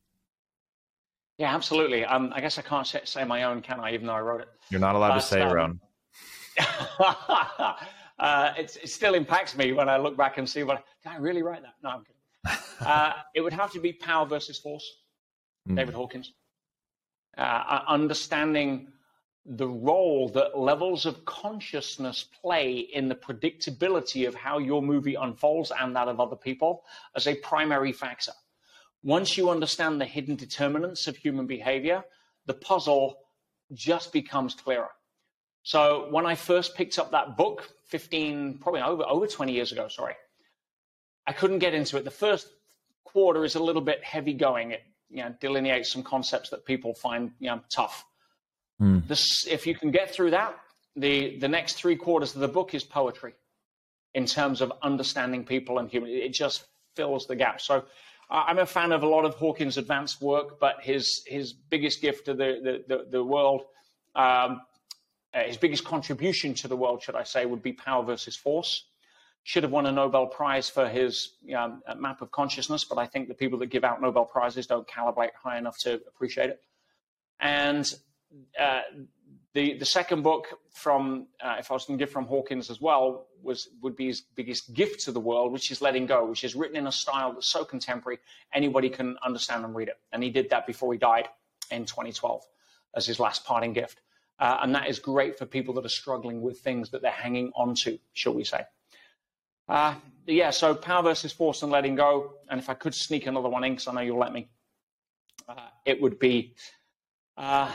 Yeah, 1.37 1.53
absolutely. 1.53 2.05
Um, 2.05 2.31
I 2.35 2.41
guess 2.41 2.57
I 2.57 2.61
can't 2.61 2.85
say 2.85 3.23
my 3.23 3.43
own, 3.43 3.61
can 3.61 3.79
I? 3.79 3.93
Even 3.93 4.07
though 4.07 4.13
I 4.13 4.21
wrote 4.21 4.41
it. 4.41 4.49
You're 4.69 4.79
not 4.79 4.95
allowed 4.95 5.09
but, 5.09 5.15
to 5.15 5.21
say 5.21 5.41
um, 5.41 5.49
your 5.49 5.59
own. 5.59 5.79
uh, 8.19 8.53
it 8.57 8.69
still 8.89 9.15
impacts 9.15 9.57
me 9.57 9.73
when 9.73 9.89
I 9.89 9.97
look 9.97 10.15
back 10.15 10.37
and 10.37 10.47
see 10.47 10.63
what 10.63 10.83
did 11.03 11.09
I 11.09 11.17
really 11.17 11.41
write 11.41 11.63
that? 11.63 11.73
No, 11.83 11.89
I'm 11.89 12.03
kidding. 12.03 12.59
uh, 12.81 13.13
it 13.33 13.41
would 13.41 13.53
have 13.53 13.71
to 13.71 13.79
be 13.79 13.93
Power 13.93 14.25
versus 14.25 14.59
Force, 14.59 14.85
mm. 15.67 15.75
David 15.75 15.95
Hawkins. 15.95 16.33
Uh, 17.37 17.81
understanding 17.87 18.89
the 19.45 19.67
role 19.67 20.29
that 20.29 20.57
levels 20.57 21.05
of 21.05 21.25
consciousness 21.25 22.27
play 22.41 22.77
in 22.93 23.09
the 23.09 23.15
predictability 23.15 24.27
of 24.27 24.35
how 24.35 24.59
your 24.59 24.81
movie 24.81 25.15
unfolds 25.15 25.71
and 25.81 25.95
that 25.95 26.07
of 26.07 26.19
other 26.19 26.35
people 26.35 26.83
as 27.15 27.27
a 27.27 27.35
primary 27.35 27.91
factor. 27.91 28.31
Once 29.03 29.37
you 29.37 29.49
understand 29.49 29.99
the 29.99 30.05
hidden 30.05 30.35
determinants 30.35 31.07
of 31.07 31.17
human 31.17 31.45
behavior, 31.45 32.03
the 32.45 32.53
puzzle 32.53 33.17
just 33.73 34.13
becomes 34.13 34.53
clearer. 34.53 34.89
So 35.63 36.07
when 36.09 36.25
I 36.25 36.35
first 36.35 36.75
picked 36.75 36.99
up 36.99 37.11
that 37.11 37.37
book, 37.37 37.69
15, 37.87 38.59
probably 38.59 38.81
over, 38.81 39.03
over 39.03 39.27
20 39.27 39.51
years 39.51 39.71
ago, 39.71 39.87
sorry, 39.87 40.15
I 41.27 41.33
couldn't 41.33 41.59
get 41.59 41.73
into 41.73 41.97
it. 41.97 42.03
The 42.03 42.11
first 42.11 42.47
quarter 43.03 43.45
is 43.45 43.55
a 43.55 43.63
little 43.63 43.81
bit 43.81 44.03
heavy 44.03 44.33
going. 44.33 44.71
It 44.71 44.83
you 45.09 45.23
know, 45.23 45.33
delineates 45.39 45.91
some 45.91 46.03
concepts 46.03 46.49
that 46.49 46.65
people 46.65 46.93
find 46.95 47.31
you 47.39 47.49
know, 47.49 47.61
tough. 47.69 48.05
Mm. 48.81 49.07
This, 49.07 49.47
if 49.47 49.67
you 49.67 49.75
can 49.75 49.91
get 49.91 50.11
through 50.11 50.31
that, 50.31 50.57
the, 50.95 51.37
the 51.39 51.47
next 51.47 51.73
three 51.73 51.95
quarters 51.95 52.35
of 52.35 52.41
the 52.41 52.47
book 52.47 52.73
is 52.73 52.83
poetry 52.83 53.33
in 54.13 54.25
terms 54.25 54.61
of 54.61 54.71
understanding 54.81 55.43
people 55.43 55.79
and 55.79 55.89
human. 55.89 56.09
It 56.09 56.33
just 56.33 56.65
fills 56.95 57.25
the 57.27 57.35
gap. 57.35 57.61
So 57.61 57.85
I'm 58.29 58.59
a 58.59 58.65
fan 58.65 58.91
of 58.91 59.03
a 59.03 59.07
lot 59.07 59.25
of 59.25 59.35
Hawkins' 59.35 59.77
advanced 59.77 60.21
work, 60.21 60.59
but 60.59 60.81
his 60.81 61.23
his 61.27 61.53
biggest 61.53 62.01
gift 62.01 62.25
to 62.25 62.33
the 62.33 62.83
the, 62.87 62.95
the, 62.95 63.05
the 63.09 63.23
world, 63.23 63.63
um, 64.15 64.61
uh, 65.33 65.43
his 65.45 65.57
biggest 65.57 65.83
contribution 65.83 66.53
to 66.55 66.67
the 66.67 66.75
world, 66.75 67.01
should 67.01 67.15
I 67.15 67.23
say, 67.23 67.45
would 67.45 67.61
be 67.61 67.73
Power 67.73 68.03
versus 68.03 68.35
Force. 68.35 68.85
Should 69.45 69.63
have 69.63 69.73
won 69.73 69.85
a 69.85 69.91
Nobel 69.91 70.27
Prize 70.27 70.69
for 70.69 70.87
his 70.87 71.33
you 71.43 71.53
know, 71.53 71.79
map 71.97 72.21
of 72.21 72.31
consciousness, 72.31 72.85
but 72.85 72.97
I 72.97 73.05
think 73.05 73.27
the 73.27 73.33
people 73.33 73.59
that 73.59 73.67
give 73.67 73.83
out 73.83 74.01
Nobel 74.01 74.23
Prizes 74.23 74.67
don't 74.67 74.87
calibrate 74.87 75.31
high 75.35 75.57
enough 75.57 75.77
to 75.79 75.95
appreciate 76.07 76.49
it. 76.49 76.61
And 77.41 77.93
uh, 78.57 78.81
the 79.53 79.77
the 79.77 79.85
second 79.85 80.23
book 80.23 80.47
from, 80.71 81.27
uh, 81.43 81.55
if 81.59 81.69
I 81.69 81.73
was 81.73 81.85
going 81.85 81.97
to 81.97 82.05
give 82.05 82.11
from 82.11 82.25
Hawkins 82.25 82.69
as 82.69 82.81
well, 82.81 83.27
was 83.41 83.69
would 83.81 83.95
be 83.95 84.07
his 84.07 84.21
biggest 84.21 84.73
gift 84.73 85.01
to 85.01 85.11
the 85.11 85.19
world, 85.19 85.51
which 85.51 85.71
is 85.71 85.81
Letting 85.81 86.05
Go, 86.05 86.25
which 86.25 86.43
is 86.43 86.55
written 86.55 86.77
in 86.77 86.87
a 86.87 86.91
style 86.91 87.33
that's 87.33 87.47
so 87.47 87.63
contemporary 87.63 88.19
anybody 88.53 88.89
can 88.89 89.17
understand 89.23 89.63
and 89.65 89.75
read 89.75 89.89
it. 89.89 89.99
And 90.11 90.23
he 90.23 90.29
did 90.29 90.49
that 90.49 90.65
before 90.65 90.93
he 90.93 90.99
died 90.99 91.27
in 91.71 91.85
2012 91.85 92.43
as 92.95 93.05
his 93.05 93.19
last 93.19 93.45
parting 93.45 93.73
gift. 93.73 94.01
Uh, 94.39 94.57
and 94.61 94.73
that 94.75 94.89
is 94.89 94.99
great 94.99 95.37
for 95.37 95.45
people 95.45 95.73
that 95.75 95.85
are 95.85 95.89
struggling 95.89 96.41
with 96.41 96.59
things 96.59 96.89
that 96.89 97.01
they're 97.01 97.11
hanging 97.11 97.51
on 97.55 97.75
to, 97.75 97.99
shall 98.13 98.33
we 98.33 98.43
say. 98.43 98.63
Uh, 99.69 99.95
yeah, 100.25 100.49
so 100.49 100.75
power 100.75 101.03
versus 101.03 101.31
force 101.31 101.61
and 101.61 101.71
letting 101.71 101.95
go. 101.95 102.33
And 102.49 102.59
if 102.59 102.69
I 102.69 102.73
could 102.73 102.95
sneak 102.95 103.27
another 103.27 103.49
one 103.49 103.63
in, 103.63 103.73
because 103.73 103.87
I 103.87 103.93
know 103.93 104.01
you'll 104.01 104.19
let 104.19 104.33
me, 104.33 104.49
uh, 105.47 105.67
it 105.85 106.01
would 106.01 106.19
be 106.19 106.55
uh, 107.37 107.71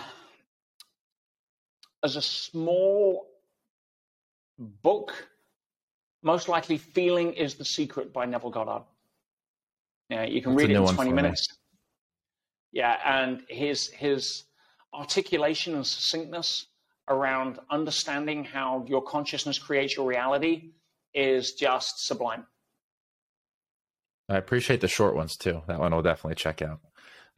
as 2.03 2.17
a 2.17 2.23
small 2.23 3.27
book, 4.59 5.29
most 6.23 6.49
likely 6.49 6.79
Feeling 6.79 7.33
is 7.33 7.55
the 7.55 7.65
Secret 7.65 8.13
by 8.13 8.27
Neville 8.27 8.51
Goddard. 8.51 8.85
Yeah, 10.11 10.25
you 10.25 10.41
can 10.41 10.53
That's 10.53 10.67
read 10.67 10.75
it 10.75 10.81
in 10.81 10.87
20 10.87 11.13
minutes. 11.13 11.49
Me. 11.51 11.57
Yeah, 12.73 12.99
and 13.05 13.43
his 13.49 13.89
his 13.89 14.45
articulation 14.93 15.75
and 15.75 15.87
succinctness 15.87 16.67
around 17.09 17.59
understanding 17.71 18.45
how 18.45 18.85
your 18.89 19.03
consciousness 19.03 19.59
creates 19.59 19.97
your 19.97 20.07
reality 20.07 20.71
is 21.15 21.53
just 21.53 22.07
sublime. 22.07 22.47
I 24.29 24.37
appreciate 24.37 24.83
the 24.83 24.89
short 24.89 25.15
ones 25.15 25.37
too. 25.37 25.63
That 25.67 25.79
one 25.79 25.93
I'll 25.93 26.03
definitely 26.03 26.37
check 26.37 26.61
out. 26.61 26.81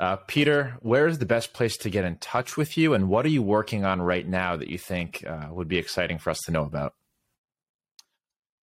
Uh, 0.01 0.17
Peter, 0.17 0.79
where 0.81 1.07
is 1.07 1.19
the 1.19 1.27
best 1.27 1.53
place 1.53 1.77
to 1.77 1.91
get 1.91 2.07
in 2.07 2.17
touch 2.17 2.57
with 2.57 2.79
you, 2.79 2.95
and 2.95 3.11
what 3.11 3.27
are 3.27 3.29
you 3.29 3.43
working 3.43 3.85
on 3.85 4.01
right 4.01 4.27
now 4.27 4.57
that 4.57 4.69
you 4.69 4.79
think 4.79 5.23
uh, 5.27 5.49
would 5.51 5.69
be 5.69 5.77
exciting 5.77 6.19
for 6.19 6.31
us 6.31 6.39
to 6.47 6.51
know 6.51 6.65
about? 6.65 6.95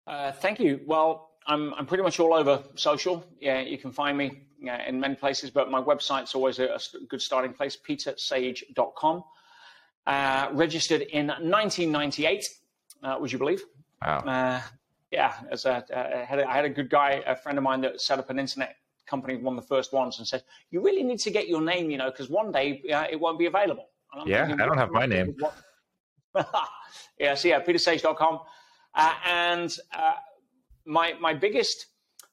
Uh, 0.06 0.30
thank 0.30 0.60
you. 0.60 0.80
Well, 0.86 1.30
I'm 1.46 1.72
I'm 1.72 1.86
pretty 1.86 2.02
much 2.02 2.20
all 2.20 2.34
over 2.34 2.62
social. 2.74 3.24
Yeah, 3.40 3.60
you 3.60 3.78
can 3.78 3.92
find 3.92 4.18
me 4.18 4.42
yeah, 4.60 4.86
in 4.86 5.00
many 5.00 5.14
places, 5.14 5.48
but 5.48 5.70
my 5.70 5.80
website's 5.80 6.34
always 6.34 6.58
a, 6.58 6.66
a 6.66 7.04
good 7.08 7.22
starting 7.22 7.54
place. 7.54 7.78
PeterSage.com. 7.78 9.24
Uh, 10.06 10.48
registered 10.52 11.00
in 11.00 11.28
1998. 11.28 12.46
Uh, 13.02 13.16
would 13.18 13.32
you 13.32 13.38
believe? 13.38 13.62
Wow. 14.04 14.18
Uh, 14.18 14.60
yeah, 15.10 15.34
as 15.50 15.64
a, 15.64 15.82
a, 15.90 16.46
I 16.46 16.54
had 16.54 16.64
a 16.66 16.70
good 16.70 16.90
guy, 16.90 17.22
a 17.26 17.34
friend 17.34 17.56
of 17.56 17.64
mine 17.64 17.80
that 17.82 18.02
set 18.02 18.18
up 18.18 18.28
an 18.28 18.38
internet 18.38 18.76
company, 19.06 19.36
one 19.36 19.56
of 19.56 19.62
the 19.62 19.68
first 19.68 19.92
ones, 19.92 20.18
and 20.18 20.26
said, 20.26 20.42
"You 20.70 20.80
really 20.80 21.02
need 21.02 21.18
to 21.20 21.30
get 21.30 21.48
your 21.48 21.60
name, 21.60 21.90
you 21.90 21.98
know, 21.98 22.10
because 22.10 22.28
one 22.28 22.52
day 22.52 22.82
uh, 22.92 23.06
it 23.10 23.18
won't 23.18 23.38
be 23.38 23.46
available." 23.46 23.88
yeah, 24.26 24.46
thinking, 24.46 24.60
I 24.60 24.66
don't 24.66 24.78
have 24.78 24.90
my 24.90 25.06
name. 25.06 25.36
yeah, 27.18 27.34
so 27.34 27.48
yeah, 27.48 27.60
petersage.com. 27.62 28.40
Uh, 28.94 29.14
and 29.26 29.76
uh, 29.96 30.14
my 30.84 31.14
my 31.20 31.34
biggest 31.34 31.86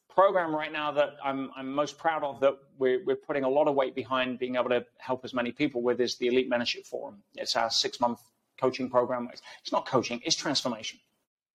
program 0.09 0.53
right 0.53 0.71
now 0.71 0.91
that 0.91 1.15
I'm 1.23 1.49
I'm 1.55 1.71
most 1.71 1.97
proud 1.97 2.23
of 2.23 2.39
that 2.41 2.57
we're 2.77 3.03
we're 3.05 3.15
putting 3.15 3.43
a 3.43 3.49
lot 3.49 3.67
of 3.67 3.75
weight 3.75 3.95
behind 3.95 4.39
being 4.39 4.55
able 4.55 4.69
to 4.69 4.85
help 4.97 5.23
as 5.23 5.33
many 5.33 5.51
people 5.51 5.81
with 5.81 6.01
is 6.01 6.17
the 6.17 6.27
Elite 6.27 6.49
Mentorship 6.49 6.85
Forum. 6.85 7.23
It's 7.35 7.55
our 7.55 7.69
six 7.69 7.99
month 7.99 8.19
coaching 8.59 8.89
program. 8.89 9.29
It's 9.31 9.71
not 9.71 9.85
coaching; 9.85 10.19
it's 10.25 10.35
transformation. 10.35 10.99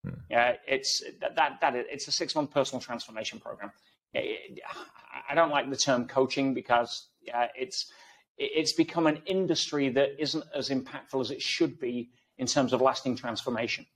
Hmm. 0.05 0.15
Yeah, 0.31 0.57
it's 0.67 1.03
that 1.21 1.37
that, 1.37 1.61
that 1.61 1.75
it's 1.77 2.09
a 2.09 2.13
six 2.13 2.35
month 2.35 2.51
personal 2.51 2.81
transformation 2.81 3.39
program. 3.39 3.71
I 4.15 5.35
don't 5.35 5.51
like 5.51 5.69
the 5.71 5.77
term 5.77 6.07
coaching 6.07 6.55
because 6.55 7.09
yeah, 7.23 7.49
it's 7.55 7.91
it's 8.37 8.73
become 8.73 9.07
an 9.07 9.23
industry 9.27 9.89
that 9.91 10.21
isn't 10.21 10.45
as 10.55 10.69
impactful 10.69 11.21
as 11.21 11.31
it 11.31 11.41
should 11.41 11.79
be 11.79 12.11
in 12.39 12.47
terms 12.47 12.73
of 12.73 12.81
lasting 12.81 13.17
transformation. 13.17 13.87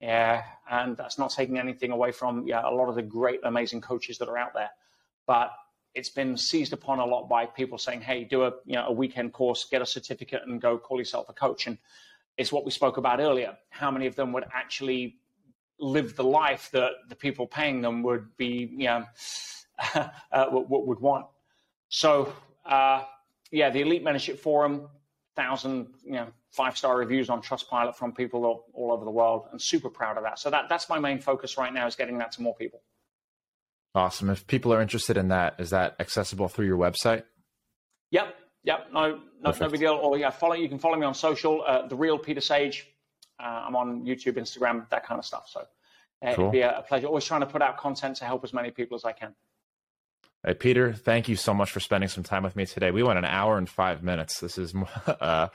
Yeah, 0.00 0.42
and 0.70 0.96
that's 0.96 1.18
not 1.18 1.30
taking 1.30 1.58
anything 1.58 1.92
away 1.92 2.12
from 2.12 2.46
yeah, 2.46 2.68
a 2.68 2.70
lot 2.70 2.88
of 2.88 2.96
the 2.96 3.02
great, 3.02 3.40
amazing 3.44 3.80
coaches 3.80 4.18
that 4.18 4.28
are 4.28 4.38
out 4.38 4.52
there. 4.54 4.70
But 5.26 5.52
it's 5.94 6.08
been 6.08 6.36
seized 6.36 6.72
upon 6.72 6.98
a 6.98 7.06
lot 7.06 7.28
by 7.28 7.46
people 7.46 7.78
saying, 7.78 8.00
"Hey, 8.00 8.24
do 8.24 8.42
a 8.44 8.52
you 8.64 8.74
know 8.74 8.86
a 8.86 8.92
weekend 8.92 9.32
course, 9.32 9.66
get 9.70 9.82
a 9.82 9.86
certificate, 9.86 10.42
and 10.44 10.60
go 10.60 10.78
call 10.78 10.98
yourself 10.98 11.28
a 11.28 11.32
coach." 11.32 11.66
And 11.66 11.78
it's 12.36 12.52
what 12.52 12.64
we 12.64 12.70
spoke 12.70 12.96
about 12.96 13.20
earlier. 13.20 13.56
How 13.70 13.90
many 13.90 14.06
of 14.06 14.16
them 14.16 14.32
would 14.32 14.44
actually 14.52 15.18
live 15.78 16.16
the 16.16 16.24
life 16.24 16.70
that 16.72 16.92
the 17.08 17.16
people 17.16 17.46
paying 17.46 17.80
them 17.80 18.02
would 18.02 18.36
be, 18.36 18.70
you 18.72 18.86
know, 18.86 19.04
uh, 19.94 20.46
would, 20.50 20.86
would, 20.86 21.00
want? 21.00 21.26
So, 21.88 22.32
uh, 22.64 23.04
yeah, 23.50 23.70
the 23.70 23.80
Elite 23.80 24.04
Mentorship 24.04 24.38
Forum, 24.38 24.88
thousand, 25.34 25.88
you 26.04 26.12
know, 26.12 26.28
five 26.50 26.76
star 26.76 26.96
reviews 26.96 27.30
on 27.30 27.42
Trustpilot 27.42 27.96
from 27.96 28.12
people 28.12 28.44
all, 28.44 28.66
all, 28.74 28.92
over 28.92 29.04
the 29.04 29.10
world, 29.10 29.46
and 29.50 29.60
super 29.60 29.90
proud 29.90 30.16
of 30.16 30.22
that. 30.24 30.38
So 30.38 30.50
that 30.50 30.68
that's 30.68 30.88
my 30.88 30.98
main 30.98 31.18
focus 31.18 31.56
right 31.56 31.72
now 31.72 31.86
is 31.86 31.96
getting 31.96 32.18
that 32.18 32.32
to 32.32 32.42
more 32.42 32.54
people. 32.54 32.82
Awesome. 33.94 34.30
If 34.30 34.46
people 34.46 34.72
are 34.72 34.80
interested 34.80 35.16
in 35.16 35.28
that, 35.28 35.56
is 35.58 35.70
that 35.70 35.96
accessible 36.00 36.48
through 36.48 36.66
your 36.66 36.78
website? 36.78 37.24
Yep. 38.10 38.34
Yep. 38.64 38.88
No, 38.92 39.20
no, 39.42 39.50
no 39.50 39.68
big 39.68 39.80
deal. 39.80 39.94
Or 39.94 40.16
yeah, 40.16 40.30
follow. 40.30 40.54
You 40.54 40.68
can 40.68 40.78
follow 40.78 40.96
me 40.96 41.04
on 41.04 41.14
social. 41.14 41.62
Uh, 41.66 41.86
the 41.86 41.96
real 41.96 42.18
Peter 42.18 42.40
Sage. 42.40 42.86
Uh, 43.42 43.64
I'm 43.66 43.76
on 43.76 44.04
YouTube, 44.04 44.34
Instagram, 44.34 44.88
that 44.90 45.04
kind 45.04 45.18
of 45.18 45.24
stuff. 45.24 45.48
So 45.48 45.60
uh, 46.24 46.34
cool. 46.34 46.44
it'd 46.44 46.52
be 46.52 46.60
a, 46.60 46.78
a 46.78 46.82
pleasure. 46.82 47.06
Always 47.06 47.24
trying 47.24 47.40
to 47.40 47.46
put 47.46 47.62
out 47.62 47.76
content 47.76 48.16
to 48.16 48.24
help 48.24 48.44
as 48.44 48.52
many 48.52 48.70
people 48.70 48.94
as 48.94 49.04
I 49.04 49.12
can. 49.12 49.34
Hey, 50.44 50.54
Peter, 50.54 50.92
thank 50.92 51.28
you 51.28 51.36
so 51.36 51.54
much 51.54 51.70
for 51.70 51.78
spending 51.78 52.08
some 52.08 52.24
time 52.24 52.42
with 52.42 52.56
me 52.56 52.66
today. 52.66 52.90
We 52.90 53.04
went 53.04 53.18
an 53.18 53.24
hour 53.24 53.58
and 53.58 53.68
five 53.68 54.02
minutes. 54.02 54.40
This 54.40 54.58
is 54.58 54.74
uh, 55.06 55.48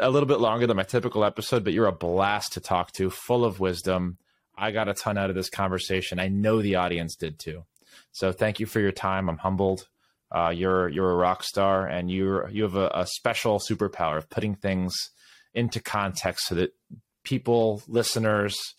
a 0.00 0.10
little 0.10 0.26
bit 0.26 0.40
longer 0.40 0.66
than 0.66 0.78
my 0.78 0.82
typical 0.82 1.24
episode, 1.24 1.62
but 1.62 1.74
you're 1.74 1.86
a 1.86 1.92
blast 1.92 2.54
to 2.54 2.60
talk 2.60 2.92
to, 2.92 3.10
full 3.10 3.44
of 3.44 3.60
wisdom. 3.60 4.16
I 4.56 4.70
got 4.70 4.88
a 4.88 4.94
ton 4.94 5.18
out 5.18 5.28
of 5.28 5.36
this 5.36 5.50
conversation. 5.50 6.18
I 6.18 6.28
know 6.28 6.62
the 6.62 6.76
audience 6.76 7.16
did 7.16 7.38
too. 7.38 7.64
So 8.12 8.32
thank 8.32 8.60
you 8.60 8.66
for 8.66 8.80
your 8.80 8.92
time. 8.92 9.28
I'm 9.28 9.38
humbled. 9.38 9.88
Uh, 10.32 10.52
you're 10.54 10.88
you're 10.88 11.10
a 11.10 11.16
rock 11.16 11.42
star, 11.42 11.86
and 11.86 12.10
you 12.10 12.46
you 12.48 12.62
have 12.62 12.76
a, 12.76 12.90
a 12.94 13.06
special 13.06 13.58
superpower 13.58 14.16
of 14.16 14.30
putting 14.30 14.54
things 14.54 14.94
into 15.54 15.82
context 15.82 16.46
so 16.46 16.54
that 16.54 16.72
people, 17.30 17.80
listeners, 17.86 18.74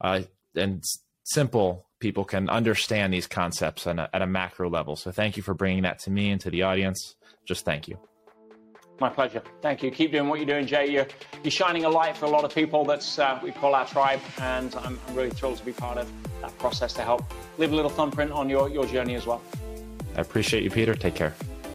uh, 0.00 0.20
and 0.54 0.84
simple 1.24 1.86
people 1.98 2.24
can 2.24 2.48
understand 2.48 3.12
these 3.12 3.26
concepts 3.26 3.84
a, 3.84 4.08
at 4.14 4.22
a 4.22 4.26
macro 4.26 4.70
level. 4.70 4.94
So 4.94 5.10
thank 5.10 5.36
you 5.36 5.42
for 5.42 5.54
bringing 5.54 5.82
that 5.82 5.98
to 6.04 6.10
me 6.10 6.30
and 6.30 6.40
to 6.42 6.50
the 6.50 6.62
audience. 6.62 7.16
Just 7.44 7.64
thank 7.64 7.88
you. 7.88 7.98
My 9.00 9.10
pleasure. 9.10 9.42
Thank 9.60 9.82
you. 9.82 9.90
Keep 9.90 10.12
doing 10.12 10.28
what 10.28 10.38
you're 10.38 10.46
doing, 10.46 10.66
Jay. 10.66 10.86
You're, 10.88 11.08
you're 11.42 11.50
shining 11.50 11.84
a 11.84 11.88
light 11.88 12.16
for 12.16 12.26
a 12.26 12.30
lot 12.30 12.44
of 12.44 12.54
people. 12.54 12.84
That's 12.84 13.18
uh, 13.18 13.40
we 13.42 13.50
call 13.50 13.74
our 13.74 13.86
tribe, 13.86 14.20
and 14.38 14.74
I'm, 14.76 14.98
I'm 15.06 15.14
really 15.14 15.30
thrilled 15.30 15.58
to 15.58 15.64
be 15.64 15.72
part 15.72 15.98
of 15.98 16.10
that 16.42 16.56
process 16.58 16.92
to 16.94 17.02
help 17.02 17.24
leave 17.58 17.72
a 17.72 17.76
little 17.76 17.90
thumbprint 17.90 18.30
on 18.30 18.48
your, 18.48 18.70
your 18.70 18.86
journey 18.86 19.16
as 19.16 19.26
well. 19.26 19.42
I 20.16 20.20
appreciate 20.20 20.62
you, 20.62 20.70
Peter. 20.70 20.94
Take 20.94 21.16
care. 21.16 21.34